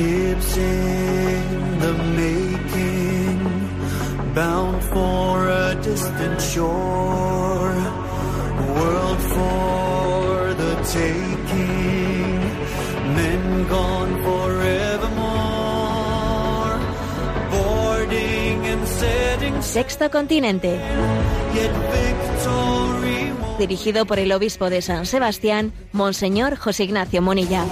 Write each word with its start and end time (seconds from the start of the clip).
ships 0.00 0.56
in 0.56 1.78
the 1.84 1.92
making, 2.20 3.38
bound 4.34 4.82
for 4.92 5.48
a 5.48 5.74
distant 5.82 6.40
shore, 6.40 7.76
world 8.76 9.20
for 9.34 10.54
the 10.62 10.74
taking, 10.96 12.40
men 13.18 13.42
gone 13.68 14.12
forevermore, 14.26 15.20
boarding 17.52 18.58
and 18.72 18.82
setting 18.88 19.56
Sexto 19.62 20.08
Continente. 20.08 20.74
yet 21.54 21.74
victory 21.92 23.32
won. 23.40 23.58
Dirigido 23.58 24.06
por 24.06 24.18
el 24.18 24.32
obispo 24.32 24.70
de 24.70 24.80
San 24.80 25.04
Sebastián, 25.04 25.72
Monseñor 25.92 26.56
José 26.56 26.84
Ignacio 26.84 27.20
Monilla. 27.20 27.66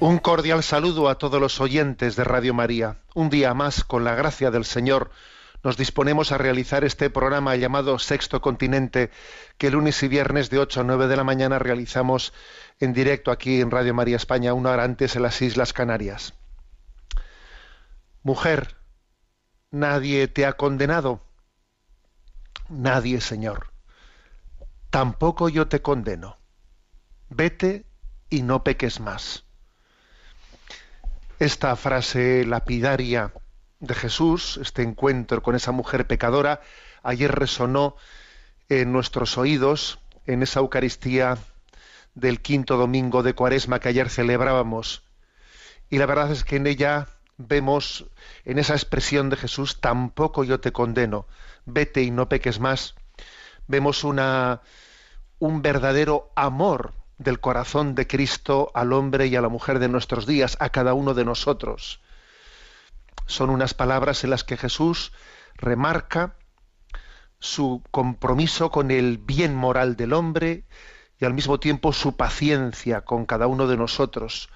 Un 0.00 0.16
cordial 0.16 0.62
saludo 0.62 1.10
a 1.10 1.18
todos 1.18 1.38
los 1.42 1.60
oyentes 1.60 2.16
de 2.16 2.24
Radio 2.24 2.54
María. 2.54 2.96
Un 3.14 3.28
día 3.28 3.52
más, 3.52 3.84
con 3.84 4.02
la 4.02 4.14
gracia 4.14 4.50
del 4.50 4.64
Señor, 4.64 5.10
nos 5.62 5.76
disponemos 5.76 6.32
a 6.32 6.38
realizar 6.38 6.84
este 6.84 7.10
programa 7.10 7.54
llamado 7.56 7.98
Sexto 7.98 8.40
Continente, 8.40 9.10
que 9.58 9.70
lunes 9.70 10.02
y 10.02 10.08
viernes 10.08 10.48
de 10.48 10.58
8 10.58 10.80
a 10.80 10.84
9 10.84 11.06
de 11.06 11.16
la 11.18 11.24
mañana 11.24 11.58
realizamos 11.58 12.32
en 12.78 12.94
directo 12.94 13.30
aquí 13.30 13.60
en 13.60 13.70
Radio 13.70 13.92
María 13.92 14.16
España, 14.16 14.54
una 14.54 14.70
hora 14.70 14.84
antes 14.84 15.16
en 15.16 15.22
las 15.22 15.42
Islas 15.42 15.74
Canarias. 15.74 16.32
Mujer, 18.22 18.76
nadie 19.70 20.28
te 20.28 20.46
ha 20.46 20.54
condenado. 20.54 21.20
Nadie, 22.70 23.20
Señor. 23.20 23.66
Tampoco 24.88 25.50
yo 25.50 25.68
te 25.68 25.82
condeno. 25.82 26.38
Vete 27.28 27.84
y 28.30 28.40
no 28.40 28.64
peques 28.64 28.98
más. 28.98 29.44
Esta 31.40 31.74
frase 31.74 32.44
lapidaria 32.44 33.32
de 33.78 33.94
Jesús, 33.94 34.58
este 34.60 34.82
encuentro 34.82 35.42
con 35.42 35.54
esa 35.54 35.72
mujer 35.72 36.06
pecadora, 36.06 36.60
ayer 37.02 37.34
resonó 37.34 37.96
en 38.68 38.92
nuestros 38.92 39.38
oídos 39.38 40.00
en 40.26 40.42
esa 40.42 40.60
Eucaristía 40.60 41.38
del 42.14 42.42
quinto 42.42 42.76
domingo 42.76 43.22
de 43.22 43.32
Cuaresma 43.32 43.80
que 43.80 43.88
ayer 43.88 44.10
celebrábamos. 44.10 45.02
Y 45.88 45.96
la 45.96 46.04
verdad 46.04 46.30
es 46.30 46.44
que 46.44 46.56
en 46.56 46.66
ella 46.66 47.08
vemos, 47.38 48.04
en 48.44 48.58
esa 48.58 48.74
expresión 48.74 49.30
de 49.30 49.36
Jesús, 49.36 49.80
tampoco 49.80 50.44
yo 50.44 50.60
te 50.60 50.72
condeno, 50.72 51.26
vete 51.64 52.02
y 52.02 52.10
no 52.10 52.28
peques 52.28 52.60
más, 52.60 52.96
vemos 53.66 54.04
una, 54.04 54.60
un 55.38 55.62
verdadero 55.62 56.32
amor 56.36 56.99
del 57.20 57.38
corazón 57.38 57.94
de 57.94 58.06
Cristo 58.06 58.72
al 58.74 58.94
hombre 58.94 59.26
y 59.26 59.36
a 59.36 59.42
la 59.42 59.50
mujer 59.50 59.78
de 59.78 59.88
nuestros 59.88 60.26
días, 60.26 60.56
a 60.58 60.70
cada 60.70 60.94
uno 60.94 61.12
de 61.12 61.26
nosotros. 61.26 62.00
Son 63.26 63.50
unas 63.50 63.74
palabras 63.74 64.24
en 64.24 64.30
las 64.30 64.42
que 64.42 64.56
Jesús 64.56 65.12
remarca 65.54 66.36
su 67.38 67.82
compromiso 67.90 68.70
con 68.70 68.90
el 68.90 69.18
bien 69.18 69.54
moral 69.54 69.96
del 69.96 70.14
hombre 70.14 70.64
y 71.18 71.26
al 71.26 71.34
mismo 71.34 71.60
tiempo 71.60 71.92
su 71.92 72.16
paciencia 72.16 73.02
con 73.02 73.26
cada 73.26 73.46
uno 73.46 73.66
de 73.66 73.76
nosotros, 73.76 74.48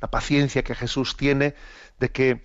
la 0.00 0.10
paciencia 0.10 0.64
que 0.64 0.74
Jesús 0.74 1.16
tiene 1.16 1.54
de 2.00 2.10
que 2.10 2.42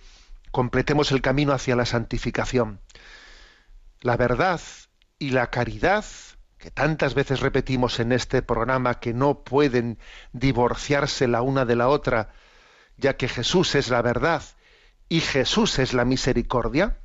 completemos 0.52 1.10
el 1.10 1.20
camino 1.20 1.52
hacia 1.52 1.74
la 1.74 1.84
santificación. 1.84 2.80
La 4.00 4.16
verdad 4.16 4.60
y 5.18 5.30
la 5.30 5.50
caridad 5.50 6.04
que 6.64 6.70
tantas 6.70 7.12
veces 7.12 7.40
repetimos 7.40 8.00
en 8.00 8.10
este 8.10 8.40
programa 8.40 8.98
que 8.98 9.12
no 9.12 9.40
pueden 9.40 9.98
divorciarse 10.32 11.28
la 11.28 11.42
una 11.42 11.66
de 11.66 11.76
la 11.76 11.88
otra, 11.88 12.30
ya 12.96 13.18
que 13.18 13.28
Jesús 13.28 13.74
es 13.74 13.90
la 13.90 14.00
verdad 14.00 14.42
y 15.10 15.20
Jesús 15.20 15.78
es 15.78 15.92
la 15.92 16.06
misericordia, 16.06 16.96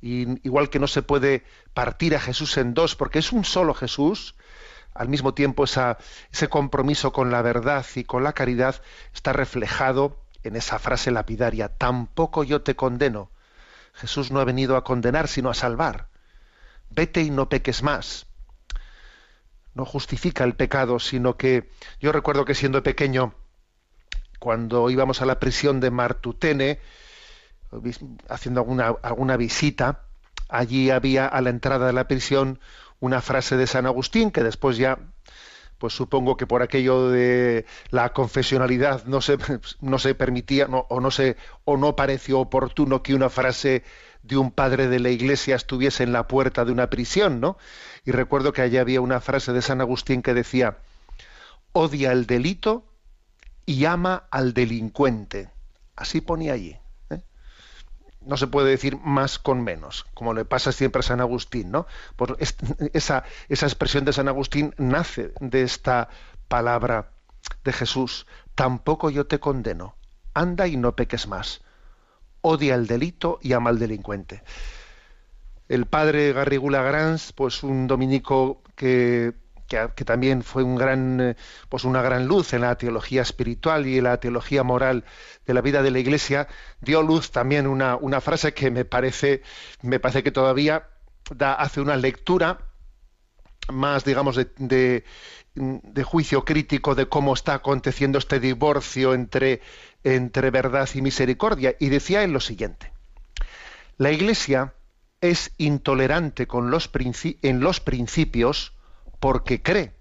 y 0.00 0.46
igual 0.46 0.70
que 0.70 0.78
no 0.78 0.86
se 0.86 1.02
puede 1.02 1.42
partir 1.74 2.14
a 2.14 2.20
Jesús 2.20 2.56
en 2.56 2.72
dos 2.72 2.94
porque 2.94 3.18
es 3.18 3.32
un 3.32 3.44
solo 3.44 3.74
Jesús, 3.74 4.36
al 4.94 5.08
mismo 5.08 5.34
tiempo 5.34 5.64
ese 5.64 6.48
compromiso 6.48 7.12
con 7.12 7.32
la 7.32 7.42
verdad 7.42 7.84
y 7.96 8.04
con 8.04 8.22
la 8.22 8.32
caridad 8.32 8.80
está 9.12 9.32
reflejado 9.32 10.22
en 10.44 10.54
esa 10.54 10.78
frase 10.78 11.10
lapidaria, 11.10 11.68
tampoco 11.68 12.44
yo 12.44 12.62
te 12.62 12.76
condeno. 12.76 13.32
Jesús 13.92 14.30
no 14.30 14.38
ha 14.38 14.44
venido 14.44 14.76
a 14.76 14.84
condenar, 14.84 15.26
sino 15.26 15.50
a 15.50 15.54
salvar. 15.54 16.06
Vete 16.90 17.22
y 17.22 17.30
no 17.30 17.48
peques 17.48 17.82
más 17.82 18.27
no 19.74 19.84
justifica 19.84 20.44
el 20.44 20.54
pecado, 20.54 20.98
sino 20.98 21.36
que 21.36 21.70
yo 22.00 22.12
recuerdo 22.12 22.44
que 22.44 22.54
siendo 22.54 22.82
pequeño, 22.82 23.34
cuando 24.38 24.90
íbamos 24.90 25.22
a 25.22 25.26
la 25.26 25.40
prisión 25.40 25.80
de 25.80 25.90
Martutene, 25.90 26.80
haciendo 28.28 28.60
alguna, 28.60 28.94
alguna 29.02 29.36
visita, 29.36 30.02
allí 30.48 30.90
había 30.90 31.26
a 31.26 31.40
la 31.40 31.50
entrada 31.50 31.86
de 31.86 31.92
la 31.92 32.08
prisión 32.08 32.60
una 33.00 33.20
frase 33.20 33.56
de 33.56 33.66
San 33.66 33.86
Agustín, 33.86 34.30
que 34.30 34.42
después 34.42 34.76
ya, 34.76 34.98
pues 35.78 35.94
supongo 35.94 36.36
que 36.36 36.46
por 36.46 36.62
aquello 36.62 37.10
de 37.10 37.64
la 37.90 38.12
confesionalidad 38.12 39.04
no 39.04 39.20
se, 39.20 39.38
no 39.80 39.98
se 39.98 40.14
permitía 40.14 40.66
o, 40.66 41.00
no 41.00 41.10
se, 41.10 41.36
o 41.64 41.76
no 41.76 41.96
pareció 41.96 42.40
oportuno 42.40 43.02
que 43.02 43.14
una 43.14 43.30
frase 43.30 43.84
de 44.22 44.36
un 44.36 44.50
padre 44.50 44.88
de 44.88 44.98
la 44.98 45.10
iglesia 45.10 45.54
estuviese 45.56 46.02
en 46.02 46.12
la 46.12 46.26
puerta 46.26 46.64
de 46.64 46.72
una 46.72 46.90
prisión, 46.90 47.40
¿no? 47.40 47.56
Y 48.04 48.10
recuerdo 48.10 48.52
que 48.52 48.62
allí 48.62 48.76
había 48.76 49.00
una 49.00 49.20
frase 49.20 49.52
de 49.52 49.62
San 49.62 49.80
Agustín 49.80 50.22
que 50.22 50.34
decía, 50.34 50.78
odia 51.72 52.12
el 52.12 52.26
delito 52.26 52.84
y 53.64 53.84
ama 53.84 54.24
al 54.30 54.52
delincuente. 54.54 55.50
Así 55.94 56.20
ponía 56.20 56.54
allí. 56.54 56.76
No 58.20 58.36
se 58.36 58.46
puede 58.46 58.70
decir 58.70 58.98
más 58.98 59.38
con 59.38 59.62
menos, 59.62 60.06
como 60.14 60.34
le 60.34 60.44
pasa 60.44 60.72
siempre 60.72 61.00
a 61.00 61.02
San 61.02 61.20
Agustín, 61.20 61.70
¿no? 61.70 61.86
Pues 62.16 62.54
esa, 62.92 63.24
esa 63.48 63.66
expresión 63.66 64.04
de 64.04 64.12
San 64.12 64.28
Agustín 64.28 64.74
nace 64.76 65.32
de 65.40 65.62
esta 65.62 66.08
palabra 66.48 67.10
de 67.64 67.72
Jesús. 67.72 68.26
Tampoco 68.54 69.10
yo 69.10 69.26
te 69.26 69.38
condeno. 69.38 69.94
Anda 70.34 70.66
y 70.66 70.76
no 70.76 70.94
peques 70.94 71.26
más 71.26 71.62
odia 72.40 72.74
el 72.74 72.86
delito 72.86 73.38
y 73.42 73.52
ama 73.52 73.70
al 73.70 73.78
delincuente. 73.78 74.42
El 75.68 75.86
padre 75.86 76.32
Garrigula 76.32 76.82
Grans, 76.82 77.32
pues 77.32 77.62
un 77.62 77.86
dominico 77.86 78.62
que, 78.74 79.34
que, 79.68 80.04
también 80.04 80.42
fue 80.42 80.62
un 80.62 80.76
gran, 80.76 81.36
pues 81.68 81.84
una 81.84 82.02
gran 82.02 82.26
luz 82.26 82.52
en 82.54 82.62
la 82.62 82.76
teología 82.76 83.22
espiritual 83.22 83.86
y 83.86 83.98
en 83.98 84.04
la 84.04 84.18
teología 84.18 84.62
moral 84.62 85.04
de 85.46 85.54
la 85.54 85.60
vida 85.60 85.82
de 85.82 85.90
la 85.90 85.98
Iglesia, 85.98 86.48
dio 86.80 87.02
luz 87.02 87.30
también 87.30 87.66
una, 87.66 87.96
una 87.96 88.20
frase 88.20 88.54
que 88.54 88.70
me 88.70 88.84
parece, 88.84 89.42
me 89.82 90.00
parece 90.00 90.22
que 90.22 90.32
todavía 90.32 90.88
da, 91.34 91.54
hace 91.54 91.80
una 91.80 91.96
lectura 91.96 92.58
más, 93.70 94.04
digamos, 94.04 94.36
de, 94.36 94.48
de, 94.56 95.04
de 95.54 96.02
juicio 96.02 96.44
crítico 96.44 96.94
de 96.94 97.06
cómo 97.06 97.34
está 97.34 97.54
aconteciendo 97.54 98.18
este 98.18 98.40
divorcio 98.40 99.12
entre 99.12 99.60
entre 100.04 100.50
verdad 100.50 100.88
y 100.94 101.02
misericordia. 101.02 101.74
Y 101.78 101.88
decía 101.88 102.22
él 102.22 102.32
lo 102.32 102.40
siguiente, 102.40 102.92
la 103.96 104.12
Iglesia 104.12 104.74
es 105.20 105.52
intolerante 105.58 106.46
con 106.46 106.70
los 106.70 106.90
en 107.42 107.60
los 107.60 107.80
principios 107.80 108.77
porque 109.20 109.62
cree, 109.62 109.94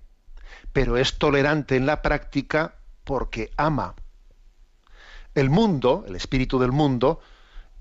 pero 0.73 0.97
es 0.97 1.17
tolerante 1.17 1.75
en 1.75 1.85
la 1.85 2.01
práctica 2.01 2.75
porque 3.03 3.51
ama. 3.57 3.95
El 5.33 5.49
mundo, 5.49 6.03
el 6.07 6.15
espíritu 6.15 6.59
del 6.59 6.71
mundo, 6.71 7.19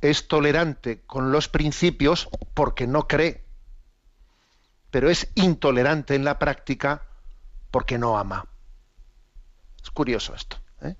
es 0.00 0.28
tolerante 0.28 1.02
con 1.06 1.32
los 1.32 1.48
principios 1.48 2.28
porque 2.54 2.86
no 2.86 3.08
cree, 3.08 3.44
pero 4.90 5.10
es 5.10 5.30
intolerante 5.34 6.14
en 6.14 6.24
la 6.24 6.38
práctica 6.38 7.02
porque 7.70 7.98
no 7.98 8.18
ama. 8.18 8.46
Es 9.82 9.90
curioso 9.90 10.34
esto. 10.34 10.58
¿eh? 10.82 10.96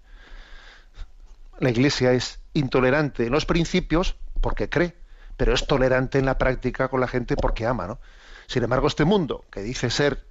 La 1.59 1.71
Iglesia 1.71 2.13
es 2.13 2.41
intolerante 2.53 3.27
en 3.27 3.33
los 3.33 3.47
principios 3.47 4.17
porque 4.41 4.69
cree, 4.69 4.97
pero 5.37 5.55
es 5.55 5.67
tolerante 5.67 6.19
en 6.19 6.27
la 6.27 6.39
práctica 6.39 6.89
con 6.89 7.01
la 7.01 7.09
gente 7.09 7.37
porque 7.37 7.67
ama. 7.67 7.87
¿no? 7.87 7.99
Sin 8.47 8.63
embargo, 8.63 8.87
este 8.87 9.05
mundo, 9.05 9.45
que 9.51 9.63
dice 9.63 9.91
ser 9.91 10.25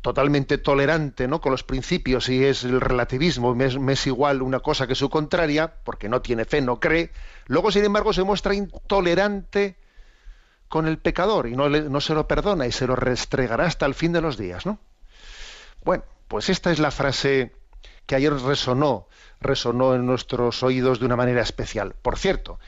totalmente 0.00 0.58
tolerante 0.58 1.28
¿no? 1.28 1.40
con 1.40 1.52
los 1.52 1.62
principios 1.62 2.28
y 2.28 2.44
es 2.44 2.64
el 2.64 2.80
relativismo, 2.80 3.54
me 3.54 3.92
es, 3.92 4.06
igual 4.06 4.42
una 4.42 4.60
cosa 4.60 4.86
que 4.86 4.94
su 4.94 5.08
contraria, 5.08 5.74
porque 5.84 6.08
no 6.08 6.20
tiene 6.22 6.44
fe, 6.44 6.60
no 6.60 6.80
cree, 6.80 7.12
luego 7.46 7.70
sin 7.70 7.84
embargo 7.84 8.12
se 8.12 8.24
muestra 8.24 8.54
intolerante 8.54 9.76
con 10.68 10.88
el 10.88 10.98
pecador 10.98 11.46
y 11.46 11.54
no, 11.54 11.68
no 11.68 12.00
se 12.00 12.14
lo 12.14 12.26
perdona 12.26 12.66
y 12.66 12.72
se 12.72 12.86
lo 12.86 12.96
restregará 12.96 13.66
hasta 13.66 13.86
el 13.86 13.94
fin 13.94 14.12
de 14.12 14.20
los 14.20 14.36
días. 14.36 14.66
¿no? 14.66 14.80
Bueno, 15.84 16.04
pues 16.28 16.48
esta 16.48 16.72
es 16.72 16.78
la 16.78 16.90
frase 16.90 17.54
que 18.06 18.16
ayer 18.16 18.32
resonó, 18.32 19.08
resonó 19.40 19.94
en 19.94 20.06
nuestros 20.06 20.62
oídos 20.62 20.98
de 20.98 21.06
una 21.06 21.16
manera 21.16 21.42
especial. 21.42 21.94
Por 22.00 22.18
cierto, 22.18 22.58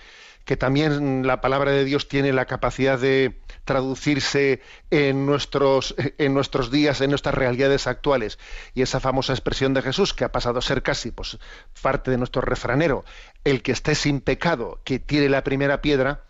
que 0.44 0.56
también 0.56 1.26
la 1.26 1.40
palabra 1.40 1.70
de 1.70 1.84
Dios 1.84 2.08
tiene 2.08 2.32
la 2.32 2.44
capacidad 2.44 2.98
de 2.98 3.40
traducirse 3.64 4.60
en 4.90 5.24
nuestros, 5.26 5.94
en 6.18 6.34
nuestros 6.34 6.70
días, 6.70 7.00
en 7.00 7.10
nuestras 7.10 7.34
realidades 7.34 7.86
actuales. 7.86 8.38
Y 8.74 8.82
esa 8.82 9.00
famosa 9.00 9.32
expresión 9.32 9.72
de 9.74 9.82
Jesús, 9.82 10.12
que 10.12 10.24
ha 10.24 10.32
pasado 10.32 10.58
a 10.58 10.62
ser 10.62 10.82
casi 10.82 11.10
pues, 11.10 11.38
parte 11.80 12.10
de 12.10 12.18
nuestro 12.18 12.42
refranero, 12.42 13.04
el 13.44 13.62
que 13.62 13.72
esté 13.72 13.94
sin 13.94 14.20
pecado, 14.20 14.80
que 14.84 14.98
tire 14.98 15.28
la 15.28 15.44
primera 15.44 15.80
piedra, 15.80 16.24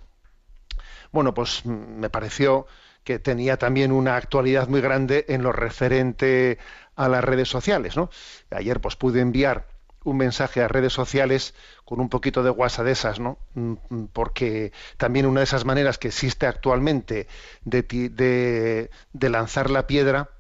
bueno, 1.10 1.34
pues 1.34 1.64
me 1.66 2.10
pareció 2.10 2.66
que 3.04 3.18
tenía 3.18 3.58
también 3.58 3.92
una 3.92 4.16
actualidad 4.16 4.68
muy 4.68 4.80
grande 4.80 5.26
en 5.28 5.42
lo 5.42 5.52
referente 5.52 6.58
a 6.96 7.08
las 7.08 7.22
redes 7.22 7.48
sociales. 7.48 7.96
¿no? 7.96 8.10
Ayer 8.50 8.80
pues 8.80 8.96
pude 8.96 9.20
enviar 9.20 9.66
un 10.04 10.16
mensaje 10.18 10.62
a 10.62 10.68
redes 10.68 10.92
sociales 10.92 11.54
con 11.84 12.00
un 12.00 12.08
poquito 12.08 12.42
de 12.42 12.50
guasa 12.50 12.84
de 12.84 12.92
esas, 12.92 13.20
¿no? 13.20 13.38
Mm, 13.54 13.74
mm, 13.90 14.04
porque 14.12 14.72
también 14.96 15.26
una 15.26 15.40
de 15.40 15.44
esas 15.44 15.64
maneras 15.64 15.98
que 15.98 16.08
existe 16.08 16.46
actualmente 16.46 17.26
de, 17.64 17.82
de, 17.82 18.90
de 19.12 19.30
lanzar 19.30 19.70
la 19.70 19.86
piedra 19.86 20.30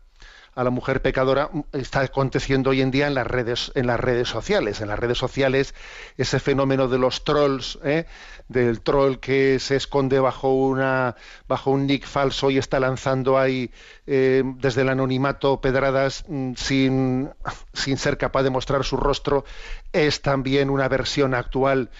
a 0.54 0.64
la 0.64 0.70
mujer 0.70 1.02
pecadora 1.02 1.48
mm, 1.52 1.60
está 1.72 2.00
aconteciendo 2.00 2.70
hoy 2.70 2.80
en 2.80 2.90
día 2.90 3.06
en 3.06 3.14
las 3.14 3.26
redes 3.26 3.72
en 3.74 3.86
las 3.86 4.00
redes 4.00 4.28
sociales 4.28 4.80
en 4.80 4.88
las 4.88 4.98
redes 4.98 5.18
sociales 5.18 5.74
ese 6.16 6.40
fenómeno 6.40 6.88
de 6.88 6.98
los 6.98 7.24
trolls 7.24 7.78
¿eh? 7.84 8.06
del 8.48 8.80
troll 8.80 9.16
que 9.16 9.58
se 9.58 9.76
esconde 9.76 10.20
bajo 10.20 10.52
una 10.54 11.16
bajo 11.48 11.70
un 11.70 11.86
nick 11.86 12.06
falso 12.06 12.50
y 12.50 12.58
está 12.58 12.80
lanzando 12.80 13.38
ahí 13.38 13.70
eh, 14.06 14.42
desde 14.56 14.82
el 14.82 14.88
anonimato 14.88 15.60
pedradas 15.60 16.24
mm, 16.28 16.54
sin 16.54 17.30
sin 17.72 17.96
ser 17.96 18.18
capaz 18.18 18.42
de 18.42 18.50
mostrar 18.50 18.84
su 18.84 18.96
rostro 18.96 19.44
es 19.92 20.22
también 20.22 20.70
una 20.70 20.88
versión 20.88 21.34
actual 21.34 21.90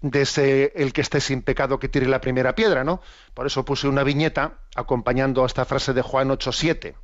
de 0.00 0.22
ese 0.22 0.72
el 0.76 0.92
que 0.92 1.00
esté 1.00 1.20
sin 1.20 1.42
pecado 1.42 1.78
que 1.78 1.88
tire 1.88 2.06
la 2.06 2.20
primera 2.20 2.54
piedra, 2.54 2.84
¿no? 2.84 3.00
Por 3.34 3.46
eso 3.46 3.64
puse 3.64 3.88
una 3.88 4.04
viñeta 4.04 4.58
acompañando 4.76 5.42
a 5.42 5.46
esta 5.46 5.64
frase 5.64 5.92
de 5.92 6.02
Juan 6.02 6.28
8:7 6.28 6.94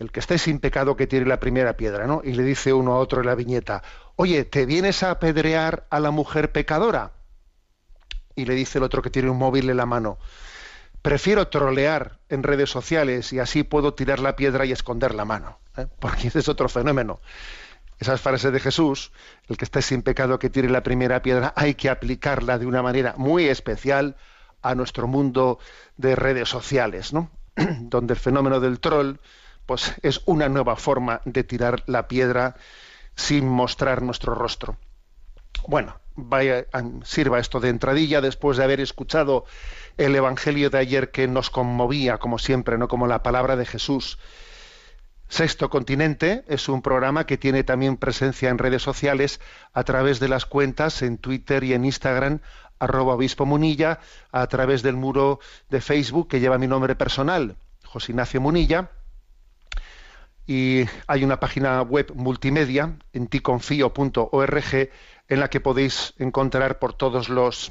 el 0.00 0.10
que 0.10 0.20
esté 0.20 0.38
sin 0.38 0.58
pecado 0.58 0.96
que 0.96 1.06
tire 1.06 1.26
la 1.26 1.38
primera 1.38 1.76
piedra, 1.76 2.06
¿no? 2.06 2.22
Y 2.24 2.32
le 2.32 2.42
dice 2.42 2.72
uno 2.72 2.94
a 2.94 2.98
otro 2.98 3.20
en 3.20 3.26
la 3.26 3.34
viñeta, 3.34 3.82
oye, 4.16 4.44
¿te 4.44 4.64
vienes 4.64 5.02
a 5.02 5.10
apedrear 5.10 5.86
a 5.90 6.00
la 6.00 6.10
mujer 6.10 6.50
pecadora? 6.50 7.12
Y 8.34 8.46
le 8.46 8.54
dice 8.54 8.78
el 8.78 8.84
otro 8.84 9.02
que 9.02 9.10
tiene 9.10 9.28
un 9.28 9.36
móvil 9.36 9.68
en 9.68 9.76
la 9.76 9.84
mano, 9.84 10.18
prefiero 11.02 11.48
trolear 11.48 12.18
en 12.30 12.42
redes 12.42 12.70
sociales 12.70 13.30
y 13.34 13.40
así 13.40 13.62
puedo 13.62 13.92
tirar 13.92 14.20
la 14.20 14.36
piedra 14.36 14.64
y 14.64 14.72
esconder 14.72 15.14
la 15.14 15.26
mano, 15.26 15.58
¿eh? 15.76 15.86
porque 15.98 16.28
ese 16.28 16.38
es 16.38 16.48
otro 16.48 16.70
fenómeno. 16.70 17.20
Esas 17.98 18.22
frases 18.22 18.54
de 18.54 18.60
Jesús, 18.60 19.12
el 19.48 19.58
que 19.58 19.66
esté 19.66 19.82
sin 19.82 20.00
pecado 20.00 20.38
que 20.38 20.48
tire 20.48 20.70
la 20.70 20.82
primera 20.82 21.20
piedra, 21.20 21.52
hay 21.54 21.74
que 21.74 21.90
aplicarla 21.90 22.58
de 22.58 22.64
una 22.64 22.82
manera 22.82 23.14
muy 23.18 23.48
especial 23.48 24.16
a 24.62 24.74
nuestro 24.74 25.06
mundo 25.06 25.58
de 25.98 26.16
redes 26.16 26.48
sociales, 26.48 27.12
¿no? 27.12 27.30
donde 27.80 28.14
el 28.14 28.20
fenómeno 28.20 28.60
del 28.60 28.80
troll, 28.80 29.16
pues 29.70 29.94
es 30.02 30.20
una 30.26 30.48
nueva 30.48 30.74
forma 30.74 31.20
de 31.24 31.44
tirar 31.44 31.84
la 31.86 32.08
piedra 32.08 32.56
sin 33.14 33.48
mostrar 33.48 34.02
nuestro 34.02 34.34
rostro. 34.34 34.76
Bueno, 35.68 35.94
vaya, 36.16 36.66
sirva 37.04 37.38
esto 37.38 37.60
de 37.60 37.68
entradilla 37.68 38.20
después 38.20 38.56
de 38.56 38.64
haber 38.64 38.80
escuchado 38.80 39.44
el 39.96 40.16
Evangelio 40.16 40.70
de 40.70 40.78
ayer 40.78 41.12
que 41.12 41.28
nos 41.28 41.50
conmovía, 41.50 42.18
como 42.18 42.40
siempre, 42.40 42.78
no 42.78 42.88
como 42.88 43.06
la 43.06 43.22
palabra 43.22 43.54
de 43.54 43.64
Jesús. 43.64 44.18
Sexto 45.28 45.70
Continente 45.70 46.42
es 46.48 46.68
un 46.68 46.82
programa 46.82 47.24
que 47.24 47.38
tiene 47.38 47.62
también 47.62 47.96
presencia 47.96 48.48
en 48.48 48.58
redes 48.58 48.82
sociales 48.82 49.40
a 49.72 49.84
través 49.84 50.18
de 50.18 50.26
las 50.26 50.46
cuentas 50.46 51.00
en 51.02 51.16
Twitter 51.16 51.62
y 51.62 51.74
en 51.74 51.84
Instagram 51.84 52.40
arroba 52.80 53.14
obispo 53.14 53.46
munilla, 53.46 54.00
a 54.32 54.48
través 54.48 54.82
del 54.82 54.96
muro 54.96 55.38
de 55.68 55.80
Facebook 55.80 56.26
que 56.26 56.40
lleva 56.40 56.58
mi 56.58 56.66
nombre 56.66 56.96
personal, 56.96 57.54
José 57.84 58.10
Ignacio 58.10 58.40
Munilla, 58.40 58.90
y 60.50 60.84
hay 61.06 61.22
una 61.22 61.38
página 61.38 61.80
web 61.80 62.12
multimedia 62.16 62.98
en 63.12 63.28
ticonfio.org 63.28 64.90
en 65.28 65.38
la 65.38 65.48
que 65.48 65.60
podéis 65.60 66.12
encontrar 66.18 66.80
por 66.80 66.92
todos 66.92 67.28
los 67.28 67.70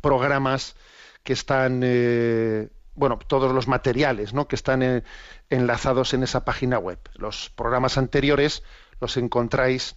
programas 0.00 0.76
que 1.24 1.32
están 1.32 1.80
eh, 1.82 2.68
bueno 2.94 3.18
todos 3.18 3.52
los 3.52 3.66
materiales 3.66 4.34
¿no? 4.34 4.46
que 4.46 4.54
están 4.54 4.84
eh, 4.84 5.02
enlazados 5.50 6.14
en 6.14 6.22
esa 6.22 6.44
página 6.44 6.78
web 6.78 7.00
los 7.14 7.50
programas 7.50 7.98
anteriores 7.98 8.62
los 9.00 9.16
encontráis 9.16 9.96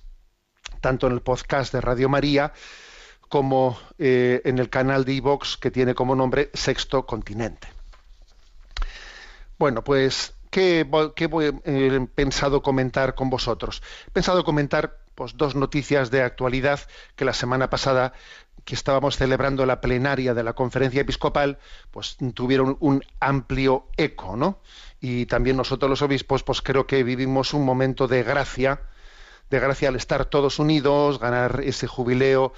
tanto 0.81 1.05
en 1.05 1.13
el 1.13 1.21
podcast 1.21 1.71
de 1.73 1.81
Radio 1.81 2.09
María 2.09 2.53
como 3.29 3.77
eh, 3.99 4.41
en 4.45 4.57
el 4.57 4.71
canal 4.71 5.05
de 5.05 5.13
iVox 5.13 5.57
que 5.57 5.69
tiene 5.69 5.93
como 5.93 6.15
nombre 6.15 6.49
Sexto 6.55 7.05
Continente 7.05 7.67
bueno 9.59 9.83
pues 9.83 10.33
¿qué, 10.57 11.29
he 11.39 11.53
eh, 11.65 12.07
pensado 12.15 12.63
comentar 12.63 13.13
con 13.13 13.29
vosotros? 13.29 13.83
He 14.07 14.11
pensado 14.11 14.43
comentar 14.43 14.97
pues, 15.13 15.37
dos 15.37 15.53
noticias 15.55 16.09
de 16.09 16.23
actualidad 16.23 16.79
que 17.15 17.25
la 17.25 17.33
semana 17.33 17.69
pasada 17.69 18.13
que 18.65 18.73
estábamos 18.73 19.17
celebrando 19.17 19.67
la 19.67 19.81
plenaria 19.81 20.33
de 20.33 20.43
la 20.43 20.53
conferencia 20.53 21.01
episcopal, 21.01 21.59
pues 21.91 22.17
tuvieron 22.33 22.75
un 22.79 23.03
amplio 23.19 23.85
eco, 23.97 24.35
¿no? 24.35 24.59
Y 24.99 25.27
también 25.27 25.57
nosotros 25.57 25.89
los 25.89 26.01
obispos, 26.01 26.43
pues 26.43 26.63
creo 26.63 26.87
que 26.87 27.03
vivimos 27.03 27.53
un 27.53 27.63
momento 27.63 28.07
de 28.07 28.23
gracia, 28.23 28.81
de 29.51 29.59
gracia 29.59 29.89
al 29.89 29.95
estar 29.95 30.25
todos 30.25 30.57
unidos, 30.57 31.19
ganar 31.19 31.61
ese 31.63 31.85
jubileo 31.85 32.51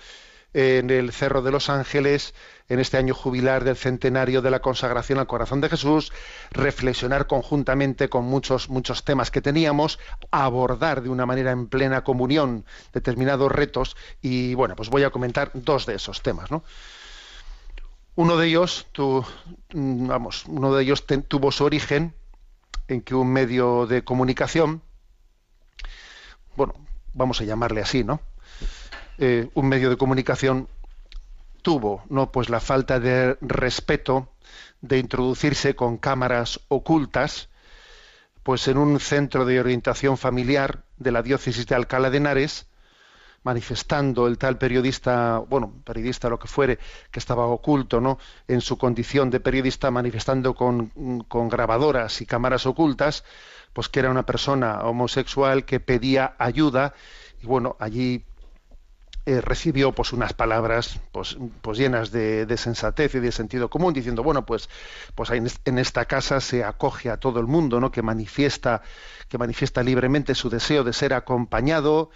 en 0.54 0.90
el 0.90 1.12
Cerro 1.12 1.42
de 1.42 1.52
los 1.52 1.70
Ángeles, 1.70 2.34
en 2.70 2.80
este 2.80 2.98
año 2.98 3.14
jubilar 3.14 3.64
del 3.64 3.76
centenario 3.76 4.42
de 4.42 4.52
la 4.52 4.62
consagración 4.62 5.20
al 5.20 5.28
corazón 5.28 5.62
de 5.62 5.70
Jesús, 5.70 6.12
reflexionar 6.52 7.28
conjuntamente 7.28 8.10
con 8.10 8.26
muchos, 8.26 8.70
muchos 8.70 9.04
temas 9.04 9.32
que 9.32 9.42
teníamos, 9.42 10.00
abordar 10.32 11.02
de 11.02 11.10
una 11.10 11.26
manera 11.26 11.52
en 11.52 11.68
plena 11.68 12.04
comunión 12.04 12.66
determinados 12.94 13.52
retos 13.52 13.96
y 14.22 14.54
bueno, 14.54 14.76
pues 14.76 14.90
voy 14.90 15.04
a 15.04 15.10
comentar 15.10 15.52
dos 15.54 15.86
de 15.86 15.96
esos 15.96 16.22
temas, 16.22 16.52
¿no? 16.52 16.64
Uno 18.16 18.38
de 18.38 18.48
ellos, 18.48 18.88
vamos, 19.74 20.46
uno 20.46 20.76
de 20.76 20.84
ellos 20.84 21.06
tuvo 21.28 21.52
su 21.52 21.64
origen 21.64 22.14
en 22.88 23.02
que 23.02 23.16
un 23.16 23.32
medio 23.32 23.86
de 23.88 24.04
comunicación, 24.04 24.82
bueno, 26.56 26.74
vamos 27.14 27.40
a 27.40 27.46
llamarle 27.46 27.82
así, 27.82 28.04
¿no? 28.04 28.20
Eh, 29.22 29.50
un 29.54 29.68
medio 29.68 29.90
de 29.90 29.98
comunicación 29.98 30.70
tuvo 31.62 32.04
no 32.10 32.32
pues 32.32 32.50
la 32.50 32.62
falta 32.62 33.02
de 33.02 33.38
respeto 33.42 34.30
de 34.80 34.98
introducirse 34.98 35.76
con 35.76 35.98
cámaras 35.98 36.62
ocultas 36.70 37.50
pues 38.44 38.70
en 38.70 38.78
un 38.78 38.98
centro 39.02 39.44
de 39.44 39.60
orientación 39.60 40.18
familiar 40.18 40.84
de 40.96 41.12
la 41.12 41.22
diócesis 41.22 41.68
de 41.68 41.76
Alcalá 41.76 42.10
de 42.10 42.18
Henares 42.18 42.68
manifestando 43.44 44.26
el 44.28 44.38
tal 44.38 44.58
periodista, 44.58 45.40
bueno, 45.40 45.74
periodista 45.84 46.30
lo 46.30 46.40
que 46.40 46.48
fuere, 46.48 46.80
que 47.12 47.20
estaba 47.20 47.46
oculto, 47.46 48.02
¿no? 48.02 48.20
En 48.48 48.62
su 48.62 48.78
condición 48.78 49.30
de 49.30 49.40
periodista, 49.40 49.92
manifestando 49.92 50.54
con, 50.54 51.24
con 51.28 51.48
grabadoras 51.48 52.22
y 52.22 52.26
cámaras 52.26 52.66
ocultas, 52.66 53.24
pues 53.72 53.88
que 53.88 54.00
era 54.00 54.12
una 54.12 54.26
persona 54.26 54.82
homosexual 54.82 55.64
que 55.64 55.80
pedía 55.80 56.36
ayuda, 56.38 56.94
y 57.42 57.46
bueno, 57.46 57.78
allí 57.80 58.26
eh, 59.30 59.42
recibió 59.42 59.92
pues 59.92 60.12
unas 60.12 60.34
palabras 60.34 61.00
pues, 61.12 61.38
pues 61.62 61.78
llenas 61.78 62.10
de, 62.10 62.48
de, 62.48 62.58
sensatez 62.58 63.14
y 63.14 63.20
de 63.20 63.32
sentido 63.32 63.70
común 63.70 63.94
diciendo 63.94 64.24
bueno 64.24 64.44
pues 64.44 64.70
pues 65.14 65.30
en 65.30 65.78
esta 65.78 66.06
casa 66.06 66.42
se 66.42 66.64
acoge 66.64 67.12
a 67.12 67.18
todo 67.18 67.40
el 67.40 67.46
mundo 67.46 67.80
no 67.80 67.92
que 67.92 68.02
manifiesta 68.02 68.82
que 69.28 69.38
manifiesta 69.38 69.84
libremente 69.84 70.34
su 70.34 70.50
deseo 70.50 70.84
de 70.84 70.94
ser 70.94 71.14
acompañado 71.14 72.10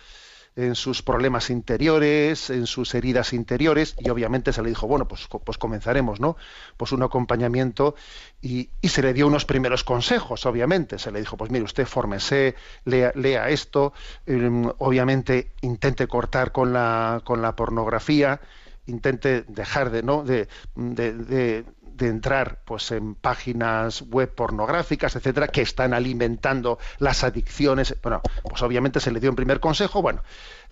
en 0.55 0.75
sus 0.75 1.01
problemas 1.01 1.49
interiores, 1.49 2.49
en 2.49 2.67
sus 2.67 2.93
heridas 2.93 3.33
interiores, 3.33 3.95
y 3.99 4.09
obviamente 4.09 4.53
se 4.53 4.61
le 4.61 4.69
dijo, 4.69 4.87
bueno, 4.87 5.07
pues, 5.07 5.27
pues 5.43 5.57
comenzaremos, 5.57 6.19
¿no? 6.19 6.37
Pues 6.77 6.91
un 6.91 7.03
acompañamiento 7.03 7.95
y, 8.41 8.69
y, 8.81 8.89
se 8.89 9.01
le 9.01 9.13
dio 9.13 9.27
unos 9.27 9.45
primeros 9.45 9.83
consejos, 9.83 10.45
obviamente. 10.45 10.99
Se 10.99 11.11
le 11.11 11.19
dijo, 11.19 11.37
pues 11.37 11.49
mire, 11.49 11.63
usted 11.63 11.85
fórmese, 11.85 12.55
lea, 12.85 13.11
lea 13.15 13.49
esto, 13.49 13.93
eh, 14.27 14.49
obviamente 14.77 15.51
intente 15.61 16.07
cortar 16.07 16.51
con 16.51 16.73
la, 16.73 17.21
con 17.23 17.41
la 17.41 17.55
pornografía, 17.55 18.41
intente 18.85 19.43
dejar 19.47 19.89
de, 19.89 20.03
¿no? 20.03 20.23
de, 20.23 20.47
de 20.75 21.63
de 21.95 22.07
entrar 22.07 22.59
pues 22.65 22.91
en 22.91 23.15
páginas 23.15 24.01
web 24.01 24.33
pornográficas, 24.33 25.15
etcétera, 25.15 25.47
que 25.47 25.61
están 25.61 25.93
alimentando 25.93 26.79
las 26.99 27.23
adicciones. 27.23 27.95
Bueno, 28.01 28.21
pues 28.43 28.61
obviamente 28.61 28.99
se 28.99 29.11
le 29.11 29.19
dio 29.19 29.29
un 29.29 29.35
primer 29.35 29.59
consejo. 29.59 30.01
Bueno, 30.01 30.23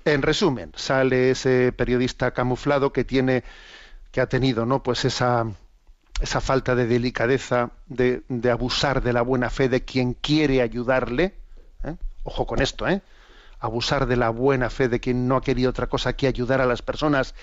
en 0.05 0.21
resumen, 0.21 0.71
sale 0.75 1.31
ese 1.31 1.71
periodista 1.71 2.31
camuflado 2.31 2.91
que 2.91 3.03
tiene, 3.03 3.43
que 4.11 4.21
ha 4.21 4.27
tenido, 4.27 4.65
¿no? 4.65 4.83
Pues 4.83 5.05
esa 5.05 5.45
esa 6.21 6.39
falta 6.39 6.75
de 6.75 6.85
delicadeza 6.85 7.71
de, 7.87 8.21
de 8.29 8.51
abusar 8.51 9.01
de 9.01 9.11
la 9.11 9.23
buena 9.23 9.49
fe 9.49 9.69
de 9.69 9.83
quien 9.83 10.13
quiere 10.13 10.61
ayudarle. 10.61 11.33
¿eh? 11.83 11.95
Ojo 12.23 12.45
con 12.45 12.61
esto, 12.61 12.87
¿eh? 12.87 13.01
Abusar 13.59 14.05
de 14.05 14.17
la 14.17 14.29
buena 14.29 14.69
fe 14.69 14.87
de 14.87 14.99
quien 14.99 15.27
no 15.27 15.35
ha 15.35 15.41
querido 15.41 15.71
otra 15.71 15.87
cosa 15.87 16.13
que 16.13 16.27
ayudar 16.27 16.61
a 16.61 16.67
las 16.67 16.83
personas 16.83 17.33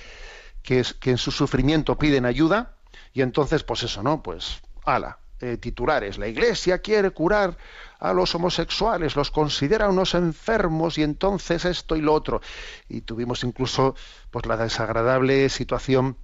que, 0.62 0.85
que 1.00 1.11
en 1.11 1.18
su 1.18 1.32
sufrimiento 1.32 1.99
piden 1.99 2.25
ayuda 2.25 2.77
y 3.12 3.23
entonces, 3.23 3.64
pues 3.64 3.83
eso, 3.83 4.02
¿no? 4.02 4.23
Pues, 4.23 4.62
ala, 4.85 5.18
eh, 5.40 5.57
titulares. 5.57 6.18
La 6.18 6.26
Iglesia 6.26 6.78
quiere 6.78 7.11
curar 7.11 7.57
a 8.00 8.12
los 8.12 8.35
homosexuales, 8.35 9.14
los 9.14 9.30
considera 9.30 9.88
unos 9.88 10.14
enfermos 10.14 10.99
y 10.99 11.04
entonces 11.04 11.64
esto 11.64 11.95
y 11.95 12.00
lo 12.00 12.12
otro. 12.12 12.40
Y 12.88 13.02
tuvimos 13.02 13.45
incluso 13.45 13.95
pues 14.30 14.47
la 14.47 14.57
desagradable 14.57 15.49
situación 15.49 16.16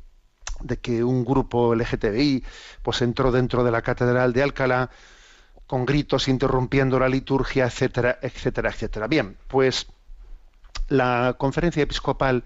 de 0.61 0.78
que 0.78 1.04
un 1.04 1.25
grupo 1.25 1.75
LGTBI 1.75 2.44
pues 2.83 3.02
entró 3.02 3.30
dentro 3.30 3.62
de 3.62 3.71
la 3.71 3.83
catedral 3.83 4.33
de 4.33 4.42
Alcalá 4.42 4.90
con 5.66 5.87
gritos 5.87 6.26
interrumpiendo 6.28 6.99
la 6.99 7.09
liturgia, 7.09 7.66
etcétera, 7.66 8.18
etcétera, 8.21 8.71
etcétera. 8.71 9.06
Bien, 9.06 9.37
pues 9.49 9.87
la 10.88 11.37
conferencia 11.38 11.83
episcopal 11.85 12.44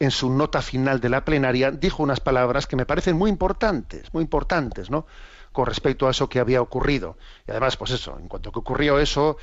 en 0.00 0.10
su 0.10 0.30
nota 0.30 0.62
final 0.62 0.98
de 0.98 1.10
la 1.10 1.24
plenaria, 1.24 1.70
dijo 1.70 2.02
unas 2.02 2.20
palabras 2.20 2.66
que 2.66 2.74
me 2.74 2.86
parecen 2.86 3.16
muy 3.16 3.30
importantes, 3.30 4.12
muy 4.14 4.22
importantes, 4.22 4.90
¿no? 4.90 5.06
Con 5.52 5.66
respecto 5.66 6.08
a 6.08 6.10
eso 6.10 6.28
que 6.28 6.40
había 6.40 6.62
ocurrido. 6.62 7.18
Y 7.46 7.50
además, 7.50 7.76
pues 7.76 7.90
eso, 7.90 8.16
en 8.18 8.26
cuanto 8.26 8.50
que 8.50 8.60
ocurrió 8.60 8.98
eso, 8.98 9.36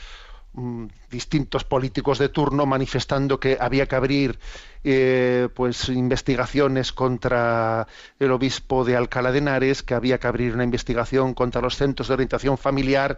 distintos 1.12 1.64
políticos 1.64 2.18
de 2.18 2.30
turno 2.30 2.66
manifestando 2.66 3.40
que 3.40 3.58
había 3.60 3.86
que 3.86 3.96
abrir 3.96 4.40
eh, 4.84 5.50
pues 5.54 5.90
investigaciones 5.90 6.92
contra 6.92 7.88
el 8.20 8.32
obispo 8.32 8.84
de 8.84 8.96
Alcalá 8.96 9.32
de 9.32 9.40
Henares, 9.40 9.84
que 9.84 9.94
había 9.94 10.18
que 10.18 10.28
abrir 10.28 10.54
una 10.54 10.64
investigación 10.64 11.34
contra 11.34 11.62
los 11.62 11.76
centros 11.76 12.08
de 12.08 12.16
orientación 12.16 12.58
familiar, 12.58 13.18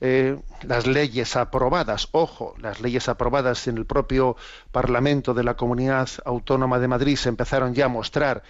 eh, 0.00 0.38
las 0.62 0.86
leyes 0.86 1.36
aprobadas, 1.36 2.08
ojo, 2.12 2.54
las 2.58 2.80
leyes 2.80 3.08
aprobadas 3.08 3.68
en 3.68 3.76
el 3.76 3.84
propio 3.84 4.36
Parlamento 4.72 5.34
de 5.34 5.44
la 5.44 5.54
Comunidad 5.54 6.08
Autónoma 6.24 6.78
de 6.78 6.88
Madrid 6.88 7.16
se 7.16 7.28
empezaron 7.28 7.74
ya 7.74 7.86
a 7.86 7.88
mostrar 7.88 8.42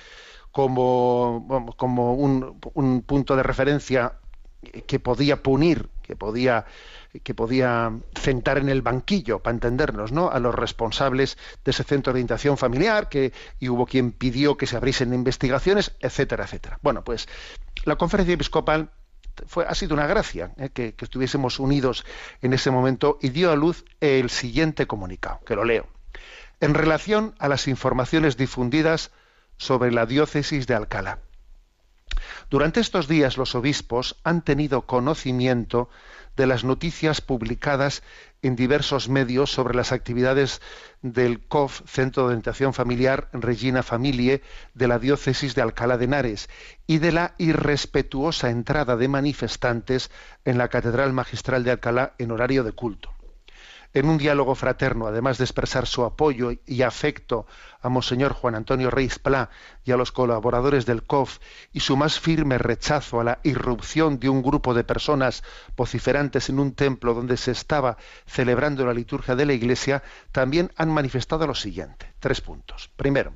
como, 0.52 1.74
como 1.76 2.14
un 2.14 3.02
punto 3.02 3.36
de 3.36 3.42
referencia 3.42 4.14
que 4.86 4.98
podía 4.98 5.42
punir, 5.42 5.88
que 6.02 6.16
podía 6.16 6.66
que 7.20 7.34
podía 7.34 7.92
sentar 8.20 8.58
en 8.58 8.68
el 8.68 8.82
banquillo, 8.82 9.40
para 9.40 9.54
entendernos, 9.54 10.12
¿no? 10.12 10.30
a 10.30 10.38
los 10.38 10.54
responsables 10.54 11.38
de 11.64 11.70
ese 11.70 11.84
centro 11.84 12.12
de 12.12 12.18
orientación 12.18 12.56
familiar, 12.56 13.08
que, 13.08 13.32
y 13.58 13.68
hubo 13.68 13.86
quien 13.86 14.12
pidió 14.12 14.56
que 14.56 14.66
se 14.66 14.76
abriesen 14.76 15.14
investigaciones, 15.14 15.92
etcétera, 16.00 16.44
etcétera. 16.44 16.78
Bueno, 16.82 17.04
pues 17.04 17.28
la 17.84 17.96
conferencia 17.96 18.34
episcopal 18.34 18.90
fue, 19.46 19.64
ha 19.66 19.74
sido 19.74 19.94
una 19.94 20.06
gracia 20.06 20.52
¿eh? 20.56 20.70
que, 20.70 20.94
que 20.94 21.04
estuviésemos 21.04 21.58
unidos 21.60 22.04
en 22.42 22.52
ese 22.52 22.70
momento 22.70 23.18
y 23.20 23.30
dio 23.30 23.52
a 23.52 23.56
luz 23.56 23.84
el 24.00 24.30
siguiente 24.30 24.86
comunicado, 24.86 25.40
que 25.46 25.54
lo 25.54 25.64
leo. 25.64 25.86
En 26.60 26.74
relación 26.74 27.34
a 27.38 27.48
las 27.48 27.68
informaciones 27.68 28.36
difundidas 28.36 29.12
sobre 29.58 29.92
la 29.92 30.06
diócesis 30.06 30.66
de 30.66 30.74
Alcalá. 30.74 31.20
Durante 32.50 32.80
estos 32.80 33.08
días 33.08 33.36
los 33.36 33.54
obispos 33.54 34.16
han 34.24 34.42
tenido 34.42 34.82
conocimiento 34.82 35.90
de 36.38 36.46
las 36.46 36.64
noticias 36.64 37.20
publicadas 37.20 38.02
en 38.42 38.54
diversos 38.54 39.08
medios 39.08 39.50
sobre 39.50 39.74
las 39.74 39.90
actividades 39.90 40.62
del 41.02 41.40
COF, 41.40 41.82
Centro 41.84 42.22
de 42.22 42.28
Orientación 42.28 42.72
Familiar 42.72 43.28
Regina 43.32 43.82
Familie, 43.82 44.42
de 44.72 44.88
la 44.88 45.00
diócesis 45.00 45.56
de 45.56 45.62
Alcalá 45.62 45.98
de 45.98 46.04
Henares, 46.04 46.48
y 46.86 46.98
de 46.98 47.10
la 47.10 47.34
irrespetuosa 47.38 48.50
entrada 48.50 48.96
de 48.96 49.08
manifestantes 49.08 50.12
en 50.44 50.58
la 50.58 50.68
Catedral 50.68 51.12
Magistral 51.12 51.64
de 51.64 51.72
Alcalá 51.72 52.14
en 52.18 52.30
horario 52.30 52.62
de 52.62 52.72
culto 52.72 53.17
en 53.94 54.08
un 54.08 54.18
diálogo 54.18 54.54
fraterno, 54.54 55.06
además 55.06 55.38
de 55.38 55.44
expresar 55.44 55.86
su 55.86 56.04
apoyo 56.04 56.50
y 56.66 56.82
afecto 56.82 57.46
a 57.80 57.88
Monseñor 57.88 58.32
Juan 58.32 58.54
Antonio 58.54 58.90
Reis 58.90 59.18
Pla 59.18 59.50
y 59.84 59.92
a 59.92 59.96
los 59.96 60.12
colaboradores 60.12 60.84
del 60.86 61.04
COF 61.04 61.38
y 61.72 61.80
su 61.80 61.96
más 61.96 62.20
firme 62.20 62.58
rechazo 62.58 63.20
a 63.20 63.24
la 63.24 63.38
irrupción 63.42 64.18
de 64.18 64.28
un 64.28 64.42
grupo 64.42 64.74
de 64.74 64.84
personas 64.84 65.42
vociferantes 65.76 66.48
en 66.48 66.58
un 66.58 66.72
templo 66.72 67.14
donde 67.14 67.36
se 67.36 67.52
estaba 67.52 67.96
celebrando 68.26 68.84
la 68.84 68.94
liturgia 68.94 69.36
de 69.36 69.46
la 69.46 69.52
Iglesia, 69.52 70.02
también 70.32 70.70
han 70.76 70.90
manifestado 70.90 71.46
lo 71.46 71.54
siguiente. 71.54 72.12
Tres 72.20 72.40
puntos. 72.40 72.90
Primero, 72.96 73.32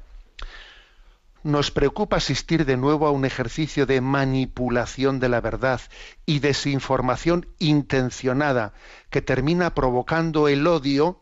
nos 1.42 1.70
preocupa 1.70 2.16
asistir 2.16 2.64
de 2.64 2.76
nuevo 2.76 3.06
a 3.06 3.10
un 3.10 3.24
ejercicio 3.24 3.86
de 3.86 4.00
manipulación 4.00 5.20
de 5.20 5.28
la 5.28 5.40
verdad 5.40 5.80
y 6.26 6.38
desinformación 6.38 7.46
intencionada 7.58 8.72
que 9.10 9.22
termina 9.22 9.74
provocando 9.74 10.48
el 10.48 10.66
odio 10.66 11.20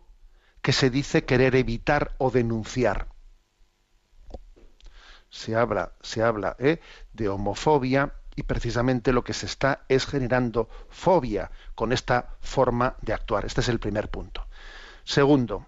que 0.63 0.73
se 0.73 0.91
dice 0.91 1.25
querer 1.25 1.57
evitar 1.57 2.15
o 2.19 2.31
denunciar. 2.31 3.09
Se 5.31 5.55
habla, 5.55 5.93
se 6.03 6.23
habla 6.23 6.57
¿eh? 6.59 6.81
de 7.13 7.29
homofobia 7.29 8.15
y 8.37 8.43
precisamente 8.43 9.13
lo 9.13 9.25
que 9.25 9.33
se 9.33 9.47
está 9.47 9.85
es 9.89 10.07
generando 10.07 10.69
fobia 10.89 11.51
con 11.75 11.93
esta 11.93 12.37
forma 12.41 12.97
de 13.03 13.13
actuar. 13.13 13.45
Este 13.45 13.61
es 13.61 13.69
el 13.69 13.79
primer 13.79 14.11
punto. 14.11 14.47
Segundo, 15.05 15.67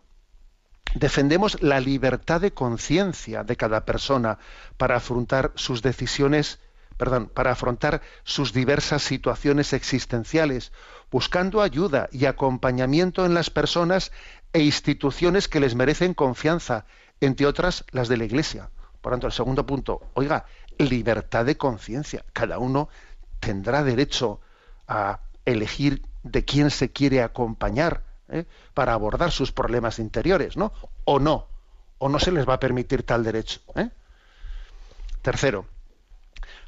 defendemos 0.95 1.63
la 1.63 1.81
libertad 1.81 2.41
de 2.41 2.53
conciencia 2.53 3.45
de 3.45 3.57
cada 3.57 3.85
persona 3.85 4.39
para 4.77 4.97
afrontar 4.97 5.53
sus 5.55 5.83
decisiones, 5.83 6.61
perdón, 6.97 7.31
para 7.33 7.53
afrontar 7.53 8.03
sus 8.25 8.53
diversas 8.53 9.03
situaciones 9.03 9.73
existenciales, 9.73 10.73
buscando 11.11 11.63
ayuda 11.63 12.09
y 12.13 12.27
acompañamiento 12.27 13.25
en 13.25 13.35
las 13.35 13.51
personas 13.51 14.13
e 14.53 14.61
instituciones 14.61 15.49
que 15.49 15.61
les 15.61 15.75
merecen 15.75 16.15
confianza, 16.15 16.85
entre 17.21 17.47
otras 17.47 17.85
las 17.91 18.09
de 18.09 18.17
la 18.17 18.25
Iglesia. 18.25 18.71
Por 19.01 19.13
tanto, 19.13 19.27
el 19.27 19.33
segundo 19.33 19.67
punto, 19.67 20.11
oiga, 20.15 20.47
libertad 20.79 21.45
de 21.45 21.57
conciencia. 21.57 22.25
Cada 22.33 22.59
uno 22.59 22.89
tendrá 23.41 23.83
derecho 23.83 24.41
a 24.87 25.21
elegir 25.45 26.03
de 26.23 26.45
quién 26.45 26.71
se 26.71 26.93
quiere 26.93 27.23
acompañar 27.23 28.05
¿eh? 28.33 28.47
para 28.75 28.95
abordar 28.95 29.31
sus 29.31 29.53
problemas 29.53 29.99
interiores, 29.99 30.57
¿no? 30.57 30.73
O 31.05 31.21
no, 31.21 31.47
o 31.99 32.09
no 32.09 32.19
se 32.19 32.33
les 32.33 32.49
va 32.49 32.55
a 32.55 32.61
permitir 32.61 33.05
tal 33.05 33.23
derecho. 33.23 33.61
¿eh? 33.77 33.91
Tercero, 35.21 35.67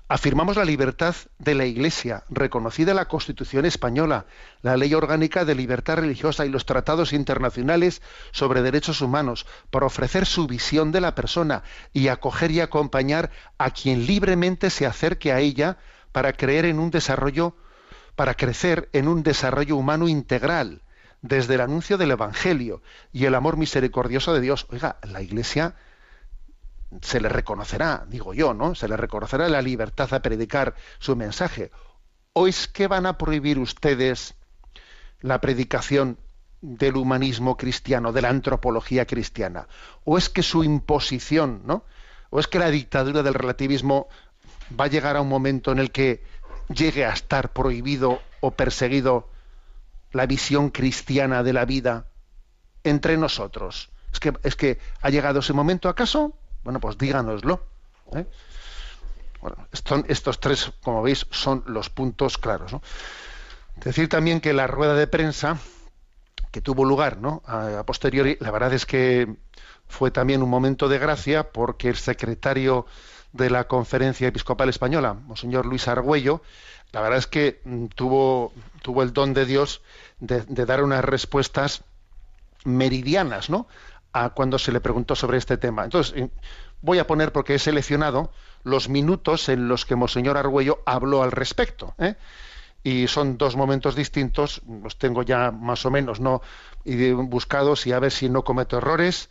afirmamos 0.06 0.56
la 0.56 0.64
libertad 0.64 1.16
de 1.38 1.54
la 1.54 1.64
Iglesia, 1.64 2.22
reconocida 2.28 2.92
en 2.92 2.98
la 2.98 3.08
Constitución 3.08 3.64
española, 3.64 4.26
la 4.62 4.76
Ley 4.76 4.94
Orgánica 4.94 5.44
de 5.44 5.54
Libertad 5.54 5.96
Religiosa 5.96 6.46
y 6.46 6.50
los 6.50 6.66
tratados 6.66 7.12
internacionales 7.12 8.02
sobre 8.30 8.62
derechos 8.62 9.00
humanos, 9.00 9.46
para 9.70 9.86
ofrecer 9.86 10.26
su 10.26 10.46
visión 10.46 10.92
de 10.92 11.00
la 11.00 11.14
persona 11.14 11.64
y 11.92 12.08
acoger 12.08 12.50
y 12.50 12.60
acompañar 12.60 13.30
a 13.58 13.70
quien 13.70 14.06
libremente 14.06 14.70
se 14.70 14.86
acerque 14.86 15.32
a 15.32 15.40
ella 15.40 15.78
para 16.12 16.32
creer 16.32 16.66
en 16.66 16.78
un 16.78 16.92
desarrollo, 16.92 17.56
para 18.14 18.34
crecer 18.34 18.88
en 18.92 19.08
un 19.08 19.24
desarrollo 19.24 19.74
humano 19.74 20.06
integral, 20.06 20.83
desde 21.24 21.54
el 21.54 21.62
anuncio 21.62 21.96
del 21.96 22.10
Evangelio 22.10 22.82
y 23.10 23.24
el 23.24 23.34
amor 23.34 23.56
misericordioso 23.56 24.34
de 24.34 24.42
Dios. 24.42 24.66
Oiga, 24.68 24.98
la 25.08 25.22
Iglesia 25.22 25.74
se 27.00 27.18
le 27.18 27.30
reconocerá, 27.30 28.04
digo 28.10 28.34
yo, 28.34 28.52
¿no? 28.52 28.74
Se 28.74 28.88
le 28.88 28.96
reconocerá 28.98 29.48
la 29.48 29.62
libertad 29.62 30.12
a 30.12 30.20
predicar 30.20 30.74
su 30.98 31.16
mensaje. 31.16 31.70
¿O 32.34 32.46
es 32.46 32.68
que 32.68 32.88
van 32.88 33.06
a 33.06 33.16
prohibir 33.16 33.58
ustedes 33.58 34.34
la 35.22 35.40
predicación 35.40 36.18
del 36.60 36.96
humanismo 36.96 37.56
cristiano, 37.56 38.12
de 38.12 38.20
la 38.20 38.28
antropología 38.28 39.06
cristiana? 39.06 39.66
¿O 40.04 40.18
es 40.18 40.28
que 40.28 40.42
su 40.42 40.62
imposición, 40.62 41.62
¿no? 41.64 41.84
¿O 42.28 42.38
es 42.38 42.48
que 42.48 42.58
la 42.58 42.68
dictadura 42.68 43.22
del 43.22 43.32
relativismo 43.32 44.08
va 44.78 44.84
a 44.84 44.88
llegar 44.88 45.16
a 45.16 45.22
un 45.22 45.30
momento 45.30 45.72
en 45.72 45.78
el 45.78 45.90
que 45.90 46.22
llegue 46.68 47.06
a 47.06 47.14
estar 47.14 47.54
prohibido 47.54 48.20
o 48.40 48.50
perseguido 48.50 49.30
la 50.14 50.26
visión 50.26 50.70
cristiana 50.70 51.42
de 51.42 51.52
la 51.52 51.66
vida 51.66 52.06
entre 52.82 53.18
nosotros? 53.18 53.90
¿Es 54.12 54.20
que, 54.20 54.32
es 54.42 54.56
que 54.56 54.78
ha 55.02 55.10
llegado 55.10 55.40
ese 55.40 55.52
momento 55.52 55.88
acaso? 55.88 56.36
Bueno, 56.62 56.80
pues 56.80 56.96
díganoslo. 56.96 57.66
¿eh? 58.14 58.26
Bueno, 59.42 59.68
estos 60.08 60.40
tres, 60.40 60.72
como 60.82 61.02
veis, 61.02 61.26
son 61.30 61.64
los 61.66 61.90
puntos 61.90 62.38
claros. 62.38 62.74
Decir 63.76 64.08
también 64.08 64.40
que 64.40 64.52
la 64.52 64.66
rueda 64.66 64.94
de 64.94 65.06
prensa 65.06 65.58
que 66.50 66.60
tuvo 66.60 66.84
lugar 66.84 67.18
¿no? 67.18 67.42
a, 67.46 67.82
posteriori, 67.84 68.38
la 68.40 68.52
verdad 68.52 68.72
es 68.72 68.86
que 68.86 69.36
fue 69.88 70.12
también 70.12 70.42
un 70.42 70.48
momento 70.48 70.88
de 70.88 71.00
gracia 71.00 71.50
porque 71.50 71.88
el 71.88 71.96
secretario 71.96 72.86
de 73.32 73.50
la 73.50 73.64
Conferencia 73.64 74.28
Episcopal 74.28 74.68
Española, 74.68 75.14
Monseñor 75.14 75.66
Luis 75.66 75.88
Argüello, 75.88 76.40
la 76.92 77.00
verdad 77.00 77.18
es 77.18 77.26
que 77.26 77.60
mm, 77.64 77.86
tuvo, 77.86 78.52
tuvo 78.82 79.02
el 79.02 79.12
don 79.12 79.34
de 79.34 79.44
Dios 79.46 79.82
de, 80.20 80.66
dar 80.66 80.82
unas 80.82 81.04
respuestas 81.04 81.84
meridianas, 82.64 83.50
¿no? 83.50 83.66
A 84.12 84.30
cuando 84.30 84.58
se 84.58 84.72
le 84.72 84.80
preguntó 84.80 85.14
sobre 85.14 85.38
este 85.38 85.56
tema. 85.56 85.84
Entonces, 85.84 86.30
voy 86.80 86.98
a 86.98 87.06
poner, 87.06 87.32
porque 87.32 87.54
he 87.54 87.58
seleccionado, 87.58 88.32
los 88.62 88.88
minutos 88.88 89.48
en 89.48 89.68
los 89.68 89.84
que 89.84 89.96
Monseñor 89.96 90.36
Argüello 90.36 90.82
habló 90.86 91.22
al 91.22 91.32
respecto. 91.32 91.94
¿eh? 91.98 92.14
y 92.84 93.08
son 93.08 93.38
dos 93.38 93.56
momentos 93.56 93.96
distintos, 93.96 94.60
los 94.82 94.98
tengo 94.98 95.22
ya 95.22 95.50
más 95.50 95.86
o 95.86 95.90
menos 95.90 96.20
no 96.20 96.42
buscados 96.84 97.86
y 97.86 97.92
a 97.92 97.98
ver 97.98 98.12
si 98.12 98.28
no 98.28 98.44
cometo 98.44 98.76
errores 98.76 99.30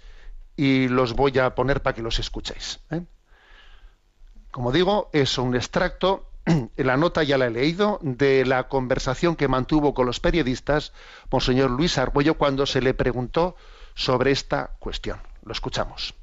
y 0.58 0.88
los 0.88 1.14
voy 1.14 1.38
a 1.38 1.54
poner 1.54 1.84
para 1.84 1.96
que 1.96 2.02
los 2.02 2.18
escuchéis. 2.18 2.80
¿eh? 2.90 3.04
Como 4.50 4.72
digo, 4.72 5.10
es 5.14 5.38
un 5.38 5.56
extracto, 5.56 6.30
la 6.78 6.98
nota 6.98 7.24
ya 7.24 7.38
la 7.38 7.48
he 7.48 7.52
leído, 7.52 8.00
de 8.02 8.46
la 8.46 8.68
conversación 8.68 9.36
que 9.36 9.48
mantuvo 9.48 9.94
con 9.94 10.06
los 10.06 10.20
periodistas 10.20 10.94
Monseñor 11.32 11.72
Luis 11.72 11.98
Argüello 11.98 12.36
cuando 12.36 12.66
se 12.66 12.82
le 12.82 12.94
preguntó 12.94 13.56
sobre 13.96 14.32
esta 14.32 14.72
cuestión. 14.80 15.20
Lo 15.44 15.54
escuchamos. 15.54 16.14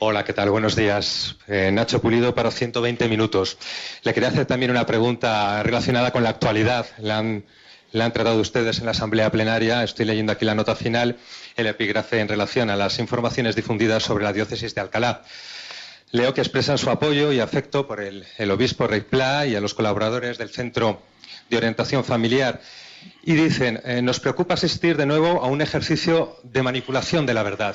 Hola, 0.00 0.24
¿qué 0.24 0.32
tal? 0.32 0.50
Buenos 0.50 0.76
días. 0.76 1.36
Eh, 1.46 1.70
Nacho 1.72 2.02
Pulido 2.02 2.34
para 2.34 2.50
120 2.50 3.08
minutos. 3.08 3.56
Le 4.02 4.12
quería 4.12 4.28
hacer 4.28 4.44
también 4.44 4.70
una 4.70 4.84
pregunta 4.84 5.62
relacionada 5.62 6.10
con 6.10 6.24
la 6.24 6.30
actualidad. 6.30 6.86
La 6.98 7.18
han, 7.18 7.44
la 7.92 8.04
han 8.04 8.12
tratado 8.12 8.40
ustedes 8.40 8.80
en 8.80 8.86
la 8.86 8.90
Asamblea 8.90 9.30
Plenaria. 9.30 9.84
Estoy 9.84 10.04
leyendo 10.04 10.32
aquí 10.32 10.44
la 10.44 10.54
nota 10.54 10.74
final, 10.74 11.16
el 11.56 11.66
epígrafe 11.68 12.20
en 12.20 12.28
relación 12.28 12.70
a 12.70 12.76
las 12.76 12.98
informaciones 12.98 13.54
difundidas 13.54 14.02
sobre 14.02 14.24
la 14.24 14.32
diócesis 14.32 14.74
de 14.74 14.80
Alcalá. 14.80 15.22
Leo 16.14 16.32
que 16.32 16.42
expresan 16.42 16.78
su 16.78 16.90
apoyo 16.90 17.32
y 17.32 17.40
afecto 17.40 17.88
por 17.88 18.00
el, 18.00 18.24
obispo 18.52 18.86
Rey 18.86 19.00
Pla 19.00 19.46
y 19.46 19.56
a 19.56 19.60
los 19.60 19.74
colaboradores 19.74 20.38
del 20.38 20.48
Centro 20.48 21.02
de 21.50 21.56
Orientación 21.56 22.04
Familiar. 22.04 22.60
Y 23.24 23.34
dicen, 23.34 23.80
eh, 23.84 24.00
nos 24.00 24.20
preocupa 24.20 24.54
asistir 24.54 24.96
de 24.96 25.06
nuevo 25.06 25.42
a 25.42 25.48
un 25.48 25.60
ejercicio 25.60 26.36
de 26.44 26.62
manipulación 26.62 27.26
de 27.26 27.34
la 27.34 27.42
verdad. 27.42 27.74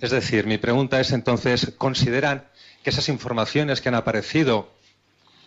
Es 0.00 0.10
decir, 0.10 0.48
mi 0.48 0.58
pregunta 0.58 0.98
es 0.98 1.12
entonces, 1.12 1.72
¿consideran 1.78 2.44
que 2.82 2.90
esas 2.90 3.08
informaciones 3.08 3.80
que 3.80 3.88
han 3.88 3.94
aparecido 3.94 4.68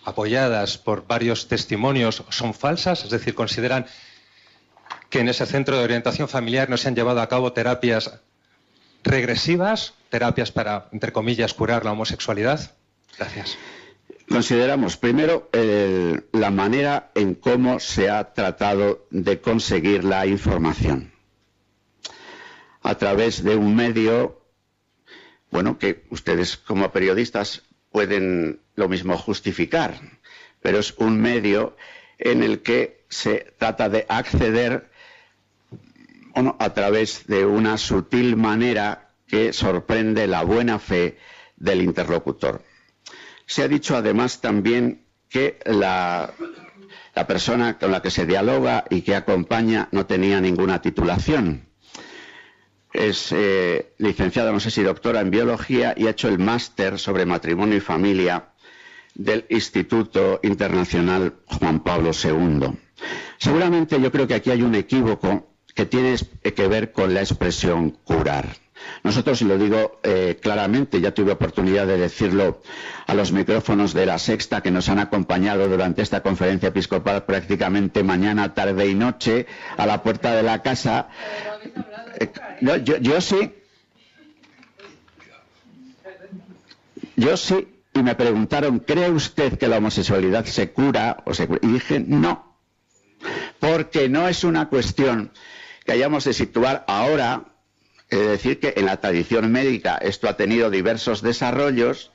apoyadas 0.05 0.77
por 0.77 1.07
varios 1.07 1.49
testimonios 1.49 2.23
son 2.29 2.53
falsas? 2.53 3.03
Es 3.03 3.09
decir, 3.09 3.35
¿consideran 3.35 3.85
que 5.09 5.19
en 5.19 5.27
ese 5.27 5.45
centro 5.45 5.77
de 5.77 5.83
orientación 5.83 6.29
familiar 6.29 6.69
no 6.69 6.77
se 6.77 6.87
han 6.87 6.95
llevado 6.95 7.19
a 7.19 7.27
cabo 7.27 7.51
terapias 7.51 8.21
regresivas, 9.07 9.93
terapias 10.09 10.51
para, 10.51 10.89
entre 10.91 11.11
comillas, 11.11 11.53
curar 11.53 11.85
la 11.85 11.91
homosexualidad? 11.91 12.75
Gracias. 13.17 13.57
Consideramos 14.29 14.97
primero 14.97 15.49
la 16.33 16.51
manera 16.51 17.11
en 17.15 17.33
cómo 17.33 17.79
se 17.79 18.10
ha 18.10 18.34
tratado 18.34 19.08
de 19.10 19.39
conseguir 19.39 20.03
la 20.03 20.25
información 20.27 21.13
a 22.88 22.95
través 22.95 23.43
de 23.43 23.55
un 23.55 23.75
medio, 23.75 24.41
bueno, 25.51 25.77
que 25.77 26.05
ustedes 26.10 26.55
como 26.55 26.91
periodistas 26.91 27.63
pueden 27.91 28.62
lo 28.75 28.88
mismo 28.88 29.17
justificar, 29.17 29.99
pero 30.62 30.79
es 30.79 30.93
un 30.97 31.19
medio 31.19 31.75
en 32.17 32.43
el 32.43 32.62
que 32.62 33.03
se 33.10 33.53
trata 33.58 33.89
de 33.89 34.05
acceder 34.08 34.89
a 36.60 36.73
través 36.73 37.28
de 37.28 37.45
una 37.45 37.78
sutil 37.78 38.36
manera 38.36 39.10
que 39.28 39.54
sorprende 39.54 40.28
la 40.28 40.43
buena 40.43 40.80
fe 40.80 41.17
del 41.56 41.82
interlocutor. 41.82 42.62
Se 43.45 43.63
ha 43.63 43.67
dicho 43.67 43.95
además 43.95 44.41
también 44.41 45.06
que 45.30 45.60
la, 45.65 46.34
la 47.15 47.28
persona 47.28 47.78
con 47.78 47.91
la 47.91 48.02
que 48.02 48.12
se 48.12 48.26
dialoga 48.26 48.86
y 48.89 49.02
que 49.02 49.15
acompaña 49.15 49.89
no 49.91 50.06
tenía 50.06 50.39
ninguna 50.39 50.82
titulación 50.82 51.67
es 52.97 53.32
eh, 53.32 53.93
licenciada, 53.97 54.52
no 54.52 54.60
sé 54.60 54.71
si 54.71 54.82
doctora 54.82 55.21
en 55.21 55.30
biología 55.30 55.93
y 55.95 56.08
ha 56.08 56.12
hecho 56.12 56.28
el 56.30 56.39
máster 56.39 56.97
sobre 57.00 57.26
matrimonio 57.26 57.78
y 57.78 57.82
familia 57.82 58.50
del 59.13 59.45
Instituto 59.50 60.39
Internacional 60.43 61.36
Juan 61.45 61.84
Pablo 61.84 62.12
II. 62.12 62.78
Seguramente 63.38 64.02
yo 64.02 64.12
creo 64.12 64.28
que 64.28 64.36
aquí 64.36 64.52
hay 64.52 64.62
un 64.62 64.76
equívoco 64.76 65.57
que 65.77 65.85
tiene 65.85 66.15
que 66.41 66.67
ver 66.67 66.91
con 66.91 67.13
la 67.13 67.21
expresión 67.21 67.91
curar. 68.03 68.47
Nosotros, 69.03 69.39
y 69.43 69.45
lo 69.45 69.59
digo 69.59 69.99
eh, 70.01 70.39
claramente, 70.41 70.99
ya 70.99 71.13
tuve 71.13 71.33
oportunidad 71.33 71.85
de 71.85 71.99
decirlo 71.99 72.63
a 73.05 73.13
los 73.13 73.31
micrófonos 73.31 73.93
de 73.93 74.07
la 74.07 74.17
Sexta 74.17 74.61
que 74.61 74.71
nos 74.71 74.89
han 74.89 74.97
acompañado 74.97 75.67
durante 75.67 76.01
esta 76.01 76.23
conferencia 76.23 76.69
episcopal 76.69 77.25
prácticamente 77.25 78.01
mañana, 78.01 78.55
tarde 78.55 78.87
y 78.87 78.95
noche 78.95 79.45
a 79.77 79.85
la 79.85 80.01
puerta 80.01 80.33
de 80.33 80.41
la 80.41 80.63
casa. 80.63 81.09
Eh, 82.19 82.31
yo, 82.61 82.97
yo 82.97 83.21
sí. 83.21 83.53
Yo 87.15 87.37
sí, 87.37 87.67
y 87.93 88.01
me 88.01 88.15
preguntaron, 88.15 88.79
¿cree 88.79 89.11
usted 89.11 89.59
que 89.59 89.67
la 89.67 89.77
homosexualidad 89.77 90.45
se 90.45 90.71
cura? 90.71 91.17
O 91.25 91.35
se 91.35 91.45
cura? 91.45 91.59
Y 91.61 91.67
dije, 91.67 91.99
no, 91.99 92.57
porque 93.59 94.09
no 94.09 94.27
es 94.27 94.43
una 94.43 94.69
cuestión 94.69 95.31
que 95.88 95.93
hayamos 95.93 96.26
de 96.26 96.34
situar 96.34 96.84
ahora 96.88 97.45
es 98.10 98.26
decir, 98.26 98.60
que 98.60 98.73
en 98.78 98.86
la 98.86 99.02
tradición 99.02 99.52
médica 99.52 99.97
esto 99.97 100.30
ha 100.30 100.38
tenido 100.38 100.69
diversos 100.69 101.21
desarrollos, 101.21 102.12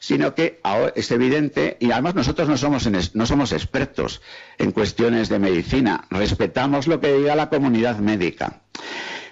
sino 0.00 0.34
que 0.34 0.60
ahora 0.62 0.92
es 0.96 1.10
evidente, 1.10 1.76
y 1.80 1.90
además 1.92 2.14
nosotros 2.14 2.48
no 2.48 2.56
somos, 2.56 3.52
expertos 3.52 4.20
en 4.58 4.72
cuestiones 4.72 5.28
de 5.28 5.38
medicina, 5.38 6.06
respetamos 6.10 6.86
lo 6.86 7.00
que 7.00 7.12
diga 7.12 7.36
la 7.36 7.50
comunidad 7.50 7.98
médica. 7.98 8.62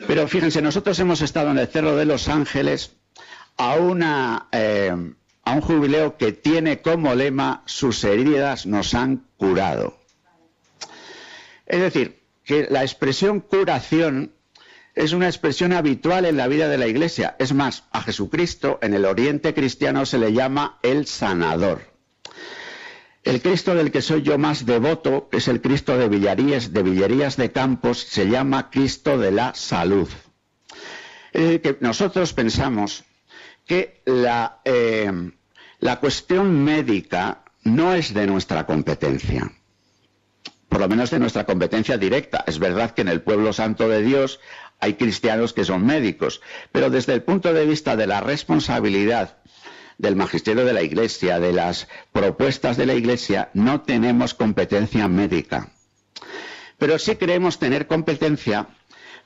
Pero 0.06 0.28
fíjense, 0.28 0.62
nosotros 0.62 0.98
hemos 1.00 1.22
estado 1.22 1.50
en 1.50 1.58
el 1.58 1.68
Cerro 1.68 1.96
de 1.96 2.04
los 2.04 2.28
Ángeles 2.28 2.92
a, 3.56 3.74
una, 3.76 4.48
eh, 4.52 4.94
a 5.44 5.52
un 5.52 5.60
jubileo 5.60 6.16
que 6.16 6.32
tiene 6.32 6.82
como 6.82 7.14
lema 7.14 7.62
sus 7.66 8.04
heridas 8.04 8.66
nos 8.66 8.94
han 8.94 9.24
curado. 9.36 9.98
Es 11.66 11.80
decir, 11.80 12.25
que 12.46 12.68
la 12.70 12.82
expresión 12.82 13.40
curación 13.40 14.32
es 14.94 15.12
una 15.12 15.26
expresión 15.26 15.72
habitual 15.72 16.24
en 16.24 16.38
la 16.38 16.46
vida 16.46 16.68
de 16.68 16.78
la 16.78 16.86
Iglesia. 16.86 17.36
Es 17.38 17.52
más, 17.52 17.84
a 17.90 18.00
Jesucristo 18.00 18.78
en 18.80 18.94
el 18.94 19.04
Oriente 19.04 19.52
cristiano 19.52 20.06
se 20.06 20.18
le 20.18 20.32
llama 20.32 20.78
el 20.82 21.06
sanador. 21.06 21.82
El 23.24 23.42
Cristo 23.42 23.74
del 23.74 23.90
que 23.90 24.00
soy 24.00 24.22
yo 24.22 24.38
más 24.38 24.64
devoto, 24.64 25.28
que 25.28 25.38
es 25.38 25.48
el 25.48 25.60
Cristo 25.60 25.98
de 25.98 26.08
Villarías, 26.08 26.72
de 26.72 26.84
Villerías 26.84 27.36
de 27.36 27.50
Campos, 27.50 27.98
se 27.98 28.28
llama 28.28 28.70
Cristo 28.70 29.18
de 29.18 29.32
la 29.32 29.52
salud. 29.54 30.08
Decir, 31.32 31.60
que 31.60 31.76
nosotros 31.80 32.32
pensamos 32.32 33.04
que 33.66 34.00
la, 34.06 34.60
eh, 34.64 35.32
la 35.80 35.98
cuestión 35.98 36.62
médica 36.62 37.42
no 37.64 37.92
es 37.92 38.14
de 38.14 38.28
nuestra 38.28 38.64
competencia 38.64 39.50
por 40.68 40.80
lo 40.80 40.88
menos 40.88 41.10
de 41.10 41.18
nuestra 41.18 41.44
competencia 41.44 41.96
directa. 41.96 42.44
Es 42.46 42.58
verdad 42.58 42.92
que 42.92 43.02
en 43.02 43.08
el 43.08 43.22
pueblo 43.22 43.52
santo 43.52 43.88
de 43.88 44.02
Dios 44.02 44.40
hay 44.80 44.94
cristianos 44.94 45.52
que 45.52 45.64
son 45.64 45.86
médicos, 45.86 46.40
pero 46.72 46.90
desde 46.90 47.14
el 47.14 47.22
punto 47.22 47.52
de 47.52 47.64
vista 47.66 47.96
de 47.96 48.06
la 48.06 48.20
responsabilidad 48.20 49.38
del 49.98 50.16
magisterio 50.16 50.64
de 50.64 50.72
la 50.72 50.82
Iglesia, 50.82 51.40
de 51.40 51.52
las 51.52 51.88
propuestas 52.12 52.76
de 52.76 52.86
la 52.86 52.94
Iglesia, 52.94 53.50
no 53.54 53.80
tenemos 53.80 54.34
competencia 54.34 55.08
médica. 55.08 55.70
Pero 56.78 56.98
sí 56.98 57.16
queremos 57.16 57.58
tener 57.58 57.86
competencia 57.86 58.68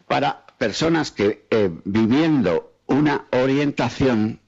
para 0.06 0.46
personas 0.58 1.10
que, 1.10 1.46
eh, 1.50 1.70
viviendo 1.84 2.76
una 2.86 3.26
orientación, 3.32 4.40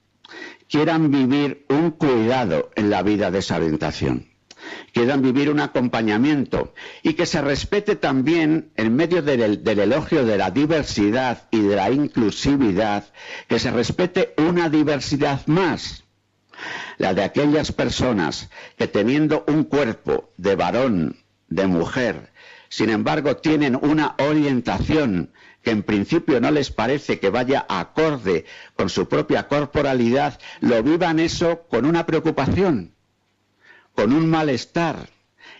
quieran 0.69 1.11
vivir 1.11 1.65
un 1.69 1.91
cuidado 1.91 2.71
en 2.75 2.89
la 2.89 3.03
vida 3.03 3.31
de 3.31 3.39
esa 3.39 3.57
orientación. 3.57 4.32
Quieran 4.93 5.21
vivir 5.21 5.49
un 5.49 5.59
acompañamiento 5.59 6.73
y 7.01 7.13
que 7.13 7.25
se 7.25 7.41
respete 7.41 7.95
también 7.95 8.71
en 8.75 8.95
medio 8.95 9.21
del, 9.21 9.63
del, 9.63 9.79
elogio 9.79 10.25
de 10.25 10.37
la 10.37 10.51
diversidad 10.51 11.47
y 11.51 11.61
de 11.61 11.75
la 11.75 11.91
inclusividad, 11.91 13.05
que 13.47 13.59
se 13.59 13.71
respete 13.71 14.33
una 14.37 14.69
diversidad 14.69 15.45
más, 15.47 16.03
la 16.97 17.13
de 17.13 17.23
aquellas 17.23 17.71
personas 17.71 18.49
que 18.77 18.87
teniendo 18.87 19.43
un 19.47 19.63
cuerpo 19.63 20.31
de 20.37 20.55
varón, 20.55 21.17
de 21.47 21.67
mujer, 21.67 22.31
sin 22.69 22.89
embargo 22.89 23.37
tienen 23.37 23.75
una 23.75 24.15
orientación 24.19 25.31
que 25.63 25.71
en 25.71 25.83
principio 25.83 26.41
no 26.41 26.51
les 26.51 26.71
parece 26.71 27.19
que 27.19 27.29
vaya 27.29 27.65
acorde 27.69 28.45
con 28.75 28.89
su 28.89 29.07
propia 29.07 29.47
corporalidad, 29.47 30.39
lo 30.59 30.83
vivan 30.83 31.19
eso 31.19 31.63
con 31.69 31.85
una 31.85 32.05
preocupación, 32.05 32.92
con 33.95 34.13
un 34.13 34.29
malestar 34.29 35.09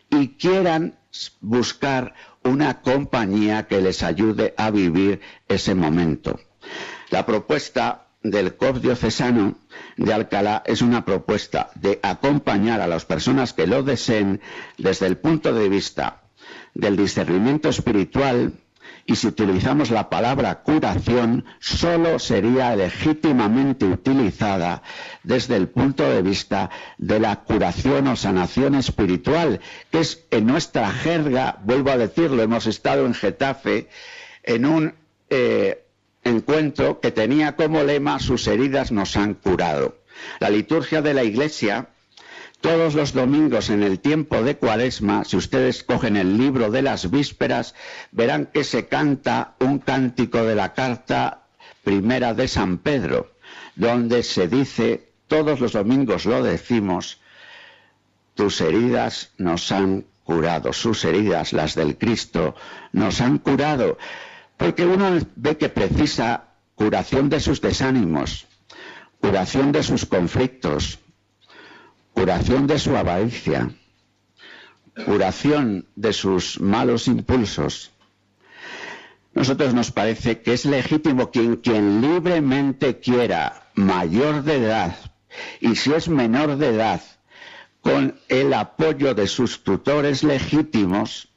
y 0.10 0.30
quieran 0.30 0.98
buscar 1.41 2.13
una 2.43 2.82
compañía 2.82 3.67
que 3.67 3.82
les 3.82 4.04
ayude 4.04 4.54
a 4.58 4.72
vivir 4.72 5.22
ese 5.48 5.76
momento. 5.76 6.39
La 7.10 7.26
propuesta 7.26 8.08
del 8.22 8.56
COP 8.56 8.78
diocesano 8.78 9.56
de 9.98 10.13
Alcalá 10.13 10.63
es 10.65 10.82
una 10.82 11.06
propuesta 11.06 11.69
de 11.76 12.00
acompañar 12.02 12.82
a 12.82 12.88
las 12.88 13.06
personas 13.06 13.54
que 13.54 13.67
lo 13.67 13.84
deseen 13.84 14.41
desde 14.78 15.08
el 15.08 15.17
punto 15.17 15.54
de 15.54 15.69
vista 15.69 16.24
del 16.74 16.98
discernimiento 16.98 17.69
espiritual, 17.69 18.54
y 19.06 19.16
si 19.16 19.28
utilizamos 19.28 19.92
la 19.92 20.10
palabra 20.10 20.63
curación, 20.63 21.46
solo 21.60 22.20
sería 22.20 22.76
legítimamente 22.76 23.86
utilizada 23.86 24.82
desde 25.24 25.58
el 25.58 25.68
punto 25.68 26.10
de 26.10 26.22
vista 26.22 26.70
de 26.98 27.20
la 27.20 27.38
curación 27.44 28.08
o 28.08 28.16
sanación 28.16 28.76
espiritual, 28.76 29.60
que 29.92 30.00
es 30.00 30.26
en 30.32 30.46
nuestra 30.46 30.89
jerga, 30.92 31.60
vuelvo 31.63 31.92
a 31.92 31.98
decirlo, 31.98 32.42
hemos 32.44 32.66
estado 32.66 33.06
en 33.06 33.13
Getafe 33.13 33.89
en 34.44 34.66
un 34.66 34.94
eh, 35.30 35.84
encuentro 36.24 37.02
que 37.02 37.12
tenía 37.12 37.56
como 37.58 37.84
lema 37.84 38.20
sus 38.20 38.48
heridas 38.48 38.92
nos 38.92 39.18
han 39.18 39.34
curado. 39.34 39.98
La 40.39 40.50
liturgia 40.50 41.02
de 41.02 41.13
la 41.13 41.24
Iglesia 41.24 41.89
todos 42.63 42.95
los 42.95 43.12
domingos 43.12 43.69
en 43.69 43.84
el 43.84 43.99
tiempo 43.99 44.41
de 44.41 44.56
Cuaresma, 44.56 45.26
si 45.26 45.36
ustedes 45.36 45.84
cogen 45.84 46.15
el 46.15 46.38
libro 46.38 46.71
de 46.71 46.82
las 46.82 47.12
vísperas, 47.12 47.76
verán 48.13 48.45
que 48.54 48.63
se 48.63 48.88
canta 48.88 49.56
un 49.60 49.80
cántico 49.80 50.45
de 50.45 50.56
la 50.56 50.73
carta 50.73 51.41
primera 51.84 52.34
de 52.34 52.47
San 52.47 52.78
Pedro, 52.78 53.34
donde 53.76 54.23
se 54.23 54.47
dice, 54.47 55.10
todos 55.28 55.60
los 55.60 55.73
domingos 55.73 56.26
lo 56.26 56.41
decimos, 56.41 57.19
tus 58.34 58.62
heridas 58.62 59.32
nos 59.38 59.69
han 59.73 60.06
curado, 60.23 60.71
sus 60.71 61.04
heridas, 61.04 61.52
las 61.52 61.76
del 61.76 61.97
Cristo, 61.97 62.56
nos 62.93 63.19
han 63.19 63.39
curado, 63.39 63.97
porque 64.56 64.86
uno 64.86 65.19
ve 65.36 65.58
que 65.58 65.67
precisa 65.67 66.45
curación 66.76 67.30
de 67.30 67.41
sus 67.41 67.60
desánimos, 67.60 68.47
curación 69.19 69.73
de 69.73 69.84
sus 69.84 70.06
conflictos, 70.06 71.03
curación 72.13 72.67
de 72.67 72.80
su 72.80 72.95
avaricia, 72.95 73.69
curación 75.06 75.88
de 75.95 76.13
sus 76.13 76.60
malos 76.60 77.08
impulsos. 77.08 77.91
Nosotros 79.34 79.73
nos 79.73 79.91
parece 79.91 80.41
que 80.41 80.54
es 80.54 80.65
legítimo 80.65 81.32
quien, 81.32 81.58
quien 81.58 82.02
libremente 82.02 82.99
quiera 82.99 83.69
mayor 83.73 84.43
de 84.43 84.58
edad 84.58 84.95
y 85.60 85.76
si 85.76 85.93
es 85.93 86.08
menor 86.10 86.58
de 86.58 86.69
edad, 86.69 87.02
con 87.82 88.19
el 88.30 88.54
apoyo 88.54 89.13
de 89.13 89.28
sus 89.28 89.63
tutores 89.63 90.23
legítimos, 90.23 91.30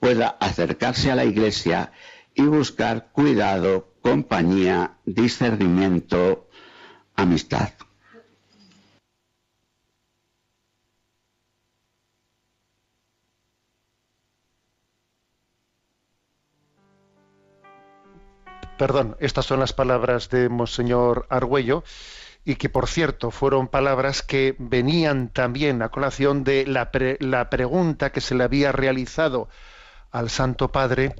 pueda 0.00 0.28
acercarse 0.40 1.12
a 1.12 1.14
la 1.14 1.24
Iglesia 1.24 1.92
y 2.34 2.42
buscar 2.42 3.12
cuidado, 3.12 3.94
compañía, 4.00 4.96
discernimiento, 5.04 6.48
amistad. 7.14 7.70
Perdón, 18.82 19.16
estas 19.20 19.46
son 19.46 19.60
las 19.60 19.72
palabras 19.72 20.28
de 20.28 20.48
Monseñor 20.48 21.26
Argüello 21.28 21.84
y 22.44 22.56
que, 22.56 22.68
por 22.68 22.88
cierto, 22.88 23.30
fueron 23.30 23.68
palabras 23.68 24.22
que 24.22 24.56
venían 24.58 25.28
también 25.28 25.82
a 25.82 25.90
colación 25.90 26.42
de 26.42 26.66
la, 26.66 26.90
pre, 26.90 27.16
la 27.20 27.48
pregunta 27.48 28.10
que 28.10 28.20
se 28.20 28.34
le 28.34 28.42
había 28.42 28.72
realizado 28.72 29.48
al 30.10 30.30
Santo 30.30 30.72
Padre 30.72 31.14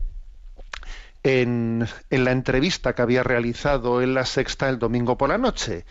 en, 1.22 1.86
en, 2.10 2.24
la 2.24 2.32
entrevista 2.32 2.96
que 2.96 3.02
había 3.02 3.22
realizado 3.22 4.02
en 4.02 4.14
la 4.14 4.26
Sexta 4.26 4.68
el 4.68 4.80
domingo 4.80 5.16
por 5.16 5.28
la 5.28 5.38
noche. 5.38 5.84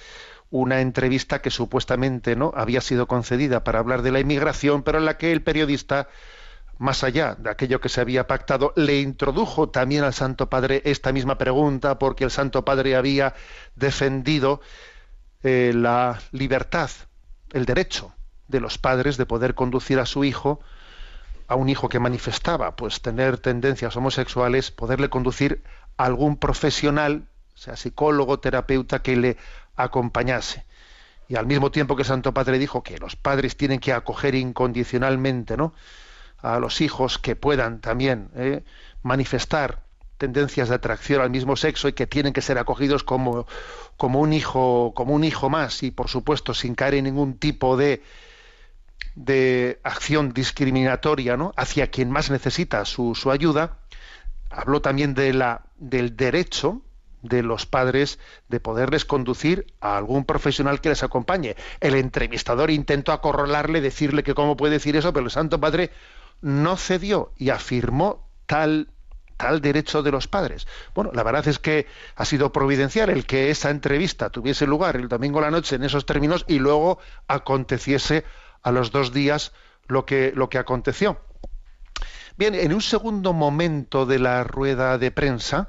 Una 0.49 0.81
entrevista 0.81 1.41
que 1.41 1.51
supuestamente 1.51 2.35
no 2.35 2.51
había 2.53 2.81
sido 2.81 3.07
concedida 3.07 3.63
para 3.63 3.79
hablar 3.79 4.01
de 4.01 4.11
la 4.11 4.19
inmigración, 4.19 4.83
pero 4.83 4.97
en 4.97 5.05
la 5.05 5.17
que 5.17 5.31
el 5.31 5.41
periodista 5.41 6.09
más 6.81 7.03
allá 7.03 7.35
de 7.37 7.51
aquello 7.51 7.79
que 7.79 7.89
se 7.89 8.01
había 8.01 8.25
pactado, 8.25 8.73
le 8.75 9.01
introdujo 9.01 9.69
también 9.69 10.03
al 10.03 10.15
Santo 10.15 10.49
Padre 10.49 10.81
esta 10.83 11.11
misma 11.11 11.37
pregunta, 11.37 11.99
porque 11.99 12.23
el 12.23 12.31
Santo 12.31 12.65
Padre 12.65 12.95
había 12.95 13.35
defendido 13.75 14.61
eh, 15.43 15.73
la 15.75 16.19
libertad, 16.31 16.89
el 17.53 17.65
derecho 17.65 18.15
de 18.47 18.61
los 18.61 18.79
padres 18.79 19.17
de 19.17 19.27
poder 19.27 19.53
conducir 19.53 19.99
a 19.99 20.07
su 20.07 20.23
hijo, 20.23 20.59
a 21.47 21.53
un 21.53 21.69
hijo 21.69 21.87
que 21.87 21.99
manifestaba 21.99 22.75
pues 22.75 22.99
tener 23.03 23.37
tendencias 23.37 23.95
homosexuales, 23.95 24.71
poderle 24.71 25.09
conducir 25.09 25.61
a 25.97 26.05
algún 26.05 26.35
profesional, 26.35 27.27
sea 27.53 27.75
psicólogo, 27.75 28.39
terapeuta, 28.39 29.03
que 29.03 29.15
le 29.15 29.37
acompañase. 29.75 30.65
Y 31.29 31.35
al 31.35 31.45
mismo 31.45 31.69
tiempo 31.69 31.95
que 31.95 32.01
el 32.01 32.07
Santo 32.07 32.33
Padre 32.33 32.57
dijo 32.57 32.81
que 32.81 32.97
los 32.97 33.15
padres 33.15 33.55
tienen 33.55 33.79
que 33.79 33.93
acoger 33.93 34.33
incondicionalmente, 34.33 35.57
¿no? 35.57 35.75
A 36.41 36.59
los 36.59 36.81
hijos 36.81 37.17
que 37.17 37.35
puedan 37.35 37.81
también 37.81 38.29
eh, 38.35 38.63
manifestar 39.03 39.83
tendencias 40.17 40.69
de 40.69 40.75
atracción 40.75 41.21
al 41.21 41.31
mismo 41.31 41.55
sexo 41.55 41.87
y 41.87 41.93
que 41.93 42.05
tienen 42.05 42.33
que 42.33 42.41
ser 42.41 42.59
acogidos 42.59 43.03
como, 43.03 43.47
como 43.97 44.19
un 44.19 44.33
hijo 44.33 44.93
como 44.95 45.15
un 45.15 45.23
hijo 45.23 45.49
más 45.49 45.81
y 45.81 45.89
por 45.89 46.09
supuesto 46.09 46.53
sin 46.53 46.75
caer 46.75 46.95
en 46.95 47.05
ningún 47.05 47.37
tipo 47.39 47.75
de 47.75 48.03
de 49.15 49.79
acción 49.83 50.31
discriminatoria 50.31 51.37
¿no? 51.37 51.53
hacia 51.57 51.87
quien 51.87 52.11
más 52.11 52.29
necesita 52.29 52.85
su, 52.85 53.15
su 53.15 53.31
ayuda 53.31 53.79
habló 54.51 54.81
también 54.81 55.15
de 55.15 55.33
la 55.33 55.63
del 55.77 56.15
derecho 56.15 56.81
de 57.21 57.43
los 57.43 57.65
padres 57.65 58.19
de 58.47 58.59
poderles 58.59 59.05
conducir 59.05 59.73
a 59.79 59.97
algún 59.97 60.25
profesional 60.25 60.81
que 60.81 60.89
les 60.89 61.03
acompañe. 61.03 61.55
El 61.79 61.95
entrevistador 61.95 62.71
intentó 62.71 63.11
acorralarle, 63.11 63.81
decirle 63.81 64.23
que 64.23 64.33
cómo 64.33 64.57
puede 64.57 64.73
decir 64.73 64.95
eso, 64.95 65.13
pero 65.13 65.25
el 65.25 65.31
Santo 65.31 65.59
Padre 65.59 65.91
no 66.41 66.77
cedió 66.77 67.31
y 67.37 67.49
afirmó 67.49 68.27
tal 68.45 68.87
derecho 69.61 70.03
de 70.03 70.11
los 70.11 70.27
padres. 70.27 70.67
Bueno, 70.93 71.11
la 71.13 71.23
verdad 71.23 71.47
es 71.47 71.59
que 71.59 71.87
ha 72.15 72.25
sido 72.25 72.51
providencial 72.51 73.09
el 73.09 73.25
que 73.25 73.49
esa 73.49 73.69
entrevista 73.69 74.29
tuviese 74.29 74.67
lugar 74.67 74.95
el 74.95 75.07
domingo 75.07 75.39
a 75.39 75.43
la 75.43 75.51
noche 75.51 75.75
en 75.75 75.83
esos 75.83 76.05
términos 76.05 76.45
y 76.47 76.59
luego 76.59 76.99
aconteciese 77.27 78.23
a 78.61 78.71
los 78.71 78.91
dos 78.91 79.13
días 79.13 79.51
lo 79.87 80.05
que, 80.05 80.31
lo 80.35 80.49
que 80.49 80.57
aconteció. 80.57 81.19
Bien, 82.37 82.55
en 82.55 82.73
un 82.73 82.81
segundo 82.81 83.33
momento 83.33 84.05
de 84.05 84.19
la 84.19 84.43
rueda 84.43 84.97
de 84.97 85.11
prensa, 85.11 85.67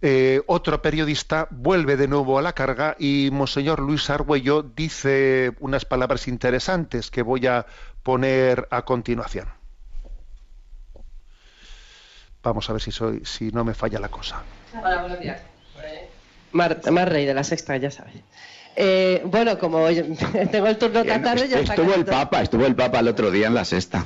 eh, 0.00 0.42
otro 0.46 0.82
periodista 0.82 1.48
vuelve 1.50 1.96
de 1.96 2.08
nuevo 2.08 2.38
a 2.38 2.42
la 2.42 2.52
carga 2.52 2.96
y 2.98 3.30
Monseñor 3.32 3.80
Luis 3.80 4.10
Argüello 4.10 4.62
dice 4.62 5.52
unas 5.60 5.84
palabras 5.84 6.28
interesantes 6.28 7.10
que 7.10 7.22
voy 7.22 7.46
a 7.46 7.66
poner 8.02 8.68
a 8.70 8.84
continuación. 8.84 9.63
Vamos 12.44 12.68
a 12.68 12.74
ver 12.74 12.82
si 12.82 12.92
soy, 12.92 13.22
si 13.24 13.50
no 13.50 13.64
me 13.64 13.72
falla 13.72 13.98
la 13.98 14.08
cosa. 14.08 14.42
Hola, 14.78 15.00
buenos 15.00 15.18
días. 15.18 15.40
Mar, 16.52 16.78
Mar 16.92 17.10
Rey 17.10 17.24
de 17.24 17.34
la 17.34 17.42
Sexta, 17.42 17.76
ya 17.78 17.90
sabes. 17.90 18.14
Eh, 18.76 19.22
bueno, 19.24 19.58
como 19.58 19.86
tengo 20.52 20.66
el 20.66 20.76
turno 20.76 21.04
tan 21.04 21.22
tarde, 21.22 21.48
ya 21.48 21.60
Estuvo 21.60 21.94
el 21.94 22.04
Papa, 22.04 22.42
estuvo 22.42 22.66
el 22.66 22.74
Papa 22.74 23.00
el 23.00 23.08
otro 23.08 23.30
día 23.30 23.46
en 23.46 23.54
la 23.54 23.64
Sexta. 23.64 24.04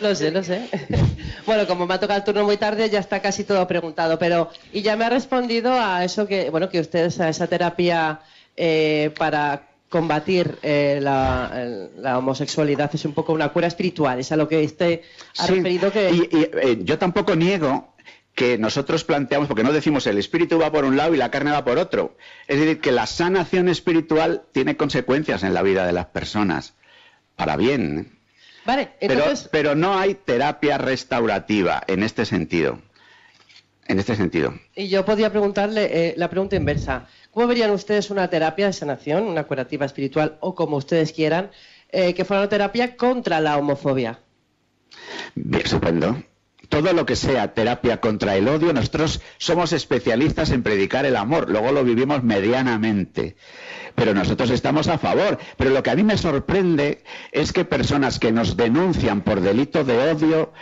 Lo 0.00 0.14
sé, 0.14 0.30
lo 0.30 0.42
sé. 0.42 0.68
Bueno, 1.46 1.66
como 1.66 1.86
me 1.86 1.94
ha 1.94 1.98
tocado 1.98 2.18
el 2.18 2.24
turno 2.24 2.44
muy 2.44 2.58
tarde, 2.58 2.90
ya 2.90 2.98
está 3.00 3.20
casi 3.20 3.42
todo 3.42 3.66
preguntado, 3.66 4.18
pero 4.18 4.50
y 4.70 4.82
ya 4.82 4.96
me 4.96 5.06
ha 5.06 5.08
respondido 5.08 5.72
a 5.72 6.04
eso 6.04 6.26
que, 6.26 6.50
bueno, 6.50 6.68
que 6.68 6.78
ustedes 6.78 7.18
a 7.20 7.30
esa 7.30 7.46
terapia 7.46 8.20
eh, 8.54 9.14
para 9.18 9.67
combatir 9.88 10.58
eh, 10.62 10.98
la, 11.00 11.88
la, 11.96 12.18
homosexualidad 12.18 12.90
es 12.94 13.04
un 13.04 13.14
poco 13.14 13.32
una 13.32 13.48
cura 13.50 13.66
espiritual, 13.66 14.18
es 14.18 14.30
a 14.32 14.36
lo 14.36 14.48
que 14.48 14.62
usted 14.62 15.00
ha 15.38 15.46
sí, 15.46 15.54
referido 15.54 15.90
que... 15.90 16.10
Y, 16.10 16.36
y 16.36 16.50
eh, 16.52 16.78
yo 16.82 16.98
tampoco 16.98 17.34
niego 17.34 17.94
que 18.34 18.56
nosotros 18.56 19.02
planteamos, 19.02 19.48
porque 19.48 19.64
no 19.64 19.72
decimos 19.72 20.06
el 20.06 20.18
espíritu 20.18 20.58
va 20.58 20.70
por 20.70 20.84
un 20.84 20.96
lado 20.96 21.12
y 21.12 21.16
la 21.16 21.30
carne 21.30 21.50
va 21.50 21.64
por 21.64 21.78
otro. 21.78 22.16
Es 22.46 22.60
decir, 22.60 22.80
que 22.80 22.92
la 22.92 23.06
sanación 23.06 23.68
espiritual 23.68 24.44
tiene 24.52 24.76
consecuencias 24.76 25.42
en 25.42 25.54
la 25.54 25.62
vida 25.62 25.86
de 25.86 25.92
las 25.92 26.06
personas, 26.06 26.74
para 27.34 27.56
bien. 27.56 28.18
Vale, 28.64 28.90
Pero, 29.00 29.14
entonces... 29.14 29.48
pero 29.50 29.74
no 29.74 29.98
hay 29.98 30.14
terapia 30.14 30.78
restaurativa 30.78 31.82
en 31.88 32.02
este 32.02 32.26
sentido. 32.26 32.80
En 33.88 33.98
este 33.98 34.14
sentido. 34.14 34.52
Y 34.76 34.88
yo 34.88 35.04
podía 35.06 35.30
preguntarle 35.30 36.10
eh, 36.10 36.14
la 36.18 36.28
pregunta 36.28 36.56
inversa. 36.56 37.08
¿Cómo 37.30 37.46
verían 37.46 37.70
ustedes 37.70 38.10
una 38.10 38.28
terapia 38.28 38.66
de 38.66 38.74
sanación, 38.74 39.24
una 39.24 39.44
curativa 39.44 39.86
espiritual 39.86 40.36
o 40.40 40.54
como 40.54 40.76
ustedes 40.76 41.12
quieran, 41.12 41.50
eh, 41.90 42.12
que 42.12 42.26
fuera 42.26 42.42
una 42.42 42.50
terapia 42.50 42.96
contra 42.96 43.40
la 43.40 43.56
homofobia? 43.56 44.20
Bien, 45.34 45.64
estupendo. 45.64 46.22
Todo 46.68 46.92
lo 46.92 47.06
que 47.06 47.16
sea 47.16 47.54
terapia 47.54 47.98
contra 47.98 48.36
el 48.36 48.46
odio, 48.46 48.74
nosotros 48.74 49.22
somos 49.38 49.72
especialistas 49.72 50.50
en 50.50 50.62
predicar 50.62 51.06
el 51.06 51.16
amor, 51.16 51.48
luego 51.48 51.72
lo 51.72 51.82
vivimos 51.82 52.22
medianamente. 52.22 53.36
Pero 53.94 54.12
nosotros 54.12 54.50
estamos 54.50 54.86
a 54.88 54.98
favor. 54.98 55.38
Pero 55.56 55.70
lo 55.70 55.82
que 55.82 55.90
a 55.90 55.96
mí 55.96 56.02
me 56.02 56.18
sorprende 56.18 57.02
es 57.32 57.54
que 57.54 57.64
personas 57.64 58.18
que 58.18 58.32
nos 58.32 58.56
denuncian 58.56 59.22
por 59.22 59.40
delito 59.40 59.82
de 59.82 59.96
odio 60.12 60.52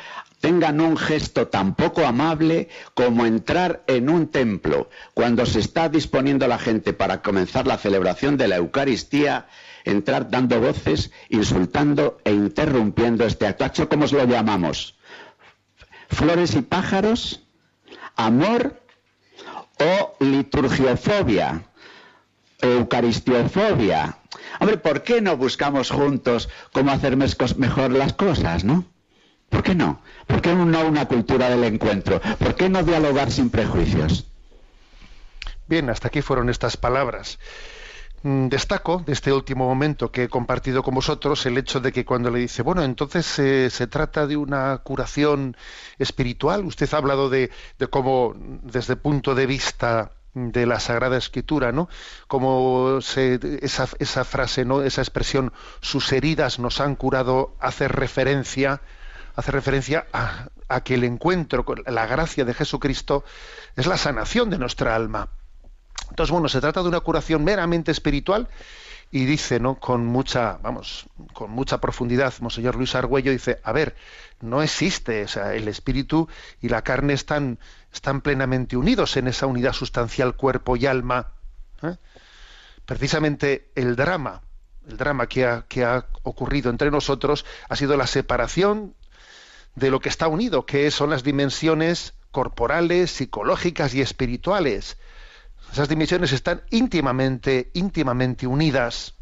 tengan 0.40 0.80
un 0.80 0.96
gesto 0.96 1.48
tan 1.48 1.74
poco 1.74 2.06
amable 2.06 2.68
como 2.94 3.26
entrar 3.26 3.82
en 3.86 4.08
un 4.10 4.28
templo 4.28 4.88
cuando 5.14 5.46
se 5.46 5.60
está 5.60 5.88
disponiendo 5.88 6.46
la 6.46 6.58
gente 6.58 6.92
para 6.92 7.22
comenzar 7.22 7.66
la 7.66 7.78
celebración 7.78 8.36
de 8.36 8.48
la 8.48 8.56
Eucaristía, 8.56 9.46
entrar 9.84 10.30
dando 10.30 10.60
voces, 10.60 11.10
insultando 11.28 12.18
e 12.24 12.32
interrumpiendo 12.32 13.24
este 13.24 13.46
acto. 13.46 13.64
¿Acho 13.64 13.88
cómo 13.88 14.06
lo 14.06 14.24
llamamos? 14.24 14.96
¿Flores 16.08 16.54
y 16.54 16.62
pájaros? 16.62 17.42
¿Amor? 18.16 18.80
¿O 19.78 20.16
liturgiofobia? 20.20 21.64
¿Eucaristiofobia? 22.60 24.18
Hombre, 24.60 24.78
¿por 24.78 25.02
qué 25.02 25.20
no 25.20 25.36
buscamos 25.36 25.90
juntos 25.90 26.48
cómo 26.72 26.90
hacer 26.90 27.16
mejor 27.16 27.90
las 27.90 28.14
cosas, 28.14 28.64
no? 28.64 28.84
¿Por 29.48 29.62
qué 29.62 29.74
no? 29.74 30.00
¿Por 30.26 30.40
qué 30.42 30.54
no 30.54 30.86
una 30.86 31.06
cultura 31.06 31.48
del 31.48 31.64
encuentro? 31.64 32.20
¿Por 32.38 32.54
qué 32.54 32.68
no 32.68 32.82
dialogar 32.82 33.30
sin 33.30 33.50
prejuicios? 33.50 34.26
Bien, 35.68 35.90
hasta 35.90 36.08
aquí 36.08 36.22
fueron 36.22 36.48
estas 36.48 36.76
palabras. 36.76 37.38
Mm, 38.22 38.48
Destaco 38.48 39.02
de 39.06 39.12
este 39.12 39.32
último 39.32 39.66
momento 39.66 40.10
que 40.10 40.24
he 40.24 40.28
compartido 40.28 40.82
con 40.82 40.94
vosotros 40.94 41.44
el 41.46 41.58
hecho 41.58 41.80
de 41.80 41.92
que 41.92 42.04
cuando 42.04 42.30
le 42.30 42.40
dice, 42.40 42.62
bueno, 42.62 42.82
entonces 42.82 43.38
eh, 43.38 43.70
se 43.70 43.86
trata 43.86 44.26
de 44.26 44.36
una 44.36 44.78
curación 44.78 45.56
espiritual. 45.98 46.64
Usted 46.64 46.92
ha 46.92 46.96
hablado 46.96 47.28
de, 47.30 47.50
cómo, 47.90 48.34
desde 48.62 48.94
el 48.94 48.98
punto 48.98 49.34
de 49.34 49.46
vista 49.46 50.12
de 50.34 50.66
la 50.66 50.80
Sagrada 50.80 51.16
Escritura, 51.16 51.72
¿no? 51.72 51.88
Como 52.26 53.00
se, 53.00 53.38
esa, 53.62 53.88
esa 53.98 54.24
frase, 54.24 54.64
¿no? 54.64 54.82
Esa 54.82 55.02
expresión, 55.02 55.52
sus 55.80 56.12
heridas 56.12 56.58
nos 56.58 56.80
han 56.80 56.96
curado, 56.96 57.56
hace 57.60 57.88
referencia, 57.88 58.82
hace 59.36 59.52
referencia 59.52 60.06
a, 60.12 60.80
que 60.80 60.94
el 60.94 61.04
encuentro 61.04 61.64
con 61.64 61.82
la 61.86 62.06
gracia 62.06 62.44
de 62.44 62.54
Jesucristo 62.54 63.24
es 63.76 63.86
la 63.86 63.98
sanación 63.98 64.50
de 64.50 64.58
nuestra 64.58 64.96
alma. 64.96 65.28
Entonces, 66.10 66.32
bueno, 66.32 66.48
se 66.48 66.60
trata 66.60 66.82
de 66.82 66.88
una 66.88 67.00
curación 67.00 67.44
meramente 67.44 67.92
espiritual 67.92 68.48
y 69.10 69.24
dice, 69.24 69.60
¿no? 69.60 69.78
Con 69.78 70.06
mucha, 70.06 70.58
vamos, 70.62 71.06
con 71.32 71.50
mucha 71.50 71.80
profundidad, 71.80 72.32
Monseñor 72.40 72.76
Luis 72.76 72.94
Argüello 72.94 73.30
dice, 73.30 73.60
a 73.62 73.72
ver, 73.72 73.94
no 74.40 74.62
existe, 74.62 75.24
o 75.24 75.28
sea, 75.28 75.54
el 75.54 75.68
espíritu 75.68 76.28
y 76.60 76.68
la 76.68 76.82
carne 76.82 77.12
están, 77.12 77.58
están 77.92 78.20
plenamente 78.20 78.76
unidos 78.76 79.16
en 79.16 79.28
esa 79.28 79.46
unidad 79.46 79.74
sustancial 79.74 80.34
cuerpo 80.34 80.76
y 80.76 80.86
alma. 80.86 81.28
¿eh? 81.82 81.96
Precisamente 82.84 83.70
el 83.74 83.96
drama, 83.96 84.42
el 84.88 84.96
drama 84.96 85.28
que 85.28 85.46
ha, 85.46 85.66
que 85.68 85.84
ha 85.84 86.06
ocurrido 86.22 86.70
entre 86.70 86.90
nosotros 86.90 87.44
ha 87.68 87.76
sido 87.76 87.96
la 87.96 88.06
separación 88.06 88.94
de 89.76 89.90
lo 89.90 90.00
que 90.00 90.08
está 90.08 90.26
unido, 90.26 90.66
que 90.66 90.90
son 90.90 91.10
las 91.10 91.22
dimensiones 91.22 92.14
corporales, 92.32 93.10
psicológicas 93.12 93.94
y 93.94 94.00
espirituales. 94.00 94.96
Esas 95.72 95.88
dimensiones 95.88 96.32
están 96.32 96.62
íntimamente, 96.70 97.70
íntimamente 97.74 98.46
unidas. 98.46 99.14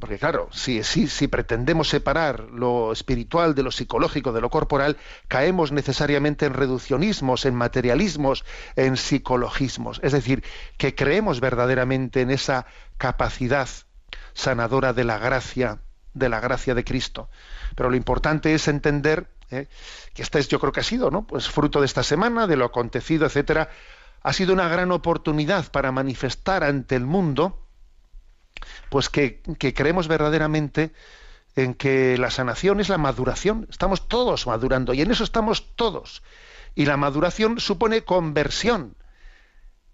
Porque 0.00 0.18
claro, 0.18 0.48
si, 0.52 0.82
si, 0.82 1.06
si 1.06 1.28
pretendemos 1.28 1.88
separar 1.88 2.40
lo 2.50 2.92
espiritual 2.92 3.54
de 3.54 3.62
lo 3.62 3.70
psicológico, 3.70 4.32
de 4.32 4.40
lo 4.40 4.50
corporal, 4.50 4.96
caemos 5.28 5.72
necesariamente 5.72 6.44
en 6.44 6.54
reduccionismos, 6.54 7.46
en 7.46 7.54
materialismos, 7.54 8.44
en 8.74 8.96
psicologismos. 8.96 10.00
Es 10.02 10.12
decir, 10.12 10.44
que 10.76 10.94
creemos 10.94 11.40
verdaderamente 11.40 12.20
en 12.20 12.30
esa 12.30 12.66
capacidad 12.98 13.68
sanadora 14.34 14.92
de 14.92 15.04
la 15.04 15.18
gracia, 15.18 15.80
de 16.16 16.28
la 16.28 16.40
gracia 16.40 16.74
de 16.74 16.84
Cristo. 16.84 17.28
Pero 17.74 17.90
lo 17.90 17.96
importante 17.96 18.54
es 18.54 18.68
entender 18.68 19.28
¿eh? 19.50 19.68
que 20.14 20.22
esta 20.22 20.38
es, 20.38 20.48
yo 20.48 20.58
creo 20.58 20.72
que 20.72 20.80
ha 20.80 20.84
sido, 20.84 21.10
¿no? 21.10 21.26
Pues 21.26 21.48
fruto 21.48 21.80
de 21.80 21.86
esta 21.86 22.02
semana, 22.02 22.46
de 22.46 22.56
lo 22.56 22.64
acontecido, 22.64 23.26
etcétera, 23.26 23.68
ha 24.22 24.32
sido 24.32 24.52
una 24.52 24.68
gran 24.68 24.90
oportunidad 24.90 25.70
para 25.70 25.92
manifestar 25.92 26.64
ante 26.64 26.96
el 26.96 27.06
mundo 27.06 27.62
pues 28.88 29.08
que, 29.08 29.42
que, 29.58 29.74
creemos 29.74 30.08
verdaderamente 30.08 30.92
en 31.54 31.74
que 31.74 32.16
la 32.16 32.30
sanación 32.30 32.80
es 32.80 32.88
la 32.88 32.98
maduración. 32.98 33.66
Estamos 33.70 34.08
todos 34.08 34.46
madurando 34.46 34.94
y 34.94 35.02
en 35.02 35.10
eso 35.10 35.24
estamos 35.24 35.76
todos. 35.76 36.22
Y 36.74 36.86
la 36.86 36.96
maduración 36.96 37.60
supone 37.60 38.04
conversión. 38.04 38.96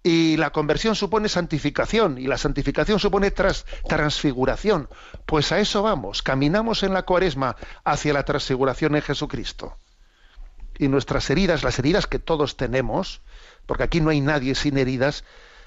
Y 0.03 0.35
la 0.35 0.51
conversión 0.51 0.95
supone 0.95 1.29
santificación. 1.29 2.17
Y 2.17 2.27
la 2.27 2.37
santificación 2.37 2.99
supone 2.99 3.31
tras, 3.31 3.65
transfiguración. 3.87 4.89
Pues 5.25 5.51
a 5.53 5.59
eso 5.59 5.81
vamos. 5.81 6.21
Caminamos 6.21 6.83
en 6.83 6.93
la 6.93 7.03
cuaresma 7.03 7.55
hacia 7.85 8.13
la 8.13 8.23
transfiguración 8.23 8.95
en 8.95 9.01
Jesucristo. 9.01 9.77
Y 10.77 10.89
nuestras 10.89 11.29
heridas, 11.29 11.63
las 11.63 11.79
heridas 11.79 12.07
que 12.07 12.19
todos 12.19 12.57
tenemos, 12.57 13.21
porque 13.65 13.83
aquí 13.83 14.01
no 14.01 14.09
hay 14.09 14.19
nadie 14.19 14.55
sin 14.55 14.77
heridas, 14.77 15.23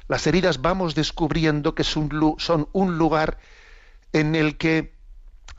las 0.09 0.27
heridas 0.27 0.61
vamos 0.61 0.95
descubriendo 0.95 1.75
que 1.75 1.85
son 1.85 2.69
un 2.73 2.99
lugar 2.99 3.39
en 4.13 4.35
el 4.35 4.57
que, 4.57 4.95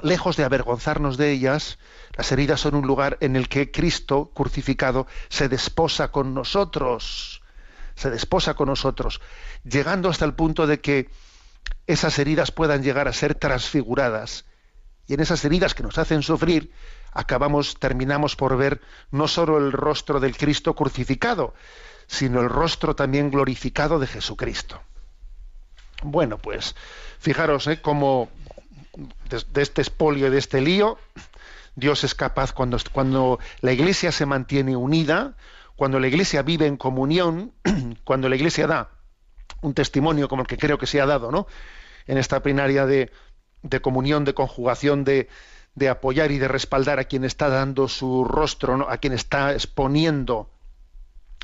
lejos 0.02 0.38
de 0.38 0.44
avergonzarnos 0.44 1.18
de 1.18 1.32
ellas, 1.32 1.80
las 2.16 2.32
heridas 2.32 2.62
son 2.62 2.76
un 2.76 2.88
lugar 2.88 3.18
en 3.22 3.36
el 3.36 3.50
que 3.50 3.72
Cristo 3.72 4.32
crucificado 4.34 5.08
se 5.30 5.50
desposa 5.50 6.12
con 6.12 6.34
nosotros, 6.34 7.37
se 7.98 8.12
desposa 8.12 8.54
con 8.54 8.68
nosotros, 8.68 9.20
llegando 9.64 10.10
hasta 10.10 10.24
el 10.24 10.36
punto 10.36 10.68
de 10.68 10.80
que 10.80 11.10
esas 11.88 12.20
heridas 12.20 12.52
puedan 12.52 12.84
llegar 12.84 13.08
a 13.08 13.14
ser 13.14 13.34
transfiguradas. 13.36 14.46
Y 15.08 15.16
en 15.16 15.20
esas 15.20 15.44
heridas 15.44 15.74
que 15.74 15.84
nos 15.84 15.98
hacen 15.98 16.22
sufrir, 16.22 16.72
acabamos, 17.12 17.80
terminamos 17.80 18.36
por 18.36 18.56
ver 18.56 18.82
no 19.10 19.28
solo 19.28 19.58
el 19.58 19.72
rostro 19.72 20.20
del 20.20 20.38
Cristo 20.38 20.76
crucificado, 20.76 21.56
sino 22.06 22.42
el 22.42 22.50
rostro 22.50 22.96
también 22.96 23.32
glorificado 23.32 24.00
de 24.00 24.08
Jesucristo. 24.08 24.80
Bueno, 26.04 26.38
pues 26.38 26.76
fijaros 27.20 27.66
¿eh? 27.66 27.82
cómo 27.82 28.30
de, 29.28 29.62
este 29.62 29.82
espolio, 29.82 30.30
de 30.30 30.38
este 30.38 30.62
lío, 30.62 31.00
Dios 31.76 32.04
es 32.04 32.14
capaz 32.14 32.54
cuando, 32.54 32.78
cuando 32.92 33.40
la 33.62 33.72
iglesia 33.72 34.12
se 34.12 34.28
mantiene 34.28 34.76
unida, 34.76 35.34
cuando 35.78 36.00
la 36.00 36.08
iglesia 36.08 36.42
vive 36.42 36.66
en 36.66 36.76
comunión, 36.76 37.54
cuando 38.04 38.28
la 38.28 38.36
iglesia 38.36 38.68
da 38.68 38.90
un 39.62 39.74
testimonio 39.74 40.28
como 40.28 40.42
el 40.42 40.48
que 40.48 40.58
creo 40.58 40.78
que 40.78 40.88
se 40.88 41.00
ha 41.00 41.06
dado, 41.06 41.32
¿no? 41.32 41.48
En 42.08 42.18
esta 42.18 42.42
plenaria 42.42 42.86
de, 42.86 43.12
comunión, 43.82 44.26
de 44.26 44.34
conjugación, 44.34 45.04
de, 45.06 45.30
apoyar 45.90 46.32
y 46.32 46.40
de 46.40 46.48
respaldar 46.48 47.00
a 47.00 47.06
quien 47.06 47.24
está 47.24 47.50
dando 47.50 47.88
su 47.88 48.26
rostro, 48.26 48.90
a 48.90 48.98
quien 48.98 49.14
está 49.14 49.54
exponiendo 49.54 50.52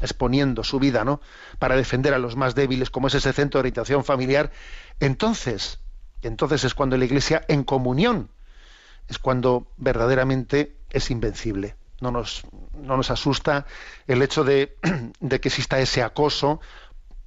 exponiendo 0.02 0.64
su 0.64 0.80
vida, 0.80 1.06
¿no? 1.06 1.22
Para 1.60 1.76
defender 1.76 2.14
a 2.14 2.18
los 2.18 2.36
más 2.36 2.56
débiles, 2.56 2.90
como 2.90 3.08
es 3.08 3.14
ese 3.14 3.32
centro 3.32 3.60
de 3.60 3.70
orientación 3.70 4.04
familiar, 4.04 4.52
entonces, 5.00 5.80
entonces 6.24 6.64
es 6.64 6.74
cuando 6.74 6.98
la 6.98 7.06
Iglesia 7.06 7.46
en 7.48 7.64
comunión 7.64 8.30
es 9.08 9.20
cuando 9.20 9.68
verdaderamente 9.78 10.76
es 10.90 11.12
invencible. 11.12 11.76
No 12.04 12.12
nos, 12.12 12.44
no 12.74 12.98
nos 12.98 13.10
asusta 13.12 13.66
el 14.08 14.22
hecho 14.22 14.44
de, 14.44 14.76
de 15.22 15.40
que 15.40 15.48
exista 15.48 15.80
ese 15.80 16.04
acoso, 16.04 16.60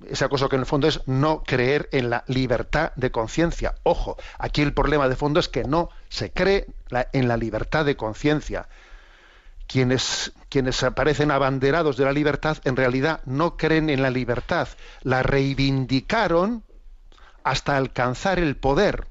ese 0.07 0.27
acoso 0.27 0.51
que 0.51 0.57
en 0.57 0.61
el 0.61 0.67
fondo 0.67 0.87
es 0.87 1.01
no 1.07 1.43
creer 1.45 1.89
en 1.93 2.11
la 2.11 2.25
libertad 2.27 2.93
de 2.95 3.11
conciencia. 3.11 3.75
Ojo, 3.85 4.19
aquí 4.39 4.61
el 4.61 4.75
problema 4.75 5.09
de 5.09 5.17
fondo 5.17 5.41
es 5.41 5.49
que 5.49 5.65
no 5.65 5.89
se 6.11 6.31
cree 6.31 6.67
en 7.15 7.27
la 7.27 7.39
libertad 7.39 7.87
de 7.87 7.97
conciencia. 7.97 8.69
Quienes, 9.67 10.35
quienes 10.51 10.83
aparecen 10.83 11.31
abanderados 11.31 11.97
de 11.97 12.05
la 12.05 12.13
libertad 12.13 12.59
en 12.65 12.77
realidad 12.77 13.23
no 13.25 13.57
creen 13.57 13.89
en 13.89 14.03
la 14.03 14.11
libertad, 14.11 14.69
la 15.05 15.23
reivindicaron 15.23 16.65
hasta 17.45 17.79
alcanzar 17.79 18.39
el 18.39 18.57
poder. 18.57 19.07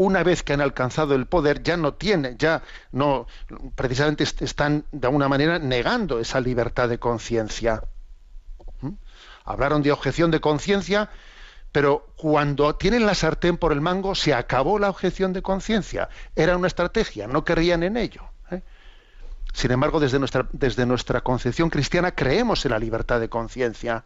Una 0.00 0.22
vez 0.22 0.42
que 0.42 0.54
han 0.54 0.62
alcanzado 0.62 1.14
el 1.14 1.26
poder 1.26 1.62
ya 1.62 1.76
no 1.76 1.92
tienen, 1.92 2.38
ya 2.38 2.62
no, 2.90 3.26
precisamente 3.74 4.24
están 4.24 4.86
de 4.92 5.06
alguna 5.06 5.28
manera 5.28 5.58
negando 5.58 6.20
esa 6.20 6.40
libertad 6.40 6.88
de 6.88 6.98
conciencia. 6.98 7.82
¿Mm? 8.80 8.94
Hablaron 9.44 9.82
de 9.82 9.92
objeción 9.92 10.30
de 10.30 10.40
conciencia, 10.40 11.10
Pero 11.72 12.06
cuando 12.16 12.74
tienen 12.76 13.04
la 13.04 13.14
sartén 13.14 13.58
por 13.58 13.72
el 13.72 13.82
mango, 13.82 14.14
se 14.14 14.32
acabó 14.32 14.78
la 14.78 14.88
objeción 14.88 15.34
de 15.34 15.42
conciencia. 15.42 16.08
Era 16.34 16.56
una 16.56 16.66
estrategia, 16.66 17.26
no 17.26 17.44
creían 17.44 17.82
en 17.82 17.96
ello. 17.96 18.22
¿eh? 18.50 18.62
Sin 19.52 19.70
embargo, 19.70 20.00
desde 20.00 20.18
nuestra, 20.18 20.48
desde 20.52 20.86
nuestra 20.86 21.20
concepción 21.20 21.68
cristiana 21.68 22.12
creemos 22.12 22.64
en 22.64 22.72
la 22.72 22.78
libertad 22.78 23.20
de 23.20 23.28
conciencia. 23.28 24.04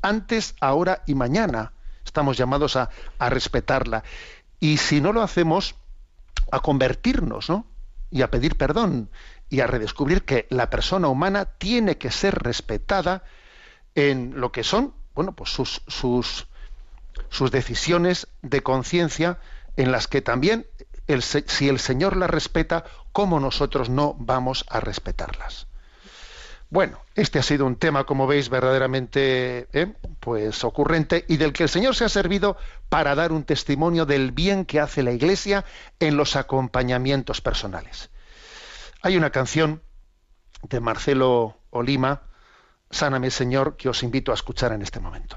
Antes, 0.00 0.54
ahora 0.60 1.02
y 1.06 1.14
mañana 1.14 1.72
estamos 2.04 2.36
llamados 2.36 2.76
a, 2.76 2.88
a 3.18 3.28
respetarla. 3.28 4.02
Y 4.60 4.78
si 4.78 5.00
no 5.00 5.12
lo 5.12 5.22
hacemos, 5.22 5.76
a 6.50 6.60
convertirnos, 6.60 7.48
¿no? 7.48 7.66
Y 8.10 8.22
a 8.22 8.30
pedir 8.30 8.56
perdón 8.56 9.10
y 9.50 9.60
a 9.60 9.66
redescubrir 9.66 10.24
que 10.24 10.46
la 10.50 10.70
persona 10.70 11.08
humana 11.08 11.44
tiene 11.44 11.98
que 11.98 12.10
ser 12.10 12.34
respetada 12.42 13.24
en 13.94 14.40
lo 14.40 14.52
que 14.52 14.64
son, 14.64 14.94
bueno, 15.14 15.32
pues 15.32 15.50
sus, 15.50 15.82
sus, 15.86 16.46
sus 17.28 17.50
decisiones 17.50 18.28
de 18.42 18.62
conciencia 18.62 19.38
en 19.76 19.92
las 19.92 20.08
que 20.08 20.22
también 20.22 20.66
el, 21.06 21.22
si 21.22 21.68
el 21.68 21.78
Señor 21.78 22.16
las 22.16 22.30
respeta, 22.30 22.84
¿cómo 23.12 23.40
nosotros 23.40 23.90
no 23.90 24.14
vamos 24.18 24.64
a 24.68 24.80
respetarlas? 24.80 25.66
Bueno, 26.74 26.98
este 27.14 27.38
ha 27.38 27.42
sido 27.44 27.66
un 27.66 27.76
tema, 27.76 28.02
como 28.02 28.26
veis, 28.26 28.48
verdaderamente 28.48 29.68
¿eh? 29.72 29.94
pues 30.18 30.64
ocurrente 30.64 31.24
y 31.28 31.36
del 31.36 31.52
que 31.52 31.62
el 31.62 31.68
Señor 31.68 31.94
se 31.94 32.04
ha 32.04 32.08
servido 32.08 32.56
para 32.88 33.14
dar 33.14 33.30
un 33.30 33.44
testimonio 33.44 34.06
del 34.06 34.32
bien 34.32 34.64
que 34.64 34.80
hace 34.80 35.04
la 35.04 35.12
Iglesia 35.12 35.64
en 36.00 36.16
los 36.16 36.34
acompañamientos 36.34 37.40
personales. 37.40 38.10
Hay 39.02 39.16
una 39.16 39.30
canción 39.30 39.82
de 40.64 40.80
Marcelo 40.80 41.56
Olima, 41.70 42.22
Sáname 42.90 43.30
Señor, 43.30 43.76
que 43.76 43.88
os 43.88 44.02
invito 44.02 44.32
a 44.32 44.34
escuchar 44.34 44.72
en 44.72 44.82
este 44.82 44.98
momento. 44.98 45.36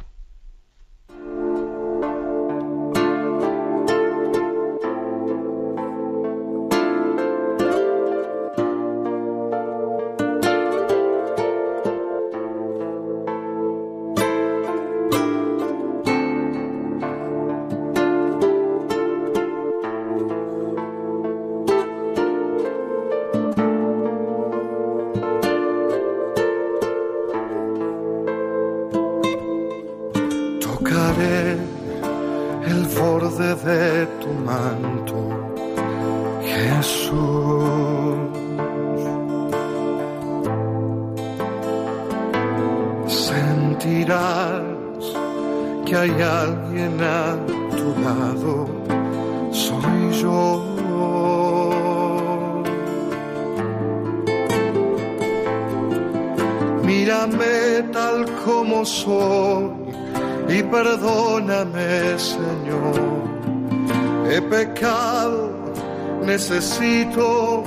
Necesito 66.68 67.64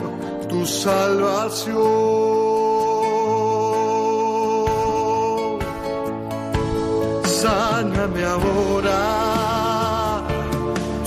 tu 0.49 0.67
salvación. 0.67 1.79
Sáname 7.25 8.25
ahora, 8.25 9.03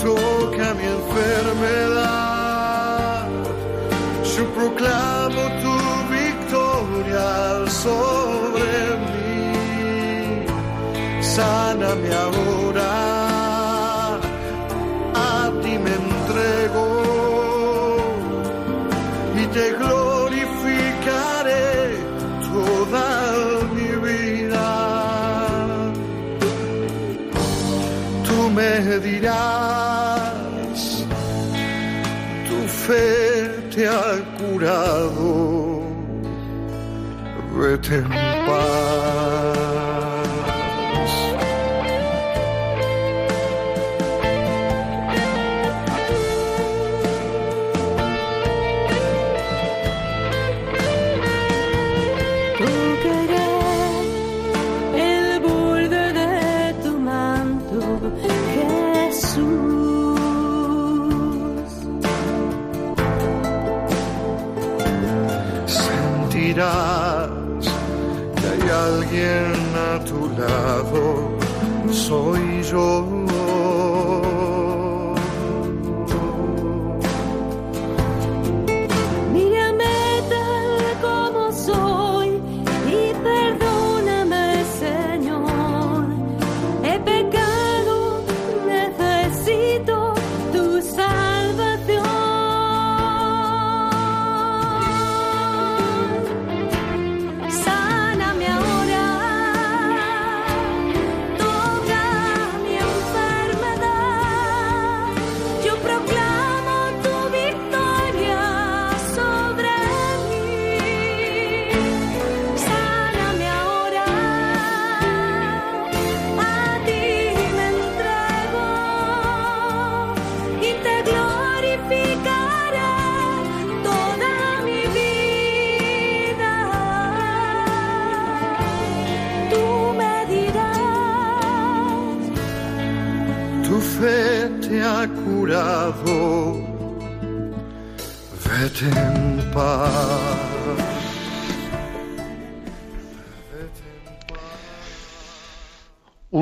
toca 0.02 0.66
mi 0.78 0.86
enfermedad. 0.98 2.08
Yo 4.36 4.44
proclamo 4.58 5.42
tu 5.62 5.74
victoria 6.18 7.30
sobre 7.82 8.74
mí. 9.06 9.42
Sáname 11.22 12.10
ahora, 12.14 12.63
tu 32.46 32.58
fe 32.82 33.08
te 33.72 33.82
ha 33.86 34.08
curado, 34.38 35.82
vete 37.56 38.23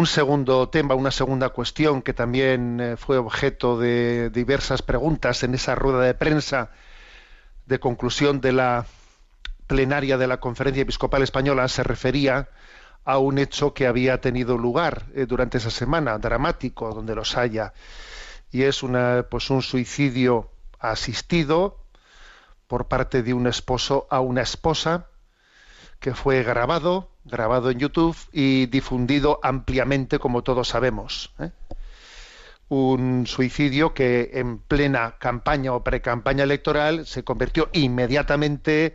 Un 0.03 0.09
segundo 0.09 0.69
tema, 0.69 0.97
una 0.97 1.13
segunda 1.13 1.51
cuestión 1.51 2.03
que 2.03 2.13
también 2.13 2.81
eh, 2.81 2.97
fue 2.97 3.19
objeto 3.19 3.79
de 3.79 4.31
diversas 4.31 4.83
preguntas 4.83 5.45
en 5.45 5.55
esa 5.55 5.77
rueda 5.77 6.01
de 6.01 6.13
prensa 6.15 6.73
de 7.67 7.79
conclusión 7.79 8.41
de 8.41 8.51
la 8.51 8.87
plenaria 9.69 10.19
de 10.19 10.27
la 10.27 10.41
Conferencia 10.41 10.83
Episcopal 10.83 11.23
Española 11.23 11.69
se 11.69 11.85
refería 11.85 12.49
a 13.05 13.19
un 13.19 13.39
hecho 13.39 13.75
que 13.75 13.87
había 13.87 14.21
tenido 14.21 14.59
lugar 14.59 15.05
eh, 15.15 15.25
durante 15.25 15.59
esa 15.59 15.71
semana, 15.71 16.19
dramático, 16.19 16.93
donde 16.93 17.15
los 17.15 17.37
haya. 17.37 17.73
Y 18.51 18.65
es 18.65 18.83
una, 18.83 19.27
pues 19.31 19.51
un 19.51 19.63
suicidio 19.63 20.51
asistido 20.81 21.79
por 22.67 22.89
parte 22.89 23.23
de 23.23 23.35
un 23.35 23.47
esposo 23.47 24.09
a 24.11 24.19
una 24.19 24.43
esposa 24.43 25.07
que 26.01 26.13
fue 26.13 26.43
grabado, 26.43 27.12
grabado 27.25 27.71
en 27.71 27.79
YouTube 27.79 28.17
y 28.33 28.67
difundido 28.67 29.41
ampliamente, 29.43 30.19
como 30.19 30.43
todos 30.43 30.69
sabemos. 30.69 31.33
¿eh? 31.39 31.51
Un 32.69 33.27
suicidio 33.27 33.95
que 33.95 34.31
en 34.35 34.59
plena 34.59 35.17
campaña 35.19 35.73
o 35.73 35.85
precampaña 35.85 36.45
electoral 36.45 37.07
se 37.07 37.23
convirtió 37.23 37.69
inmediatamente 37.73 38.95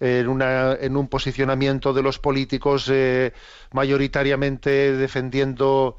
en, 0.00 0.28
una, 0.28 0.74
en 0.74 0.96
un 0.96 1.08
posicionamiento 1.08 1.92
de 1.92 2.02
los 2.02 2.18
políticos 2.18 2.88
eh, 2.92 3.32
mayoritariamente 3.72 4.96
defendiendo 4.96 5.96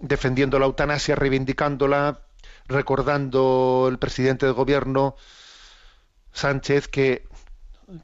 defendiendo 0.00 0.58
la 0.58 0.66
eutanasia, 0.66 1.14
reivindicándola, 1.14 2.20
recordando 2.66 3.88
el 3.90 3.98
presidente 3.98 4.46
del 4.46 4.54
gobierno 4.54 5.16
Sánchez 6.32 6.88
que 6.88 7.26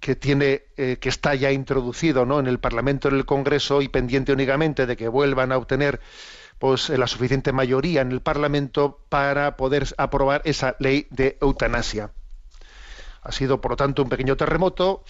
que 0.00 0.16
tiene 0.16 0.62
eh, 0.76 0.98
que 1.00 1.08
está 1.08 1.34
ya 1.34 1.52
introducido 1.52 2.26
¿no? 2.26 2.40
en 2.40 2.46
el 2.46 2.58
Parlamento 2.58 3.08
en 3.08 3.14
el 3.14 3.24
Congreso 3.24 3.82
y 3.82 3.88
pendiente 3.88 4.32
únicamente 4.32 4.86
de 4.86 4.96
que 4.96 5.08
vuelvan 5.08 5.52
a 5.52 5.58
obtener 5.58 6.00
pues 6.58 6.88
la 6.88 7.06
suficiente 7.06 7.52
mayoría 7.52 8.00
en 8.00 8.12
el 8.12 8.20
Parlamento 8.20 9.00
para 9.08 9.56
poder 9.56 9.86
aprobar 9.98 10.42
esa 10.44 10.76
ley 10.78 11.06
de 11.10 11.36
eutanasia. 11.40 12.12
Ha 13.22 13.32
sido, 13.32 13.60
por 13.60 13.72
lo 13.72 13.76
tanto, 13.76 14.02
un 14.02 14.08
pequeño 14.08 14.36
terremoto 14.36 15.04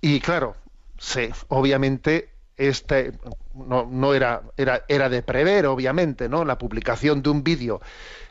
y, 0.00 0.20
claro, 0.20 0.56
sí, 0.98 1.30
obviamente 1.48 2.30
este 2.56 3.12
no, 3.54 3.88
no 3.90 4.12
era, 4.12 4.42
era, 4.58 4.84
era 4.88 5.08
de 5.08 5.22
prever, 5.22 5.66
obviamente, 5.66 6.28
¿no? 6.28 6.44
La 6.44 6.58
publicación 6.58 7.22
de 7.22 7.30
un 7.30 7.42
vídeo 7.42 7.80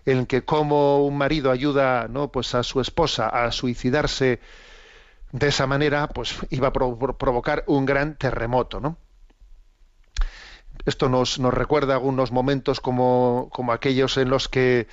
en 0.05 0.19
el 0.19 0.27
que 0.27 0.43
como 0.43 1.05
un 1.05 1.17
marido 1.17 1.49
ayuda, 1.49 2.07
¿no? 2.07 2.31
Pues 2.31 2.53
a 2.53 2.61
su 2.61 2.79
esposa 2.79 3.27
a 3.29 3.51
suicidarse 3.51 4.39
de 5.31 5.47
esa 5.47 5.67
manera, 5.67 6.07
pues 6.07 6.35
iba 6.49 6.69
a 6.69 6.73
provo- 6.73 7.17
provocar 7.17 7.63
un 7.67 7.85
gran 7.85 8.15
terremoto, 8.17 8.79
¿no? 8.79 8.97
Esto 10.85 11.09
nos, 11.09 11.39
nos 11.39 11.53
recuerda 11.53 11.93
algunos 11.93 12.31
momentos 12.31 12.79
como, 12.79 13.49
como 13.51 13.73
aquellos 13.73 14.17
en 14.17 14.29
los 14.29 14.47
que 14.47 14.87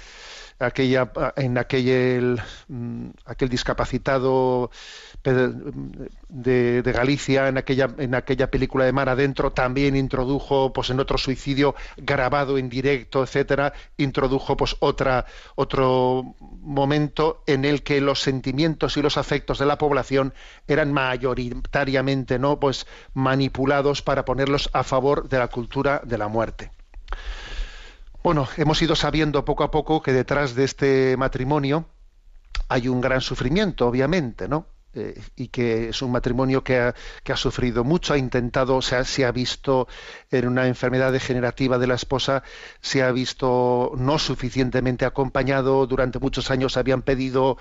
aquella, 0.58 1.12
en 1.36 1.58
aquel, 1.58 2.40
mm, 2.68 3.08
aquel 3.24 3.48
discapacitado 3.48 4.70
de, 5.32 6.82
Galicia, 6.84 7.48
en 7.48 7.58
aquella, 7.58 7.88
en 7.98 8.14
aquella 8.14 8.50
película 8.50 8.84
de 8.84 8.92
Mar 8.92 9.08
Adentro, 9.08 9.52
también 9.52 9.96
introdujo, 9.96 10.72
pues 10.72 10.90
en 10.90 11.00
otro 11.00 11.18
suicidio 11.18 11.74
grabado 11.96 12.58
en 12.58 12.68
directo, 12.68 13.22
etcétera, 13.22 13.72
introdujo 13.96 14.56
pues 14.56 14.76
otra, 14.80 15.26
otro 15.54 16.34
momento 16.60 17.42
en 17.46 17.64
el 17.64 17.82
que 17.82 18.00
los 18.00 18.20
sentimientos 18.20 18.96
y 18.96 19.02
los 19.02 19.16
afectos 19.16 19.58
de 19.58 19.66
la 19.66 19.78
población 19.78 20.34
eran 20.66 20.92
mayoritariamente 20.92 22.38
no 22.38 22.60
pues 22.60 22.86
manipulados 23.14 24.02
para 24.02 24.24
ponerlos 24.24 24.70
a 24.72 24.84
favor 24.84 25.28
de 25.28 25.38
la 25.38 25.48
cultura 25.48 26.00
de 26.04 26.18
la 26.18 26.28
muerte. 26.28 26.70
Bueno, 28.22 28.48
hemos 28.56 28.82
ido 28.82 28.96
sabiendo 28.96 29.44
poco 29.44 29.62
a 29.62 29.70
poco 29.70 30.02
que 30.02 30.12
detrás 30.12 30.54
de 30.54 30.64
este 30.64 31.16
matrimonio 31.16 31.86
hay 32.68 32.88
un 32.88 33.00
gran 33.00 33.20
sufrimiento, 33.20 33.86
obviamente, 33.86 34.48
¿no? 34.48 34.66
Eh, 34.98 35.20
y 35.36 35.48
que 35.48 35.90
es 35.90 36.00
un 36.00 36.10
matrimonio 36.10 36.64
que 36.64 36.78
ha, 36.78 36.94
sufrido 37.36 37.84
mucho, 37.84 38.14
ha 38.14 38.18
intentado, 38.18 38.80
se 38.80 38.96
ha, 38.96 39.04
se 39.04 39.26
ha 39.26 39.30
visto 39.30 39.88
en 40.30 40.48
una 40.48 40.68
enfermedad 40.68 41.12
degenerativa 41.12 41.76
de 41.76 41.86
la 41.86 41.96
esposa, 41.96 42.42
se 42.80 43.02
ha 43.02 43.12
visto 43.12 43.92
no 43.98 44.18
suficientemente 44.18 45.04
acompañado, 45.04 45.86
durante 45.86 46.18
muchos 46.18 46.50
años 46.50 46.78
habían 46.78 47.02
pedido 47.02 47.58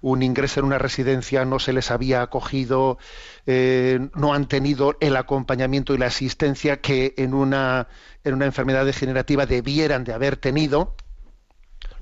un 0.00 0.22
ingreso 0.22 0.60
en 0.60 0.66
una 0.66 0.78
residencia, 0.78 1.44
no 1.44 1.58
se 1.58 1.74
les 1.74 1.90
había 1.90 2.22
acogido, 2.22 2.96
eh, 3.44 4.08
no 4.14 4.32
han 4.32 4.48
tenido 4.48 4.96
el 5.00 5.16
acompañamiento 5.16 5.92
y 5.92 5.98
la 5.98 6.06
asistencia 6.06 6.80
que 6.80 7.12
en 7.18 7.34
una, 7.34 7.88
en 8.24 8.32
una 8.32 8.46
enfermedad 8.46 8.86
degenerativa 8.86 9.44
debieran 9.44 10.04
de 10.04 10.14
haber 10.14 10.38
tenido, 10.38 10.96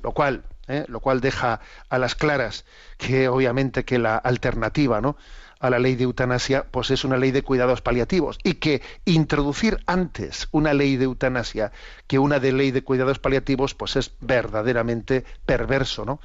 lo 0.01 0.12
cual 0.12 0.45
¿eh? 0.68 0.84
lo 0.88 1.00
cual 1.00 1.20
deja 1.20 1.60
a 1.88 1.98
las 1.98 2.14
claras 2.14 2.64
que 2.98 3.28
obviamente 3.28 3.84
que 3.84 3.98
la 3.98 4.16
alternativa 4.16 5.00
¿no? 5.00 5.16
a 5.58 5.70
la 5.70 5.78
ley 5.78 5.96
de 5.96 6.04
eutanasia 6.04 6.66
pues 6.70 6.90
es 6.90 7.04
una 7.04 7.16
ley 7.16 7.30
de 7.30 7.42
cuidados 7.42 7.80
paliativos 7.80 8.38
y 8.42 8.54
que 8.54 8.82
introducir 9.04 9.82
antes 9.86 10.48
una 10.52 10.74
ley 10.74 10.96
de 10.96 11.04
eutanasia 11.04 11.72
que 12.06 12.18
una 12.18 12.40
de 12.40 12.52
ley 12.52 12.70
de 12.70 12.82
cuidados 12.82 13.18
paliativos 13.18 13.74
pues 13.74 13.96
es 13.96 14.12
verdaderamente 14.20 15.24
perverso 15.46 16.04
no 16.04 16.20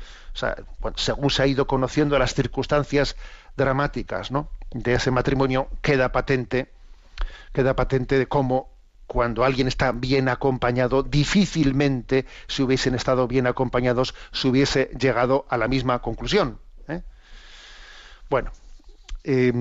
según 0.95 1.29
se 1.29 1.43
ha 1.43 1.47
ido 1.47 1.67
conociendo 1.67 2.17
las 2.19 2.33
circunstancias 2.33 3.15
dramáticas 3.55 4.31
¿no? 4.31 4.49
de 4.71 4.93
ese 4.93 5.11
matrimonio 5.11 5.67
queda 5.81 6.11
patente 6.11 6.69
queda 7.53 7.75
patente 7.75 8.17
de 8.17 8.27
cómo 8.27 8.69
cuando 9.11 9.43
alguien 9.43 9.67
está 9.67 9.91
bien 9.91 10.29
acompañado, 10.29 11.03
difícilmente, 11.03 12.25
si 12.47 12.63
hubiesen 12.63 12.95
estado 12.95 13.27
bien 13.27 13.45
acompañados, 13.45 14.15
se 14.31 14.47
hubiese 14.47 14.89
llegado 14.97 15.45
a 15.49 15.57
la 15.57 15.67
misma 15.67 15.99
conclusión. 15.99 16.59
¿eh? 16.87 17.01
Bueno, 18.29 18.53
eh, 19.25 19.51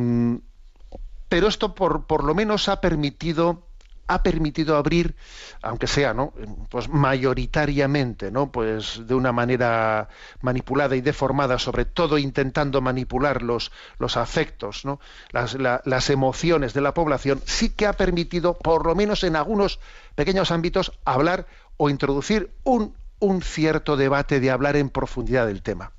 pero 1.28 1.48
esto 1.48 1.74
por, 1.74 2.07
por 2.07 2.22
lo 2.22 2.32
menos 2.32 2.68
ha 2.68 2.80
permitido 2.80 3.66
ha 4.12 4.22
permitido 4.22 4.76
abrir, 4.76 5.14
aunque 5.62 5.86
sea, 5.86 6.12
¿no? 6.14 6.32
Pues 6.68 6.88
mayoritariamente, 6.88 8.30
¿no? 8.30 8.50
Pues 8.50 9.06
de 9.06 9.14
una 9.14 9.32
manera 9.32 10.08
manipulada 10.40 10.96
y 10.96 11.00
deformada, 11.00 11.58
sobre 11.58 11.84
todo 11.84 12.18
intentando 12.18 12.80
manipular 12.80 13.42
los, 13.42 13.70
los 13.98 14.16
afectos, 14.16 14.84
¿no? 14.84 15.00
Las, 15.30 15.54
la- 15.54 15.80
las 15.84 16.11
emociones 16.11 16.74
de 16.74 16.80
la 16.80 16.94
población, 16.94 17.40
sí 17.46 17.70
que 17.70 17.86
ha 17.86 17.92
permitido, 17.92 18.58
por 18.58 18.86
lo 18.86 18.94
menos 18.94 19.22
en 19.24 19.36
algunos 19.36 19.80
pequeños 20.14 20.50
ámbitos, 20.50 20.92
hablar 21.04 21.46
o 21.76 21.88
introducir 21.88 22.52
un, 22.64 22.96
un 23.20 23.42
cierto 23.42 23.96
debate 23.96 24.40
de 24.40 24.50
hablar 24.50 24.76
en 24.76 24.90
profundidad 24.90 25.46
del 25.46 25.62
tema. 25.62 25.92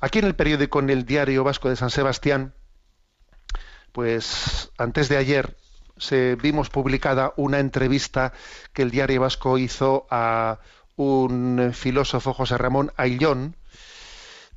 Aquí 0.00 0.18
en 0.18 0.24
el 0.24 0.34
periódico, 0.34 0.80
en 0.80 0.90
el 0.90 1.04
Diario 1.04 1.44
Vasco 1.44 1.68
de 1.68 1.76
San 1.76 1.90
Sebastián, 1.90 2.54
pues 3.92 4.70
antes 4.78 5.08
de 5.08 5.16
ayer 5.16 5.56
se 6.00 6.34
vimos 6.36 6.70
publicada 6.70 7.32
una 7.36 7.60
entrevista 7.60 8.32
que 8.72 8.82
el 8.82 8.90
Diario 8.90 9.20
Vasco 9.20 9.58
hizo 9.58 10.06
a 10.10 10.58
un 10.96 11.70
filósofo 11.72 12.34
José 12.34 12.58
Ramón 12.58 12.92
Ayllón 12.96 13.56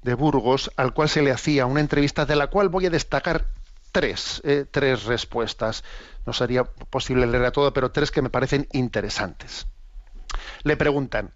de 0.02 0.16
Burgos, 0.16 0.72
al 0.76 0.94
cual 0.94 1.10
se 1.10 1.22
le 1.22 1.32
hacía 1.32 1.66
una 1.66 1.80
entrevista 1.80 2.26
de 2.26 2.36
la 2.36 2.48
cual 2.48 2.70
voy 2.70 2.86
a 2.86 2.90
destacar 2.90 3.46
tres, 3.92 4.42
eh, 4.44 4.66
tres 4.70 5.04
respuestas. 5.04 5.84
No 6.26 6.34
sería 6.34 6.64
posible 6.64 7.28
leer 7.28 7.46
a 7.46 7.52
todo, 7.52 7.74
pero 7.74 7.92
tres 7.92 8.12
que 8.12 8.22
me 8.22 8.30
parecen 8.30 8.68
interesantes. 8.72 9.68
Le 10.64 10.78
preguntan, 10.78 11.34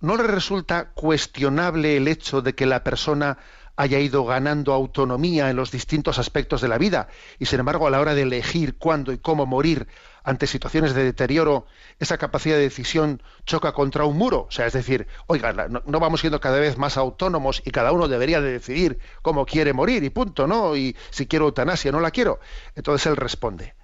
¿no 0.00 0.16
le 0.16 0.24
resulta 0.24 0.90
cuestionable 0.94 1.96
el 1.96 2.08
hecho 2.08 2.42
de 2.42 2.54
que 2.54 2.66
la 2.66 2.84
persona 2.84 3.38
haya 3.76 3.98
ido 3.98 4.24
ganando 4.24 4.72
autonomía 4.72 5.50
en 5.50 5.56
los 5.56 5.70
distintos 5.70 6.18
aspectos 6.18 6.60
de 6.60 6.68
la 6.68 6.78
vida 6.78 7.08
y 7.38 7.46
sin 7.46 7.60
embargo 7.60 7.86
a 7.86 7.90
la 7.90 8.00
hora 8.00 8.14
de 8.14 8.22
elegir 8.22 8.78
cuándo 8.78 9.12
y 9.12 9.18
cómo 9.18 9.46
morir 9.46 9.88
ante 10.22 10.46
situaciones 10.46 10.94
de 10.94 11.04
deterioro, 11.04 11.66
esa 11.98 12.16
capacidad 12.16 12.56
de 12.56 12.62
decisión 12.62 13.22
choca 13.44 13.72
contra 13.72 14.04
un 14.04 14.16
muro? 14.16 14.46
O 14.48 14.50
sea, 14.50 14.66
es 14.66 14.72
decir, 14.72 15.06
oiga, 15.26 15.52
no 15.52 16.00
vamos 16.00 16.20
siendo 16.20 16.40
cada 16.40 16.58
vez 16.58 16.78
más 16.78 16.96
autónomos 16.96 17.62
y 17.64 17.70
cada 17.70 17.92
uno 17.92 18.08
debería 18.08 18.40
de 18.40 18.52
decidir 18.52 18.98
cómo 19.20 19.44
quiere 19.44 19.74
morir 19.74 20.02
y 20.02 20.10
punto, 20.10 20.46
¿no? 20.46 20.76
Y 20.76 20.96
si 21.10 21.26
quiero 21.26 21.44
eutanasia, 21.46 21.92
no 21.92 22.00
la 22.00 22.10
quiero. 22.10 22.40
Entonces 22.74 23.06
él 23.06 23.16
responde, 23.16 23.74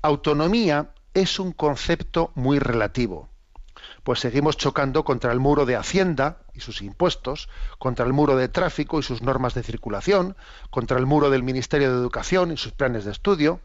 autonomía 0.00 0.90
es 1.12 1.38
un 1.38 1.52
concepto 1.52 2.32
muy 2.34 2.58
relativo 2.58 3.33
pues 4.04 4.20
seguimos 4.20 4.58
chocando 4.58 5.02
contra 5.02 5.32
el 5.32 5.40
muro 5.40 5.64
de 5.64 5.76
Hacienda 5.76 6.36
y 6.52 6.60
sus 6.60 6.82
impuestos, 6.82 7.48
contra 7.78 8.04
el 8.04 8.12
muro 8.12 8.36
de 8.36 8.48
tráfico 8.48 8.98
y 8.98 9.02
sus 9.02 9.22
normas 9.22 9.54
de 9.54 9.62
circulación, 9.62 10.36
contra 10.70 10.98
el 10.98 11.06
muro 11.06 11.30
del 11.30 11.42
Ministerio 11.42 11.90
de 11.90 11.98
Educación 11.98 12.52
y 12.52 12.58
sus 12.58 12.72
planes 12.72 13.06
de 13.06 13.12
estudio. 13.12 13.60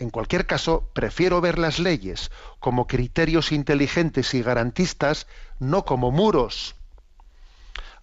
En 0.00 0.10
cualquier 0.10 0.46
caso, 0.46 0.90
prefiero 0.94 1.40
ver 1.40 1.58
las 1.58 1.78
leyes 1.78 2.32
como 2.58 2.88
criterios 2.88 3.52
inteligentes 3.52 4.34
y 4.34 4.42
garantistas, 4.42 5.28
no 5.60 5.84
como 5.84 6.10
muros. 6.10 6.74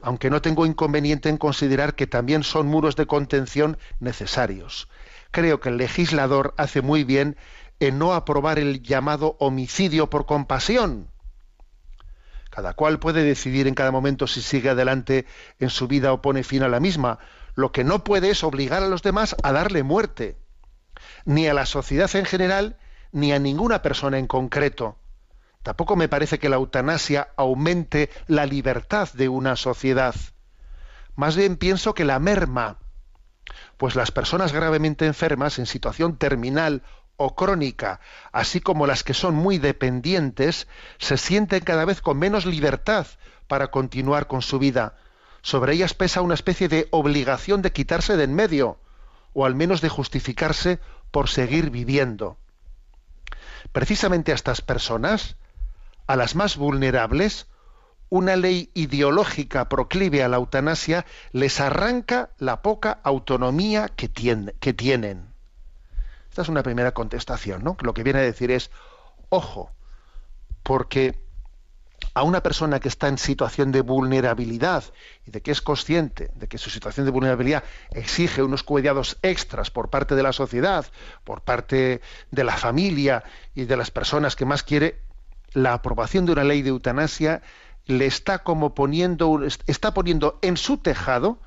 Aunque 0.01 0.30
no 0.30 0.41
tengo 0.41 0.65
inconveniente 0.65 1.28
en 1.28 1.38
considerar 1.38 1.95
que 1.95 2.07
también 2.07 2.43
son 2.43 2.67
muros 2.67 2.95
de 2.95 3.05
contención 3.05 3.78
necesarios. 3.99 4.88
Creo 5.32 5.59
que 5.59 5.69
el 5.69 5.78
legislador 5.78 6.53
hace 6.55 6.82
muy 6.82 7.03
bien 7.03 7.36
en 7.82 7.99
no 7.99 8.13
aprobar 8.13 8.59
el 8.59 8.82
llamado 8.82 9.36
homicidio 9.39 10.09
por 10.09 10.26
compasión, 10.26 11.09
cada 12.56 12.74
cual 12.74 12.99
puede 12.99 13.24
decidir 13.24 13.68
en 13.68 13.76
cada 13.76 13.91
momento 13.91 14.28
si 14.28 14.41
sigue 14.41 14.70
adelante 14.70 15.26
en 15.60 15.70
su 15.70 15.89
vida 15.89 16.14
o 16.14 16.22
pone 16.22 16.41
fin 16.41 16.64
a 16.64 16.70
la 16.70 16.80
misma. 16.80 17.20
Lo 17.53 17.74
que 17.74 17.84
no 17.84 18.06
puede 18.06 18.30
es 18.30 18.45
obligar 18.45 18.82
a 18.82 18.88
los 18.88 19.03
demás 19.03 19.36
a 19.43 19.51
darle 19.51 19.84
muerte, 19.84 20.38
ni 21.26 21.49
a 21.49 21.53
la 21.53 21.66
sociedad 21.66 22.10
en 22.16 22.24
general, 22.24 22.78
ni 23.12 23.34
a 23.34 23.39
ninguna 23.39 23.82
persona 23.82 24.20
en 24.20 24.28
concreto. 24.28 24.97
Tampoco 25.64 25.97
me 25.97 26.08
parece 26.08 26.39
que 26.39 26.47
la 26.47 26.56
eutanasia 26.56 27.28
aumente 27.36 28.10
la 28.28 28.45
libertad 28.45 29.10
de 29.12 29.28
una 29.28 29.58
sociedad. 29.58 30.16
Más 31.18 31.36
bien 31.36 31.58
pienso 31.58 31.93
que 31.93 32.06
la 32.06 32.20
merma, 32.20 32.78
pues 33.76 33.95
las 33.95 34.12
personas 34.12 34.53
gravemente 34.53 35.06
enfermas 35.06 35.60
en 35.60 35.66
situación 35.66 36.18
terminal 36.18 36.84
o 37.18 37.36
crónica, 37.36 37.99
así 38.32 38.61
como 38.61 38.88
las 38.88 39.03
que 39.03 39.13
son 39.13 39.36
muy 39.36 39.57
dependientes, 39.57 40.68
se 40.97 41.18
sienten 41.18 41.63
cada 41.63 41.86
vez 41.86 42.01
con 42.01 42.18
menos 42.18 42.45
libertad 42.45 43.07
para 43.47 43.68
continuar 43.68 44.28
con 44.28 44.41
su 44.41 44.59
vida. 44.59 44.95
Sobre 45.41 45.74
ellas 45.74 45.93
pesa 45.93 46.22
una 46.22 46.34
especie 46.34 46.68
de 46.68 46.88
obligación 46.91 47.61
de 47.61 47.72
quitarse 47.72 48.18
de 48.18 48.24
en 48.24 48.34
medio, 48.34 48.80
o 49.34 49.45
al 49.45 49.55
menos 49.55 49.82
de 49.82 49.89
justificarse 49.89 50.80
por 51.11 51.30
seguir 51.30 51.70
viviendo. 51.70 52.38
Precisamente 53.72 54.32
a 54.32 54.36
estas 54.36 54.61
personas, 54.61 55.36
a 56.07 56.16
las 56.16 56.36
más 56.36 56.57
vulnerables, 56.57 57.47
una 58.09 58.36
ley 58.36 58.70
ideológica 58.74 59.68
proclive 59.68 60.24
a 60.24 60.30
la 60.30 60.38
eutanasia 60.38 61.05
les 61.32 61.59
arranca 61.59 62.30
la 62.38 62.61
poca 62.61 62.99
autonomía 63.03 63.89
que, 63.89 64.09
que 64.59 64.74
tienen. 64.74 65.34
Esta 66.36 66.41
es 66.41 66.49
una 66.49 66.63
primera 66.63 66.93
contestación, 66.93 67.63
¿no? 67.63 67.77
Lo 67.79 67.93
que 67.93 68.03
viene 68.03 68.19
a 68.19 68.23
decir 68.23 68.51
es, 68.51 68.69
ojo, 69.29 69.71
porque 70.63 71.17
a 72.13 72.23
una 72.23 72.43
persona 72.43 72.81
que 72.81 72.89
está 72.89 73.07
en 73.07 73.17
situación 73.17 73.71
de 73.71 73.79
vulnerabilidad 73.79 74.83
y 75.25 75.31
de 75.31 75.41
que 75.41 75.51
es 75.51 75.61
consciente 75.61 76.31
de 76.36 76.49
que 76.49 76.57
su 76.57 76.69
situación 76.69 77.05
de 77.05 77.13
vulnerabilidad 77.13 77.63
exige 77.91 78.43
unos 78.43 78.63
cuidados 78.63 79.17
extras 79.21 79.71
por 79.71 79.89
parte 79.89 80.13
de 80.15 80.23
la 80.23 80.33
sociedad, 80.33 80.86
por 81.23 81.39
parte 81.39 82.01
de 82.31 82.43
la 82.43 82.57
familia 82.57 83.23
y 83.53 83.63
de 83.63 83.77
las 83.77 83.89
personas 83.89 84.36
que 84.36 84.43
más 84.43 84.61
quiere, 84.61 84.99
la 85.53 85.71
aprobación 85.71 86.25
de 86.25 86.33
una 86.33 86.43
ley 86.43 86.63
de 86.63 86.71
eutanasia 86.71 87.43
le 87.86 88.07
está 88.07 88.39
como 88.39 88.75
poniendo 88.75 89.39
está 89.67 89.93
poniendo 89.93 90.38
en 90.41 90.57
su 90.57 90.79
tejado 90.79 91.39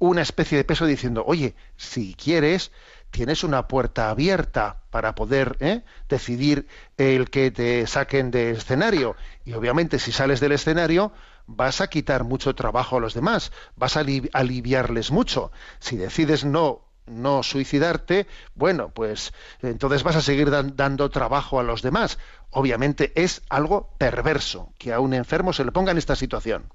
una 0.00 0.22
especie 0.22 0.56
de 0.56 0.64
peso 0.64 0.86
diciendo, 0.86 1.24
oye, 1.26 1.54
si 1.76 2.14
quieres, 2.14 2.72
tienes 3.10 3.44
una 3.44 3.68
puerta 3.68 4.10
abierta 4.10 4.80
para 4.90 5.14
poder 5.14 5.56
¿eh? 5.60 5.82
decidir 6.08 6.66
el 6.96 7.30
que 7.30 7.50
te 7.50 7.86
saquen 7.86 8.30
de 8.30 8.50
escenario. 8.52 9.16
Y 9.44 9.52
obviamente 9.54 9.98
si 9.98 10.12
sales 10.12 10.40
del 10.40 10.52
escenario 10.52 11.12
vas 11.46 11.80
a 11.80 11.88
quitar 11.88 12.24
mucho 12.24 12.54
trabajo 12.54 12.96
a 12.96 13.00
los 13.00 13.14
demás, 13.14 13.52
vas 13.76 13.96
a 13.96 14.00
ali- 14.00 14.30
aliviarles 14.32 15.10
mucho. 15.10 15.50
Si 15.80 15.96
decides 15.96 16.44
no 16.44 16.86
no 17.06 17.42
suicidarte, 17.42 18.28
bueno, 18.54 18.90
pues 18.90 19.32
entonces 19.62 20.04
vas 20.04 20.14
a 20.14 20.22
seguir 20.22 20.48
dan- 20.48 20.76
dando 20.76 21.10
trabajo 21.10 21.58
a 21.58 21.64
los 21.64 21.82
demás. 21.82 22.18
Obviamente 22.50 23.12
es 23.20 23.42
algo 23.48 23.94
perverso 23.98 24.72
que 24.78 24.92
a 24.92 25.00
un 25.00 25.12
enfermo 25.14 25.52
se 25.52 25.64
le 25.64 25.72
ponga 25.72 25.90
en 25.90 25.98
esta 25.98 26.14
situación. 26.14 26.72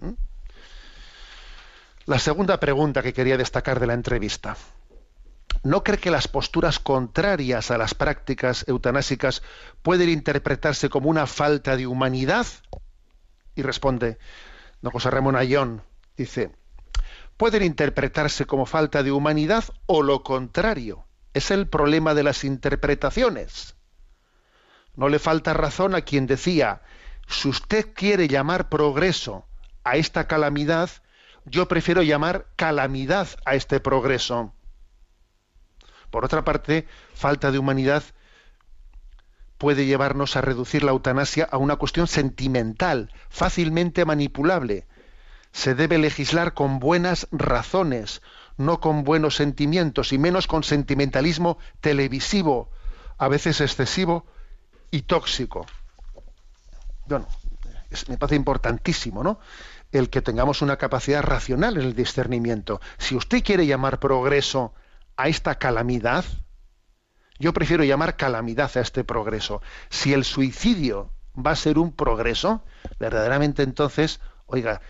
¿Mm? 0.00 0.14
La 2.06 2.18
segunda 2.18 2.58
pregunta 2.58 3.02
que 3.04 3.12
quería 3.12 3.36
destacar 3.36 3.78
de 3.78 3.86
la 3.86 3.94
entrevista. 3.94 4.56
¿No 5.62 5.82
cree 5.82 5.98
que 5.98 6.10
las 6.10 6.28
posturas 6.28 6.78
contrarias 6.78 7.70
a 7.70 7.78
las 7.78 7.94
prácticas 7.94 8.64
eutanásicas 8.68 9.42
pueden 9.82 10.08
interpretarse 10.08 10.88
como 10.88 11.10
una 11.10 11.26
falta 11.26 11.76
de 11.76 11.86
humanidad? 11.86 12.46
Y 13.54 13.62
responde 13.62 14.18
don 14.80 14.92
José 14.92 15.10
Ramón 15.10 15.36
Ayón, 15.36 15.82
dice, 16.16 16.52
pueden 17.36 17.62
interpretarse 17.62 18.46
como 18.46 18.66
falta 18.66 19.02
de 19.02 19.12
humanidad 19.12 19.64
o 19.86 20.02
lo 20.02 20.22
contrario. 20.22 21.04
Es 21.34 21.50
el 21.50 21.66
problema 21.66 22.14
de 22.14 22.22
las 22.22 22.44
interpretaciones. 22.44 23.74
No 24.94 25.08
le 25.08 25.18
falta 25.18 25.54
razón 25.54 25.94
a 25.94 26.02
quien 26.02 26.26
decía, 26.26 26.82
si 27.28 27.48
usted 27.48 27.92
quiere 27.94 28.28
llamar 28.28 28.68
progreso 28.68 29.46
a 29.84 29.96
esta 29.96 30.26
calamidad, 30.26 30.90
yo 31.44 31.68
prefiero 31.68 32.02
llamar 32.02 32.46
calamidad 32.56 33.28
a 33.44 33.54
este 33.54 33.80
progreso. 33.80 34.52
Por 36.10 36.24
otra 36.24 36.44
parte, 36.44 36.86
falta 37.14 37.50
de 37.50 37.58
humanidad 37.58 38.02
puede 39.58 39.86
llevarnos 39.86 40.36
a 40.36 40.40
reducir 40.40 40.84
la 40.84 40.92
eutanasia 40.92 41.48
a 41.50 41.58
una 41.58 41.76
cuestión 41.76 42.06
sentimental, 42.06 43.12
fácilmente 43.28 44.04
manipulable. 44.04 44.86
Se 45.52 45.74
debe 45.74 45.98
legislar 45.98 46.54
con 46.54 46.78
buenas 46.78 47.26
razones, 47.32 48.22
no 48.56 48.80
con 48.80 49.04
buenos 49.04 49.34
sentimientos 49.34 50.12
y 50.12 50.18
menos 50.18 50.46
con 50.46 50.62
sentimentalismo 50.62 51.58
televisivo, 51.80 52.70
a 53.18 53.28
veces 53.28 53.60
excesivo 53.60 54.26
y 54.90 55.02
tóxico. 55.02 55.66
Bueno, 57.06 57.26
me 58.08 58.16
parece 58.16 58.36
importantísimo, 58.36 59.24
¿no? 59.24 59.40
El 59.90 60.10
que 60.10 60.22
tengamos 60.22 60.62
una 60.62 60.76
capacidad 60.76 61.22
racional 61.22 61.78
en 61.78 61.82
el 61.82 61.94
discernimiento. 61.94 62.80
Si 62.98 63.16
usted 63.16 63.42
quiere 63.42 63.66
llamar 63.66 63.98
progreso 63.98 64.74
a 65.18 65.28
esta 65.28 65.56
calamidad, 65.56 66.24
yo 67.38 67.52
prefiero 67.52 67.84
llamar 67.84 68.16
calamidad 68.16 68.70
a 68.76 68.80
este 68.80 69.04
progreso. 69.04 69.60
Si 69.90 70.14
el 70.14 70.24
suicidio 70.24 71.10
va 71.36 71.50
a 71.50 71.56
ser 71.56 71.76
un 71.76 71.92
progreso, 71.92 72.62
verdaderamente 72.98 73.64
entonces, 73.64 74.20
oiga, 74.46 74.80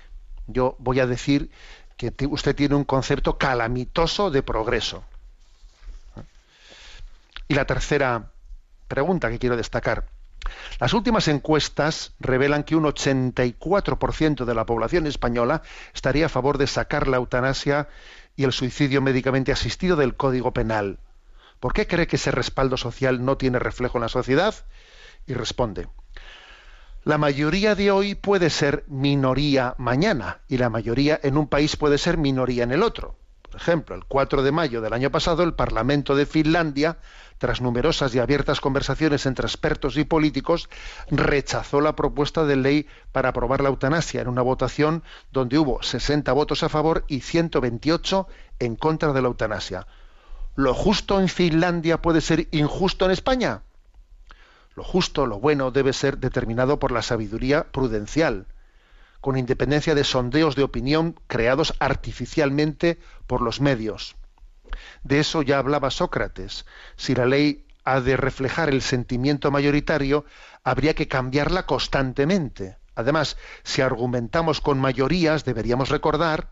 yo 0.46 0.76
voy 0.78 1.00
a 1.00 1.06
decir 1.06 1.50
que 1.96 2.12
usted 2.30 2.54
tiene 2.54 2.74
un 2.74 2.84
concepto 2.84 3.38
calamitoso 3.38 4.30
de 4.30 4.42
progreso. 4.42 5.02
Y 7.48 7.54
la 7.54 7.64
tercera 7.64 8.30
pregunta 8.86 9.30
que 9.30 9.38
quiero 9.38 9.56
destacar. 9.56 10.08
Las 10.78 10.92
últimas 10.92 11.26
encuestas 11.28 12.12
revelan 12.20 12.64
que 12.64 12.76
un 12.76 12.84
84% 12.84 14.44
de 14.44 14.54
la 14.54 14.66
población 14.66 15.06
española 15.06 15.62
estaría 15.94 16.26
a 16.26 16.30
favor 16.30 16.58
de 16.58 16.66
sacar 16.66 17.08
la 17.08 17.16
eutanasia 17.16 17.88
y 18.38 18.44
el 18.44 18.52
suicidio 18.52 19.02
médicamente 19.02 19.50
asistido 19.50 19.96
del 19.96 20.14
Código 20.14 20.52
Penal. 20.52 21.00
¿Por 21.58 21.72
qué 21.72 21.88
cree 21.88 22.06
que 22.06 22.14
ese 22.14 22.30
respaldo 22.30 22.76
social 22.76 23.24
no 23.24 23.36
tiene 23.36 23.58
reflejo 23.58 23.98
en 23.98 24.02
la 24.02 24.08
sociedad? 24.08 24.54
Y 25.26 25.34
responde, 25.34 25.88
la 27.02 27.18
mayoría 27.18 27.74
de 27.74 27.90
hoy 27.90 28.14
puede 28.14 28.48
ser 28.48 28.84
minoría 28.86 29.74
mañana 29.76 30.38
y 30.46 30.58
la 30.58 30.70
mayoría 30.70 31.18
en 31.24 31.36
un 31.36 31.48
país 31.48 31.76
puede 31.76 31.98
ser 31.98 32.16
minoría 32.16 32.62
en 32.62 32.70
el 32.70 32.84
otro. 32.84 33.16
Por 33.42 33.56
ejemplo, 33.56 33.96
el 33.96 34.04
4 34.04 34.44
de 34.44 34.52
mayo 34.52 34.80
del 34.82 34.92
año 34.92 35.10
pasado, 35.10 35.42
el 35.42 35.54
Parlamento 35.54 36.14
de 36.14 36.24
Finlandia, 36.24 36.98
tras 37.38 37.60
numerosas 37.60 38.14
y 38.14 38.18
abiertas 38.18 38.60
conversaciones 38.60 39.26
entre 39.26 39.46
expertos 39.46 39.96
y 39.96 40.04
políticos, 40.04 40.68
rechazó 41.10 41.80
la 41.80 41.96
propuesta 41.96 42.44
de 42.44 42.56
ley 42.56 42.86
para 43.12 43.30
aprobar 43.30 43.60
la 43.60 43.68
eutanasia 43.68 44.20
en 44.20 44.28
una 44.28 44.42
votación 44.42 45.02
donde 45.32 45.58
hubo 45.58 45.82
60 45.82 46.32
votos 46.32 46.62
a 46.62 46.68
favor 46.68 47.04
y 47.08 47.20
128 47.20 48.26
en 48.58 48.76
contra 48.76 49.12
de 49.12 49.22
la 49.22 49.28
eutanasia. 49.28 49.86
¿Lo 50.56 50.74
justo 50.74 51.20
en 51.20 51.28
Finlandia 51.28 52.02
puede 52.02 52.20
ser 52.20 52.48
injusto 52.50 53.04
en 53.04 53.12
España? 53.12 53.62
Lo 54.74 54.84
justo, 54.84 55.26
lo 55.26 55.40
bueno, 55.40 55.70
debe 55.70 55.92
ser 55.92 56.18
determinado 56.18 56.78
por 56.78 56.92
la 56.92 57.02
sabiduría 57.02 57.64
prudencial, 57.70 58.46
con 59.20 59.36
independencia 59.36 59.94
de 59.94 60.04
sondeos 60.04 60.54
de 60.56 60.62
opinión 60.62 61.18
creados 61.26 61.74
artificialmente 61.78 62.98
por 63.26 63.40
los 63.40 63.60
medios. 63.60 64.17
De 65.02 65.20
eso 65.20 65.42
ya 65.42 65.58
hablaba 65.58 65.90
Sócrates. 65.90 66.66
Si 66.96 67.14
la 67.14 67.26
ley 67.26 67.64
ha 67.84 68.00
de 68.00 68.16
reflejar 68.16 68.68
el 68.68 68.82
sentimiento 68.82 69.50
mayoritario, 69.50 70.24
habría 70.64 70.94
que 70.94 71.08
cambiarla 71.08 71.66
constantemente. 71.66 72.76
Además, 72.94 73.36
si 73.62 73.80
argumentamos 73.80 74.60
con 74.60 74.78
mayorías, 74.78 75.44
deberíamos 75.44 75.88
recordar 75.88 76.50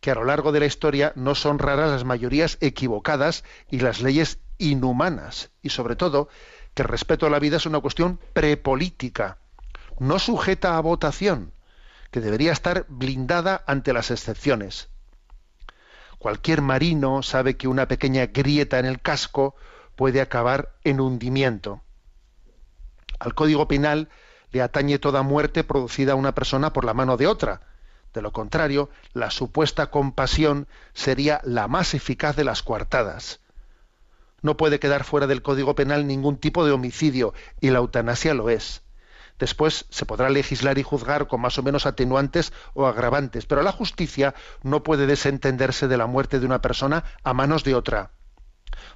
que 0.00 0.10
a 0.10 0.14
lo 0.14 0.24
largo 0.24 0.52
de 0.52 0.60
la 0.60 0.66
historia 0.66 1.12
no 1.16 1.34
son 1.34 1.58
raras 1.58 1.90
las 1.90 2.04
mayorías 2.04 2.58
equivocadas 2.60 3.44
y 3.70 3.80
las 3.80 4.02
leyes 4.02 4.38
inhumanas. 4.58 5.50
Y 5.62 5.70
sobre 5.70 5.96
todo, 5.96 6.28
que 6.74 6.82
el 6.82 6.88
respeto 6.88 7.26
a 7.26 7.30
la 7.30 7.38
vida 7.38 7.56
es 7.56 7.66
una 7.66 7.80
cuestión 7.80 8.20
prepolítica, 8.32 9.38
no 9.98 10.18
sujeta 10.18 10.76
a 10.76 10.80
votación, 10.80 11.52
que 12.10 12.20
debería 12.20 12.52
estar 12.52 12.84
blindada 12.88 13.64
ante 13.66 13.92
las 13.92 14.10
excepciones. 14.10 14.90
Cualquier 16.24 16.62
marino 16.62 17.22
sabe 17.22 17.58
que 17.58 17.68
una 17.68 17.86
pequeña 17.86 18.24
grieta 18.24 18.78
en 18.78 18.86
el 18.86 19.02
casco 19.02 19.54
puede 19.94 20.22
acabar 20.22 20.74
en 20.82 20.98
hundimiento. 20.98 21.82
Al 23.18 23.34
Código 23.34 23.68
Penal 23.68 24.08
le 24.50 24.62
atañe 24.62 24.98
toda 24.98 25.20
muerte 25.20 25.64
producida 25.64 26.12
a 26.12 26.16
una 26.16 26.34
persona 26.34 26.72
por 26.72 26.86
la 26.86 26.94
mano 26.94 27.18
de 27.18 27.26
otra. 27.26 27.60
De 28.14 28.22
lo 28.22 28.32
contrario, 28.32 28.88
la 29.12 29.30
supuesta 29.30 29.90
compasión 29.90 30.66
sería 30.94 31.42
la 31.44 31.68
más 31.68 31.92
eficaz 31.92 32.36
de 32.36 32.44
las 32.44 32.62
coartadas. 32.62 33.40
No 34.40 34.56
puede 34.56 34.80
quedar 34.80 35.04
fuera 35.04 35.26
del 35.26 35.42
Código 35.42 35.74
Penal 35.74 36.06
ningún 36.06 36.38
tipo 36.38 36.64
de 36.64 36.72
homicidio, 36.72 37.34
y 37.60 37.68
la 37.68 37.80
eutanasia 37.80 38.32
lo 38.32 38.48
es. 38.48 38.82
Después 39.38 39.86
se 39.90 40.06
podrá 40.06 40.30
legislar 40.30 40.78
y 40.78 40.82
juzgar 40.82 41.26
con 41.26 41.40
más 41.40 41.58
o 41.58 41.62
menos 41.62 41.86
atenuantes 41.86 42.52
o 42.72 42.86
agravantes, 42.86 43.46
pero 43.46 43.62
la 43.62 43.72
justicia 43.72 44.34
no 44.62 44.82
puede 44.82 45.06
desentenderse 45.06 45.88
de 45.88 45.96
la 45.96 46.06
muerte 46.06 46.38
de 46.38 46.46
una 46.46 46.60
persona 46.60 47.04
a 47.22 47.34
manos 47.34 47.64
de 47.64 47.74
otra. 47.74 48.12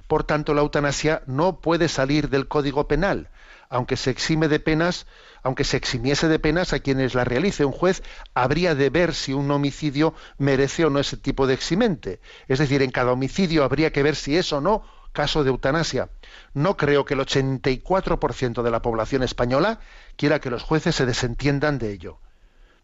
Por 0.07 0.23
tanto, 0.23 0.53
la 0.53 0.61
eutanasia 0.61 1.21
no 1.25 1.61
puede 1.61 1.87
salir 1.87 2.29
del 2.29 2.47
Código 2.47 2.87
Penal, 2.87 3.29
aunque 3.69 3.97
se 3.97 4.09
exime 4.09 4.47
de 4.47 4.59
penas, 4.59 5.05
aunque 5.43 5.63
se 5.63 5.77
eximiese 5.77 6.27
de 6.27 6.39
penas 6.39 6.73
a 6.73 6.79
quienes 6.79 7.13
la 7.15 7.23
realice. 7.23 7.65
Un 7.65 7.71
juez 7.71 8.03
habría 8.33 8.75
de 8.75 8.89
ver 8.89 9.13
si 9.13 9.33
un 9.33 9.49
homicidio 9.51 10.13
merece 10.37 10.85
o 10.85 10.89
no 10.89 10.99
ese 10.99 11.17
tipo 11.17 11.47
de 11.47 11.53
eximente. 11.53 12.19
Es 12.47 12.59
decir, 12.59 12.81
en 12.81 12.91
cada 12.91 13.11
homicidio 13.11 13.63
habría 13.63 13.91
que 13.91 14.03
ver 14.03 14.15
si 14.15 14.37
es 14.37 14.51
o 14.51 14.61
no 14.61 14.83
caso 15.11 15.43
de 15.43 15.49
eutanasia. 15.49 16.09
No 16.53 16.77
creo 16.77 17.05
que 17.05 17.13
el 17.13 17.21
84% 17.21 18.61
de 18.61 18.71
la 18.71 18.81
población 18.81 19.23
española 19.23 19.79
quiera 20.15 20.39
que 20.39 20.49
los 20.49 20.63
jueces 20.63 20.95
se 20.95 21.05
desentiendan 21.05 21.79
de 21.79 21.91
ello. 21.91 22.19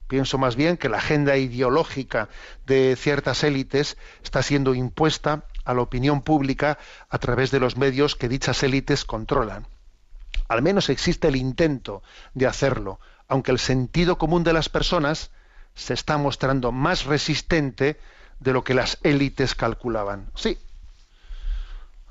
Pienso 0.07 0.37
más 0.37 0.55
bien 0.55 0.77
que 0.77 0.89
la 0.89 0.97
agenda 0.97 1.35
ideológica 1.37 2.29
de 2.65 2.95
ciertas 2.95 3.43
élites 3.43 3.97
está 4.23 4.43
siendo 4.43 4.75
impuesta 4.75 5.45
a 5.63 5.73
la 5.73 5.81
opinión 5.81 6.21
pública 6.21 6.77
a 7.09 7.17
través 7.17 7.49
de 7.49 7.59
los 7.59 7.75
medios 7.75 8.15
que 8.15 8.29
dichas 8.29 8.61
élites 8.61 9.03
controlan. 9.03 9.67
Al 10.47 10.61
menos 10.61 10.89
existe 10.89 11.27
el 11.27 11.35
intento 11.35 12.03
de 12.35 12.45
hacerlo, 12.45 12.99
aunque 13.27 13.51
el 13.51 13.57
sentido 13.57 14.19
común 14.19 14.43
de 14.43 14.53
las 14.53 14.69
personas 14.69 15.31
se 15.73 15.95
está 15.95 16.17
mostrando 16.17 16.71
más 16.71 17.05
resistente 17.05 17.99
de 18.39 18.53
lo 18.53 18.63
que 18.63 18.75
las 18.75 18.99
élites 19.01 19.55
calculaban. 19.55 20.29
Sí, 20.35 20.59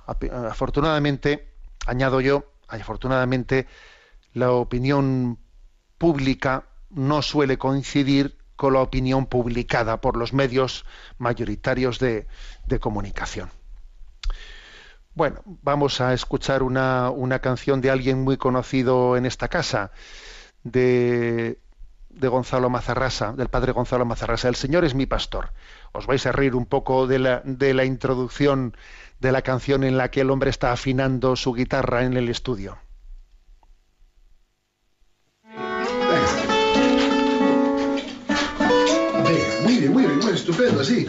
afortunadamente, 0.07 1.49
añado 1.87 2.21
yo, 2.21 2.45
afortunadamente, 2.69 3.67
la 4.33 4.51
opinión 4.53 5.39
pública 5.99 6.65
no 6.91 7.23
suele 7.23 7.59
coincidir 7.59 8.37
con 8.57 8.75
la 8.75 8.81
opinión 8.81 9.27
publicada 9.27 10.01
por 10.01 10.17
los 10.17 10.33
medios 10.33 10.85
mayoritarios 11.19 11.99
de, 11.99 12.27
comunicación. 12.81 13.51
Bueno, 15.15 15.41
vamos 15.45 16.01
a 16.01 16.13
escuchar 16.13 16.63
una, 16.63 17.11
una 17.11 17.39
canción 17.39 17.81
de 17.81 17.91
alguien 17.91 18.23
muy 18.23 18.37
conocido 18.37 19.17
en 19.17 19.27
esta 19.27 19.49
casa, 19.49 19.93
de, 20.65 21.61
de 22.11 22.29
Gonzalo 22.29 22.71
Mazarrasa, 22.71 23.33
del 23.33 23.49
padre 23.49 23.73
Gonzalo 23.73 24.05
Mazarrasa. 24.05 24.49
El 24.49 24.57
Señor 24.57 24.85
es 24.85 24.95
mi 24.95 25.07
pastor. 25.07 25.51
Os 25.95 26.07
vais 26.07 26.27
a 26.27 26.33
reír 26.33 26.55
un 26.57 26.67
poco 26.67 27.07
de 27.07 27.21
la, 27.21 27.41
de 27.45 27.73
la 27.73 27.85
introducción 27.85 28.77
de 29.21 29.31
la 29.31 29.43
canción 29.43 29.85
en 29.85 29.97
la 29.97 30.11
que 30.11 30.23
el 30.23 30.31
hombre 30.31 30.51
está 30.51 30.73
afinando 30.73 31.37
su 31.37 31.53
guitarra 31.53 32.05
en 32.05 32.17
el 32.17 32.29
estudio. 32.29 32.79
Venga, 35.45 36.33
muy 39.63 39.77
bien, 39.79 39.93
muy 39.93 40.05
bien, 40.05 40.19
muy 40.19 40.33
estupendo, 40.33 40.81
así. 40.81 41.07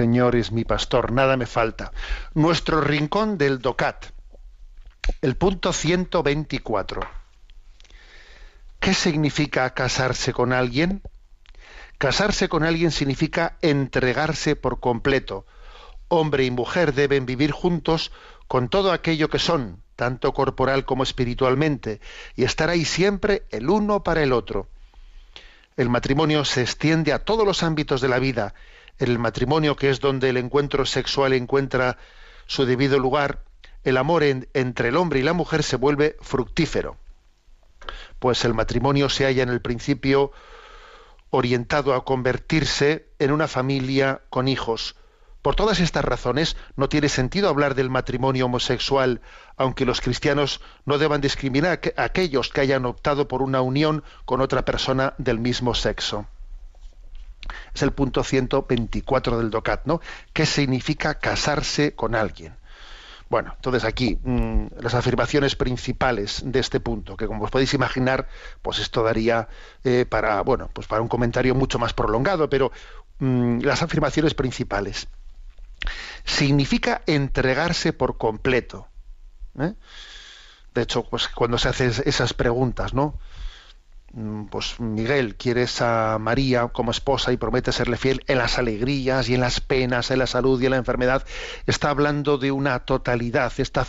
Señor 0.00 0.34
es 0.34 0.50
mi 0.50 0.64
pastor, 0.64 1.12
nada 1.12 1.36
me 1.36 1.44
falta. 1.44 1.92
Nuestro 2.32 2.80
rincón 2.80 3.36
del 3.36 3.58
DOCAT. 3.58 4.06
El 5.20 5.36
punto 5.36 5.74
124. 5.74 7.02
¿Qué 8.78 8.94
significa 8.94 9.68
casarse 9.74 10.32
con 10.32 10.54
alguien? 10.54 11.02
Casarse 11.98 12.48
con 12.48 12.64
alguien 12.64 12.92
significa 12.92 13.58
entregarse 13.60 14.56
por 14.56 14.80
completo. 14.80 15.44
Hombre 16.08 16.46
y 16.46 16.50
mujer 16.50 16.94
deben 16.94 17.26
vivir 17.26 17.50
juntos 17.50 18.10
con 18.48 18.70
todo 18.70 18.92
aquello 18.92 19.28
que 19.28 19.38
son, 19.38 19.82
tanto 19.96 20.32
corporal 20.32 20.86
como 20.86 21.02
espiritualmente, 21.02 22.00
y 22.36 22.44
estar 22.44 22.70
ahí 22.70 22.86
siempre 22.86 23.42
el 23.50 23.68
uno 23.68 24.02
para 24.02 24.22
el 24.22 24.32
otro. 24.32 24.66
El 25.76 25.90
matrimonio 25.90 26.46
se 26.46 26.62
extiende 26.62 27.12
a 27.12 27.18
todos 27.18 27.46
los 27.46 27.62
ámbitos 27.62 28.00
de 28.00 28.08
la 28.08 28.18
vida. 28.18 28.54
El 29.00 29.18
matrimonio, 29.18 29.76
que 29.76 29.88
es 29.88 29.98
donde 30.00 30.28
el 30.28 30.36
encuentro 30.36 30.84
sexual 30.84 31.32
encuentra 31.32 31.96
su 32.46 32.66
debido 32.66 32.98
lugar, 32.98 33.42
el 33.82 33.96
amor 33.96 34.22
en- 34.22 34.46
entre 34.52 34.90
el 34.90 34.96
hombre 34.98 35.20
y 35.20 35.22
la 35.22 35.32
mujer 35.32 35.62
se 35.62 35.76
vuelve 35.76 36.16
fructífero. 36.20 36.98
Pues 38.18 38.44
el 38.44 38.52
matrimonio 38.52 39.08
se 39.08 39.24
halla 39.24 39.42
en 39.42 39.48
el 39.48 39.62
principio 39.62 40.32
orientado 41.30 41.94
a 41.94 42.04
convertirse 42.04 43.06
en 43.18 43.32
una 43.32 43.48
familia 43.48 44.20
con 44.28 44.48
hijos. 44.48 44.96
Por 45.40 45.54
todas 45.56 45.80
estas 45.80 46.04
razones, 46.04 46.58
no 46.76 46.90
tiene 46.90 47.08
sentido 47.08 47.48
hablar 47.48 47.74
del 47.74 47.88
matrimonio 47.88 48.44
homosexual, 48.44 49.22
aunque 49.56 49.86
los 49.86 50.02
cristianos 50.02 50.60
no 50.84 50.98
deban 50.98 51.22
discriminar 51.22 51.80
a 51.96 52.04
aquellos 52.04 52.50
que 52.50 52.60
hayan 52.60 52.84
optado 52.84 53.28
por 53.28 53.40
una 53.40 53.62
unión 53.62 54.04
con 54.26 54.42
otra 54.42 54.66
persona 54.66 55.14
del 55.16 55.38
mismo 55.38 55.74
sexo. 55.74 56.26
Es 57.74 57.82
el 57.82 57.92
punto 57.92 58.22
124 58.22 59.38
del 59.38 59.50
DOCAT, 59.50 59.86
¿no? 59.86 60.00
¿Qué 60.32 60.46
significa 60.46 61.14
casarse 61.14 61.94
con 61.94 62.14
alguien? 62.14 62.54
Bueno, 63.30 63.52
entonces 63.54 63.84
aquí 63.84 64.18
mm, 64.24 64.66
las 64.80 64.94
afirmaciones 64.94 65.54
principales 65.54 66.42
de 66.44 66.58
este 66.58 66.80
punto, 66.80 67.16
que 67.16 67.28
como 67.28 67.44
os 67.44 67.50
podéis 67.50 67.72
imaginar, 67.74 68.26
pues 68.60 68.80
esto 68.80 69.04
daría 69.04 69.48
eh, 69.84 70.04
para, 70.04 70.42
bueno, 70.42 70.68
pues 70.72 70.88
para 70.88 71.00
un 71.00 71.06
comentario 71.06 71.54
mucho 71.54 71.78
más 71.78 71.92
prolongado, 71.92 72.50
pero 72.50 72.72
mm, 73.20 73.60
las 73.60 73.82
afirmaciones 73.82 74.34
principales. 74.34 75.06
Significa 76.24 77.02
entregarse 77.06 77.92
por 77.92 78.18
completo. 78.18 78.88
¿eh? 79.60 79.74
De 80.74 80.82
hecho, 80.82 81.04
pues 81.04 81.28
cuando 81.28 81.56
se 81.56 81.68
hacen 81.68 81.92
esas 82.04 82.34
preguntas, 82.34 82.94
¿no? 82.94 83.14
Mm, 84.12 84.44
Pues 84.46 84.78
Miguel, 84.80 85.36
quieres 85.36 85.80
a 85.82 86.18
María 86.20 86.68
como 86.68 86.90
esposa 86.90 87.32
y 87.32 87.36
promete 87.36 87.72
serle 87.72 87.96
fiel 87.96 88.22
en 88.28 88.38
las 88.38 88.58
alegrías 88.58 89.28
y 89.28 89.34
en 89.34 89.40
las 89.40 89.60
penas, 89.60 90.10
en 90.10 90.18
la 90.20 90.26
salud 90.26 90.60
y 90.60 90.66
en 90.66 90.72
la 90.72 90.76
enfermedad. 90.78 91.24
Está 91.66 91.90
hablando 91.90 92.38
de 92.38 92.50
una 92.52 92.80
totalidad, 92.80 93.52
está, 93.58 93.84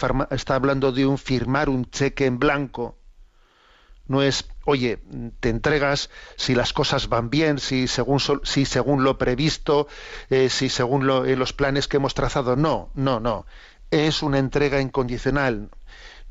hablando 0.55 0.91
de 0.91 1.05
un 1.05 1.17
firmar 1.17 1.69
un 1.69 1.89
cheque 1.89 2.26
en 2.26 2.39
blanco. 2.39 2.97
No 4.07 4.22
es, 4.22 4.49
oye, 4.65 4.99
te 5.39 5.49
entregas 5.49 6.09
si 6.36 6.53
las 6.55 6.74
cosas 6.74 7.07
van 7.07 7.30
bien, 7.30 7.59
si 7.59 7.88
según, 7.88 8.19
lo 9.03 9.17
previsto, 9.17 9.88
eh, 10.30 10.49
si 10.49 10.69
según 10.69 11.07
lo- 11.07 11.26
eh, 11.26 11.36
los 11.38 11.53
planes 11.53 11.88
que 11.88 11.97
hemos 11.97 12.13
trazado. 12.13 12.55
No, 12.55 12.89
no, 12.93 13.19
no. 13.19 13.45
Es 13.89 14.22
una 14.22 14.39
entrega 14.39 14.82
incondicional. 14.82 15.69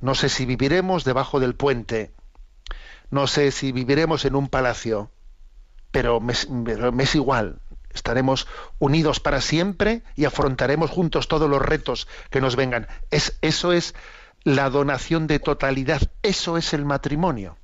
No 0.01 0.15
sé 0.15 0.29
si 0.29 0.47
viviremos 0.47 1.05
debajo 1.05 1.41
del 1.41 1.55
puente. 1.55 2.13
No 3.11 3.27
sé 3.27 3.51
si 3.51 3.73
viviremos 3.73 4.25
en 4.25 4.35
un 4.37 4.49
palacio. 4.49 5.11
Pero 5.91 6.21
me, 6.21 6.33
es- 6.33 7.15
igual. 7.15 7.61
Estaremos 7.93 8.47
unidos 8.79 9.19
para 9.19 9.41
siempre 9.41 10.03
y 10.15 10.25
afrontaremos 10.25 10.91
juntos 10.91 11.27
todos 11.27 11.51
los 11.51 11.61
retos 11.61 12.07
que 12.31 12.41
nos 12.41 12.55
vengan. 12.55 12.87
Es, 13.11 13.37
eso 13.43 13.73
es 13.73 13.95
la 14.45 14.71
donación 14.71 15.27
de 15.27 15.41
totalidad. 15.41 16.01
Eso 16.23 16.57
es 16.57 16.73
el 16.73 16.85
matrimonio. 16.85 17.57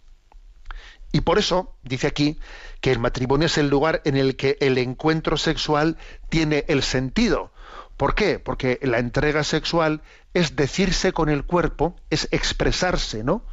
Y 1.13 1.21
por 1.21 1.39
eso 1.39 1.77
dice 1.85 2.09
aquí 2.09 2.39
que 2.81 2.91
el 2.91 2.99
matrimonio 2.99 3.47
es 3.47 3.57
el 3.57 3.69
lugar 3.69 4.03
en 4.05 4.17
el 4.17 4.37
que 4.37 4.59
el 4.61 4.77
encuentro 4.79 5.37
sexual 5.37 5.97
tiene 6.29 6.65
el 6.69 6.83
sentido. 6.83 7.53
¿Por 7.97 8.15
qué? 8.15 8.39
Porque 8.41 8.79
la 8.83 8.99
entrega 8.99 9.45
sexual 9.45 10.03
es 10.35 10.57
decirse 10.57 11.13
con 11.13 11.29
el 11.31 11.45
cuerpo, 11.45 11.97
es 12.11 12.29
expresarse, 12.33 13.23
¿no? 13.25 13.45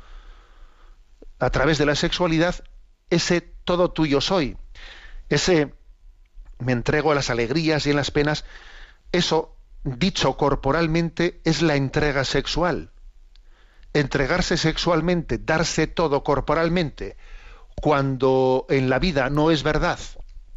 A 1.43 1.49
través 1.49 1.77
de 1.77 1.85
la 1.85 1.95
sexualidad, 1.95 2.63
ese 3.09 3.41
todo 3.41 3.91
tuyo 3.91 4.21
soy, 4.21 4.55
ese 5.27 5.73
me 6.59 6.71
entrego 6.71 7.11
a 7.11 7.15
las 7.15 7.29
alegrías 7.29 7.85
y 7.85 7.89
en 7.89 7.97
las 7.97 8.11
penas, 8.11 8.45
eso, 9.11 9.53
dicho 9.83 10.37
corporalmente, 10.37 11.41
es 11.43 11.61
la 11.61 11.75
entrega 11.75 12.23
sexual. 12.23 12.91
Entregarse 13.91 14.55
sexualmente, 14.55 15.37
darse 15.37 15.85
todo 15.85 16.23
corporalmente, 16.23 17.17
cuando 17.75 18.65
en 18.69 18.89
la 18.89 18.99
vida 18.99 19.29
no 19.29 19.51
es 19.51 19.63
verdad 19.63 19.99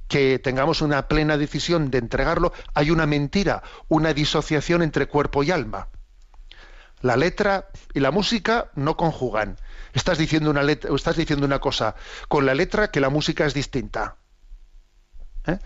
que 0.06 0.38
tengamos 0.38 0.82
una 0.82 1.08
plena 1.08 1.36
decisión 1.36 1.90
de 1.90 1.98
entregarlo, 1.98 2.52
hay 2.74 2.92
una 2.92 3.06
mentira, 3.06 3.64
una 3.88 4.14
disociación 4.14 4.82
entre 4.82 5.08
cuerpo 5.08 5.42
y 5.42 5.50
alma. 5.50 5.88
La 7.02 7.16
letra 7.16 7.68
y 7.94 8.00
la 8.00 8.10
música 8.10 8.70
no 8.74 8.96
conjugan. 8.96 9.56
Estás 9.92 10.18
diciendo 10.18 10.50
una 10.50 10.62
estás 10.62 11.16
diciendo 11.16 11.46
una 11.46 11.58
cosa 11.58 11.94
con 12.28 12.46
la 12.46 12.54
letra 12.54 12.90
que 12.90 13.00
la 13.00 13.10
música 13.10 13.46
es 13.46 13.54
distinta. 13.54 14.16
¿Eh? 15.46 15.58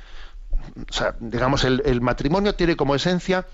O 0.89 0.93
sea, 0.93 1.16
digamos, 1.20 1.64
el, 1.64 1.83
el 1.85 2.01
matrimonio 2.01 2.55
tiene 2.55 2.76
como 2.76 2.95
esencia 2.95 3.47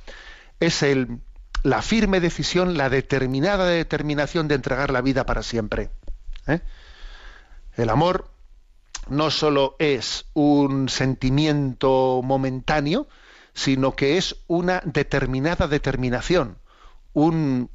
es 0.60 0.82
el, 0.82 1.20
la 1.62 1.82
firme 1.82 2.20
decisión, 2.20 2.76
la 2.76 2.88
determinada 2.88 3.66
determinación 3.66 4.48
de 4.48 4.54
entregar 4.54 4.90
la 4.90 5.00
vida 5.00 5.26
para 5.26 5.42
siempre. 5.42 5.90
¿eh? 6.46 6.60
El 7.76 7.90
amor 7.90 8.30
no 9.08 9.30
solo 9.30 9.76
es 9.78 10.26
un 10.34 10.88
sentimiento 10.88 12.20
momentáneo, 12.24 13.08
sino 13.54 13.94
que 13.96 14.16
es 14.16 14.36
una 14.46 14.82
determinada 14.84 15.68
determinación, 15.68 16.58
un- 17.16 17.70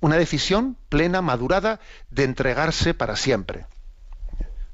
una 0.00 0.16
decisión 0.16 0.78
plena, 0.88 1.20
madurada, 1.20 1.80
de 2.10 2.24
entregarse 2.24 2.94
para 2.94 3.14
siempre. 3.14 3.66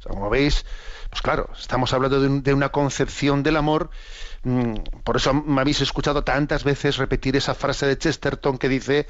Como 0.06 0.30
veis, 0.30 0.64
pues 1.10 1.22
claro, 1.22 1.50
estamos 1.58 1.92
hablando 1.92 2.20
de 2.20 2.54
una 2.54 2.70
concepción 2.70 3.42
del 3.42 3.56
amor, 3.56 3.90
mm, 4.44 4.74
por 5.04 5.16
eso 5.16 5.34
me 5.34 5.60
habéis 5.60 5.80
escuchado 5.80 6.22
tantas 6.22 6.62
veces 6.62 6.98
repetir 6.98 7.34
esa 7.36 7.54
frase 7.54 7.86
de 7.86 7.98
Chesterton 7.98 8.58
que 8.58 8.68
dice, 8.68 9.06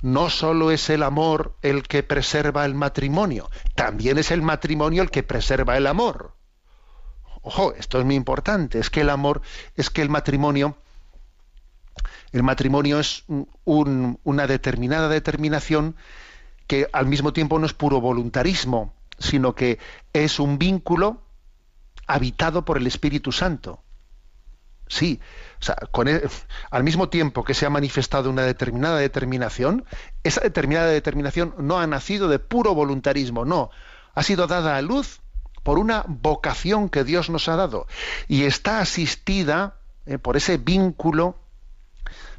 no 0.00 0.30
solo 0.30 0.70
es 0.70 0.88
el 0.88 1.02
amor 1.02 1.56
el 1.60 1.82
que 1.82 2.02
preserva 2.02 2.64
el 2.64 2.74
matrimonio, 2.74 3.50
también 3.74 4.16
es 4.16 4.30
el 4.30 4.40
matrimonio 4.40 5.02
el 5.02 5.10
que 5.10 5.22
preserva 5.22 5.76
el 5.76 5.86
amor. 5.86 6.34
Ojo, 7.42 7.74
esto 7.74 7.98
es 7.98 8.06
muy 8.06 8.14
importante, 8.14 8.78
es 8.78 8.88
que 8.88 9.02
el 9.02 9.10
amor, 9.10 9.42
es 9.76 9.90
que 9.90 10.00
el 10.00 10.08
matrimonio, 10.08 10.78
el 12.34 12.42
matrimonio 12.42 12.98
es 12.98 13.22
un- 13.28 13.48
un- 13.64 14.18
una 14.24 14.46
determinada 14.46 15.08
determinación 15.08 15.94
que 16.66 16.88
al 16.92 17.06
mismo 17.06 17.32
tiempo 17.32 17.58
no 17.58 17.66
es 17.66 17.72
puro 17.74 18.00
voluntarismo, 18.00 18.92
sino 19.18 19.54
que 19.54 19.78
es 20.12 20.40
un 20.40 20.58
vínculo 20.58 21.22
habitado 22.06 22.64
por 22.64 22.76
el 22.76 22.86
Espíritu 22.86 23.30
Santo. 23.32 23.80
Sí, 24.88 25.20
con 25.92 26.08
el- 26.08 26.28
al 26.70 26.82
mismo 26.84 27.08
tiempo 27.08 27.44
que 27.44 27.54
se 27.54 27.66
ha 27.66 27.70
manifestado 27.70 28.28
una 28.30 28.42
determinada 28.42 28.98
determinación, 28.98 29.84
esa 30.24 30.40
determinada 30.42 30.88
determinación 30.88 31.54
no 31.58 31.78
ha 31.78 31.86
nacido 31.86 32.28
de 32.28 32.38
puro 32.38 32.74
voluntarismo, 32.74 33.44
no, 33.44 33.70
ha 34.14 34.22
sido 34.22 34.46
dada 34.46 34.76
a 34.76 34.82
luz 34.82 35.20
por 35.62 35.78
una 35.78 36.04
vocación 36.06 36.90
que 36.90 37.04
Dios 37.04 37.30
nos 37.30 37.48
ha 37.48 37.56
dado 37.56 37.86
y 38.28 38.42
está 38.44 38.80
asistida 38.80 39.76
eh, 40.06 40.18
por 40.18 40.36
ese 40.36 40.58
vínculo, 40.58 41.38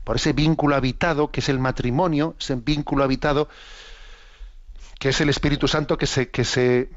por 0.05 0.15
ese 0.15 0.31
vínculo 0.31 0.75
habitado 0.75 1.31
que 1.31 1.41
es 1.41 1.49
el 1.49 1.59
matrimonio, 1.59 2.35
ese 2.39 2.55
vínculo 2.55 3.03
habitado 3.03 3.49
que 4.99 5.09
es 5.09 5.19
el 5.19 5.27
Espíritu 5.27 5.67
Santo 5.67 5.97
que 5.97 6.07
se, 6.07 6.29
que 6.29 6.45
se, 6.45 6.89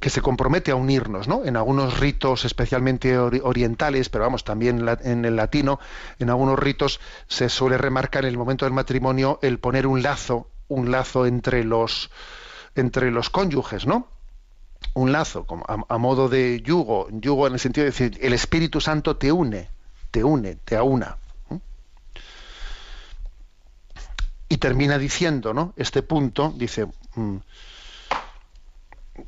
que 0.00 0.08
se 0.08 0.22
compromete 0.22 0.70
a 0.70 0.74
unirnos, 0.76 1.28
¿no? 1.28 1.44
En 1.44 1.56
algunos 1.56 2.00
ritos 2.00 2.44
especialmente 2.46 3.18
ori- 3.18 3.42
orientales, 3.44 4.08
pero 4.08 4.24
vamos, 4.24 4.42
también 4.44 4.88
en 5.02 5.24
el 5.26 5.36
latino, 5.36 5.78
en 6.18 6.30
algunos 6.30 6.58
ritos 6.58 6.98
se 7.28 7.48
suele 7.50 7.76
remarcar 7.76 8.24
en 8.24 8.30
el 8.30 8.38
momento 8.38 8.64
del 8.64 8.72
matrimonio 8.72 9.38
el 9.42 9.58
poner 9.58 9.86
un 9.86 10.02
lazo, 10.02 10.48
un 10.68 10.90
lazo 10.90 11.26
entre 11.26 11.62
los, 11.64 12.10
entre 12.74 13.10
los 13.10 13.28
cónyuges, 13.28 13.86
¿no? 13.86 14.08
Un 14.94 15.12
lazo, 15.12 15.46
a, 15.68 15.76
a 15.94 15.98
modo 15.98 16.28
de 16.28 16.60
yugo, 16.62 17.08
yugo 17.10 17.46
en 17.46 17.52
el 17.52 17.60
sentido 17.60 17.84
de 17.84 17.90
decir, 17.90 18.18
el 18.20 18.32
Espíritu 18.32 18.80
Santo 18.80 19.16
te 19.16 19.30
une, 19.30 19.68
te 20.10 20.24
une, 20.24 20.56
te 20.56 20.76
aúna. 20.76 21.16
¿eh? 21.50 21.58
Y 24.52 24.58
termina 24.58 24.98
diciendo, 24.98 25.54
¿no? 25.54 25.72
Este 25.78 26.02
punto, 26.02 26.52
dice, 26.54 26.86
mm, 27.14 27.36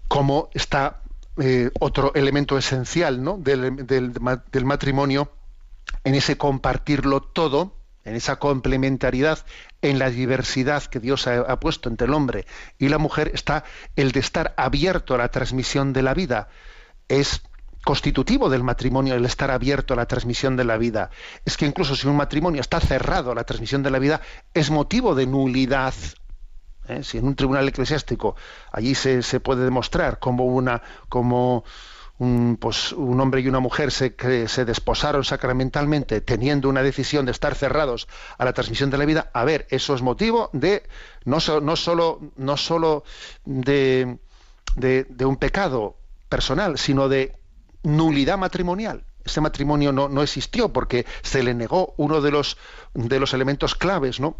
cómo 0.06 0.50
está 0.52 1.00
eh, 1.38 1.70
otro 1.80 2.12
elemento 2.14 2.58
esencial 2.58 3.22
¿no? 3.22 3.38
del, 3.38 3.86
del 3.86 4.20
ma- 4.20 4.44
del 4.52 4.64
matrimonio 4.66 5.32
en 6.04 6.14
ese 6.14 6.36
compartirlo 6.36 7.22
todo, 7.22 7.74
en 8.04 8.16
esa 8.16 8.36
complementariedad, 8.36 9.38
en 9.80 9.98
la 9.98 10.10
diversidad 10.10 10.82
que 10.84 11.00
Dios 11.00 11.26
ha, 11.26 11.40
ha 11.40 11.58
puesto 11.58 11.88
entre 11.88 12.06
el 12.06 12.12
hombre 12.12 12.44
y 12.78 12.90
la 12.90 12.98
mujer, 12.98 13.30
está 13.32 13.64
el 13.96 14.12
de 14.12 14.20
estar 14.20 14.52
abierto 14.58 15.14
a 15.14 15.18
la 15.18 15.30
transmisión 15.30 15.94
de 15.94 16.02
la 16.02 16.12
vida. 16.12 16.48
Es 17.08 17.40
constitutivo 17.84 18.48
del 18.48 18.62
matrimonio 18.64 19.14
el 19.14 19.24
estar 19.24 19.50
abierto 19.50 19.94
a 19.94 19.96
la 19.96 20.06
transmisión 20.06 20.56
de 20.56 20.64
la 20.64 20.76
vida. 20.78 21.10
Es 21.44 21.56
que 21.56 21.66
incluso 21.66 21.94
si 21.94 22.06
un 22.06 22.16
matrimonio 22.16 22.60
está 22.60 22.80
cerrado 22.80 23.30
a 23.32 23.34
la 23.34 23.44
transmisión 23.44 23.82
de 23.82 23.90
la 23.90 23.98
vida, 23.98 24.20
es 24.54 24.70
motivo 24.70 25.14
de 25.14 25.26
nulidad. 25.26 25.94
¿eh? 26.88 27.02
Si 27.02 27.18
en 27.18 27.26
un 27.26 27.34
tribunal 27.36 27.68
eclesiástico 27.68 28.36
allí 28.72 28.94
se, 28.94 29.22
se 29.22 29.40
puede 29.40 29.64
demostrar 29.64 30.18
como 30.18 30.44
una 30.46 30.82
como 31.08 31.64
un, 32.18 32.56
pues, 32.60 32.92
un 32.92 33.20
hombre 33.20 33.40
y 33.40 33.48
una 33.48 33.58
mujer 33.58 33.90
se, 33.90 34.14
que 34.14 34.46
se 34.46 34.64
desposaron 34.64 35.24
sacramentalmente 35.24 36.20
teniendo 36.20 36.68
una 36.68 36.82
decisión 36.82 37.26
de 37.26 37.32
estar 37.32 37.56
cerrados 37.56 38.06
a 38.38 38.44
la 38.44 38.52
transmisión 38.52 38.88
de 38.90 38.98
la 38.98 39.04
vida, 39.04 39.30
a 39.34 39.44
ver, 39.44 39.66
eso 39.70 39.94
es 39.96 40.00
motivo 40.02 40.48
de 40.52 40.84
no, 41.24 41.40
so- 41.40 41.60
solo 41.76 42.20
no 42.36 42.56
solo 42.56 43.02
de, 43.44 44.16
de 44.76 45.24
un 45.24 45.36
pecado 45.36 45.96
personal, 46.28 46.78
sino 46.78 47.08
de 47.08 47.32
nulidad 47.84 48.36
matrimonial. 48.38 49.04
Ese 49.24 49.40
matrimonio 49.40 49.92
no, 49.92 50.08
no 50.08 50.22
existió 50.22 50.72
porque 50.72 51.06
se 51.22 51.42
le 51.42 51.54
negó 51.54 51.94
uno 51.96 52.20
de 52.20 52.30
los, 52.30 52.58
de 52.92 53.20
los 53.20 53.32
elementos 53.32 53.74
claves, 53.74 54.20
¿no? 54.20 54.36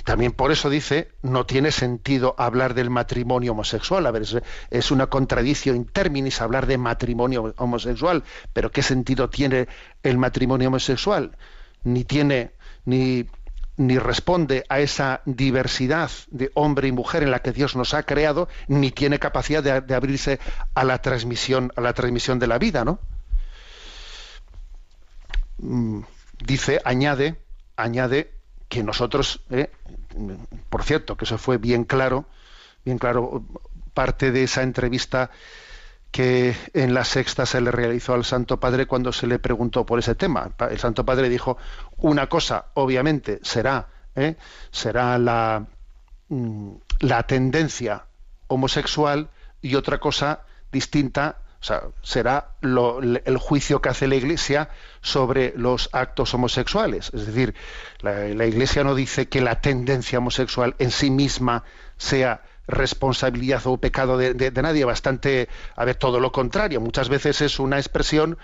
también 0.00 0.32
por 0.32 0.50
eso 0.52 0.70
dice, 0.70 1.12
no 1.20 1.44
tiene 1.44 1.70
sentido 1.70 2.34
hablar 2.38 2.72
del 2.74 2.88
matrimonio 2.88 3.52
homosexual. 3.52 4.06
A 4.06 4.10
ver, 4.10 4.22
es, 4.70 4.90
una 4.90 5.08
contradicción 5.08 5.76
in 5.76 5.84
terminis 5.84 6.40
hablar 6.40 6.66
de 6.66 6.78
matrimonio 6.78 7.54
homosexual, 7.58 8.24
pero 8.52 8.70
¿qué 8.70 8.82
sentido 8.82 9.28
tiene 9.28 9.68
el 10.02 10.16
matrimonio 10.16 10.68
homosexual? 10.68 11.36
Ni 11.84 12.04
tiene, 12.04 12.52
ni, 12.86 13.26
ni 13.76 13.98
responde 13.98 14.64
a 14.68 14.80
esa 14.80 15.22
diversidad 15.24 16.10
de 16.30 16.50
hombre 16.54 16.88
y 16.88 16.92
mujer 16.92 17.22
en 17.22 17.30
la 17.30 17.40
que 17.40 17.52
Dios 17.52 17.74
nos 17.74 17.94
ha 17.94 18.02
creado, 18.02 18.48
ni 18.68 18.90
tiene 18.90 19.18
capacidad 19.18 19.62
de, 19.62 19.94
abrirse 19.94 20.40
a 20.74 20.84
la 20.84 21.00
transmisión, 21.00 21.72
a 21.76 21.80
la 21.80 21.92
transmisión 21.92 22.38
de 22.38 22.46
la 22.46 22.58
vida, 22.58 22.84
¿no? 22.84 22.98
Mm, 25.58 26.00
dice, 26.44 26.80
añade, 26.84 27.40
añade 27.76 28.32
que 28.68 28.82
nosotros, 28.82 29.40
eh, 29.50 29.70
por 30.68 30.82
cierto, 30.82 31.16
que 31.16 31.24
eso 31.24 31.38
fue 31.38 31.58
bien 31.58 31.84
claro, 31.84 32.26
bien 32.84 32.98
claro, 32.98 33.44
parte 33.94 34.32
de 34.32 34.44
esa 34.44 34.62
entrevista 34.62 35.30
que 36.12 36.54
en 36.74 36.92
la 36.92 37.04
sexta 37.04 37.46
se 37.46 37.60
le 37.62 37.70
realizó 37.72 38.12
al 38.12 38.24
Santo 38.24 38.60
Padre 38.60 38.86
cuando 38.86 39.12
se 39.12 39.26
le 39.26 39.38
preguntó 39.38 39.84
por 39.86 39.98
ese 39.98 40.14
tema. 40.14 40.52
El 40.70 40.78
Santo 40.78 41.04
Padre 41.04 41.30
dijo, 41.30 41.56
una 41.96 42.28
cosa, 42.28 42.66
obviamente, 42.74 43.40
será, 43.42 43.88
eh, 44.14 44.36
será 44.70 45.18
la, 45.18 45.66
mm, 46.28 46.72
la 47.00 47.22
tendencia 47.22 48.04
homosexual 48.46 49.30
y 49.62 49.74
otra 49.74 49.98
cosa 49.98 50.42
distinta 50.70 51.38
o 51.62 51.64
sea, 51.64 51.82
será 52.02 52.56
el 52.60 53.38
juicio 53.38 53.80
que 53.80 53.88
hace 53.88 54.08
la 54.08 54.16
Iglesia 54.16 54.70
sobre 55.00 55.54
los 55.56 55.90
actos 55.92 56.34
homosexuales. 56.34 57.12
Es 57.14 57.24
decir, 57.24 57.54
la 58.00 58.46
Iglesia 58.46 58.82
no 58.82 58.96
dice 58.96 59.28
que 59.28 59.40
la 59.40 59.60
tendencia 59.60 60.18
homosexual 60.18 60.74
en 60.80 60.90
sí 60.90 61.12
misma 61.12 61.62
sea 61.98 62.42
responsabilidad 62.66 63.62
o 63.66 63.76
pecado 63.78 64.16
de, 64.18 64.50
nadie, 64.62 64.84
bastante, 64.84 65.48
a 65.76 65.84
ver, 65.84 65.96
todo 65.96 66.20
lo 66.20 66.32
contrario. 66.32 66.80
Muchas 66.80 67.08
veces 67.08 67.40
es 67.40 67.58
una 67.58 67.78
expresión 67.78 68.38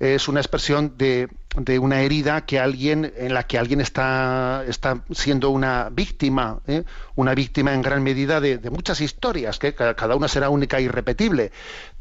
es 0.00 0.26
una 0.26 0.40
expresión 0.40 0.94
de, 0.98 1.28
de 1.54 1.78
una 1.78 2.00
herida 2.00 2.44
que 2.44 2.58
alguien 2.58 3.12
en 3.16 3.34
la 3.34 3.44
que 3.44 3.56
alguien 3.56 3.80
está, 3.80 4.64
está 4.66 5.04
siendo 5.12 5.50
una 5.50 5.90
víctima, 5.92 6.58
¿eh? 6.66 6.82
una 7.14 7.36
víctima 7.36 7.72
en 7.72 7.82
gran 7.82 8.02
medida 8.02 8.40
de, 8.40 8.58
muchas 8.70 9.00
historias, 9.00 9.60
que 9.60 9.74
ca- 9.76 9.94
cada 9.94 10.16
una 10.16 10.26
será 10.26 10.48
única 10.48 10.78
e 10.78 10.82
irrepetible. 10.82 11.52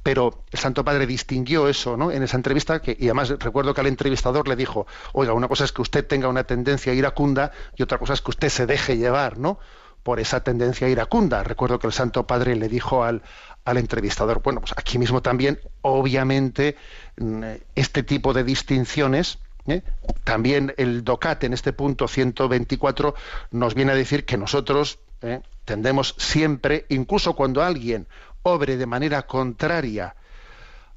Pero 0.01 0.45
el 0.51 0.57
Santo 0.57 0.83
Padre 0.83 1.05
distinguió 1.05 1.67
eso 1.67 1.95
¿no? 1.95 2.11
en 2.11 2.23
esa 2.23 2.37
entrevista, 2.37 2.81
que, 2.81 2.97
y 2.99 3.05
además 3.05 3.29
recuerdo 3.37 3.75
que 3.75 3.81
al 3.81 3.87
entrevistador 3.87 4.47
le 4.47 4.55
dijo, 4.55 4.87
oiga, 5.13 5.33
una 5.33 5.47
cosa 5.47 5.65
es 5.65 5.71
que 5.71 5.83
usted 5.83 6.07
tenga 6.07 6.27
una 6.27 6.43
tendencia 6.45 6.93
iracunda 6.95 7.51
y 7.75 7.83
otra 7.83 7.99
cosa 7.99 8.13
es 8.13 8.21
que 8.21 8.31
usted 8.31 8.49
se 8.49 8.65
deje 8.65 8.97
llevar, 8.97 9.37
¿no? 9.37 9.59
Por 10.03 10.19
esa 10.19 10.43
tendencia 10.43 10.89
iracunda. 10.89 11.43
Recuerdo 11.43 11.79
que 11.79 11.87
el 11.87 11.93
Santo 11.93 12.25
Padre 12.25 12.55
le 12.55 12.67
dijo 12.67 13.03
al, 13.03 13.21
al 13.65 13.77
entrevistador, 13.77 14.41
bueno, 14.41 14.61
pues 14.61 14.73
aquí 14.75 14.97
mismo 14.97 15.21
también, 15.21 15.59
obviamente, 15.81 16.75
mm, 17.17 17.43
este 17.75 18.03
tipo 18.03 18.33
de 18.33 18.43
distinciones, 18.43 19.39
¿eh? 19.67 19.83
también 20.23 20.73
el 20.77 21.03
DOCAT 21.03 21.43
en 21.43 21.53
este 21.53 21.73
punto 21.73 22.07
124 22.07 23.15
nos 23.51 23.75
viene 23.75 23.91
a 23.91 23.95
decir 23.95 24.25
que 24.25 24.37
nosotros 24.37 24.99
¿eh? 25.21 25.41
tendemos 25.65 26.15
siempre, 26.17 26.85
incluso 26.89 27.33
cuando 27.35 27.61
alguien 27.61 28.07
obre 28.43 28.77
de 28.77 28.85
manera 28.85 29.23
contraria 29.23 30.15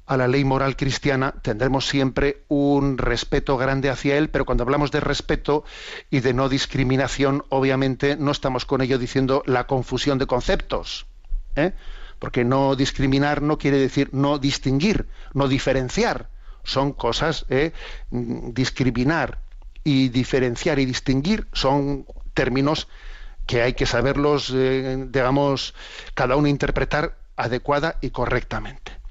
a 0.05 0.17
la 0.17 0.27
ley 0.27 0.43
moral 0.43 0.75
cristiana, 0.75 1.33
tendremos 1.41 1.87
siempre 1.87 2.43
un 2.47 2.97
respeto 2.97 3.57
grande 3.57 3.89
hacia 3.89 4.17
él, 4.17 4.29
pero 4.29 4.45
cuando 4.45 4.63
hablamos 4.63 4.91
de 4.91 4.99
respeto 4.99 5.63
y 6.11 6.19
de 6.19 6.33
no 6.33 6.47
discriminación, 6.47 7.43
obviamente 7.49 8.15
no 8.15 8.31
estamos 8.31 8.65
con 8.65 8.81
ello 8.81 8.99
diciendo 8.99 9.41
la 9.45 9.65
confusión 9.65 10.17
de 10.17 10.27
conceptos. 10.27 11.07
¿eh? 11.55 11.73
Porque 12.19 12.43
no 12.43 12.75
discriminar 12.75 13.41
no 13.41 13.57
quiere 13.57 13.77
decir 13.77 14.09
no 14.11 14.37
distinguir, 14.37 15.07
no 15.33 15.47
diferenciar. 15.47 16.29
Son 16.63 16.93
cosas, 16.93 17.45
¿eh? 17.49 17.73
Discriminar 18.09 19.39
y 19.83 20.09
diferenciar 20.09 20.79
y 20.79 20.85
distinguir 20.85 21.47
son 21.53 22.07
términos 22.33 22.87
que 23.45 23.61
hay 23.61 23.73
que 23.73 23.85
saberlos, 23.85 24.51
eh, 24.53 25.05
digamos, 25.09 25.75
cada 26.15 26.35
uno 26.35 26.47
interpretar 26.47 27.17
adecuada 27.35 27.97
y 28.01 28.09
correctamente. 28.09 29.04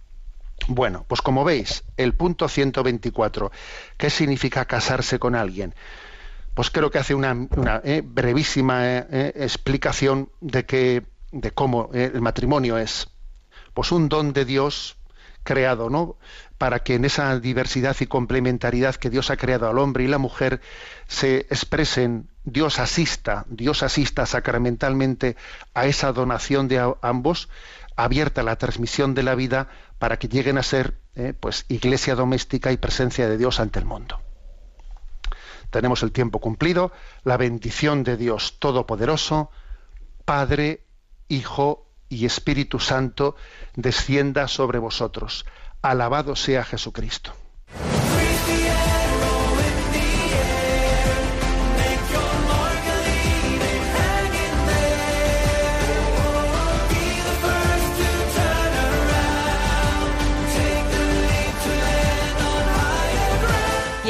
Bueno, 0.69 1.05
pues 1.09 1.21
como 1.21 1.45
veis, 1.45 1.85
el 1.97 2.15
punto 2.15 2.49
124, 2.49 3.53
¿qué 3.97 4.11
significa 4.11 4.65
casarse 4.65 5.19
con 5.19 5.35
alguien? 5.35 5.75
Pues 6.55 6.71
creo 6.71 6.91
que 6.91 6.99
hace 6.99 7.15
una, 7.15 7.37
eh, 7.85 8.03
brevísima 8.05 8.87
eh, 8.87 9.07
eh, 9.11 9.33
explicación 9.37 10.31
de 10.41 10.65
que 10.65 11.03
de 11.33 11.51
cómo 11.51 11.91
el 11.93 12.21
matrimonio 12.21 12.79
es 12.79 13.09
pues 13.75 13.91
un 13.91 14.09
don 14.09 14.33
de 14.33 14.45
Dios 14.45 14.97
creado, 15.43 15.91
¿no? 15.91 16.17
Para 16.59 16.79
que 16.81 16.95
en 16.95 17.05
esa 17.05 17.39
diversidad 17.39 17.97
y 18.01 18.07
complementariedad 18.07 18.95
que 18.95 19.11
Dios 19.11 19.31
ha 19.31 19.37
creado 19.37 19.69
al 19.69 19.79
hombre 19.79 20.05
y 20.05 20.09
la 20.09 20.19
mujer 20.19 20.61
se 21.07 21.39
expresen, 21.51 22.29
Dios 22.45 22.79
asista, 22.79 23.45
Dios 23.49 23.83
asista 23.83 24.27
sacramentalmente 24.27 25.37
a 25.75 25.87
esa 25.87 26.13
donación 26.13 26.69
de 26.69 26.95
ambos, 27.03 27.49
abierta 27.97 28.43
la 28.43 28.57
transmisión 28.57 29.15
de 29.15 29.23
la 29.23 29.35
vida 29.35 29.69
para 29.99 30.19
que 30.19 30.29
lleguen 30.29 30.59
a 30.59 30.63
ser 30.63 31.01
eh, 31.15 31.35
pues 31.39 31.65
iglesia 31.69 32.15
doméstica 32.15 32.73
y 32.73 32.77
presencia 32.77 33.29
de 33.29 33.39
Dios 33.39 33.61
ante 33.61 33.79
el 33.79 33.85
mundo. 33.85 34.21
Tenemos 35.71 36.03
el 36.03 36.13
tiempo 36.13 36.41
cumplido, 36.41 36.93
la 37.25 37.37
bendición 37.37 38.05
de 38.05 38.17
Dios 38.17 38.59
Todopoderoso, 38.59 39.51
Padre, 40.25 40.85
Hijo 41.29 41.91
y 42.09 42.27
Espíritu 42.27 42.79
Santo, 42.79 43.37
descienda 43.75 44.47
sobre 44.49 44.79
vosotros. 44.79 45.47
Alabado 45.83 46.37
sea 46.37 46.65
Jesucristo. 46.65 47.35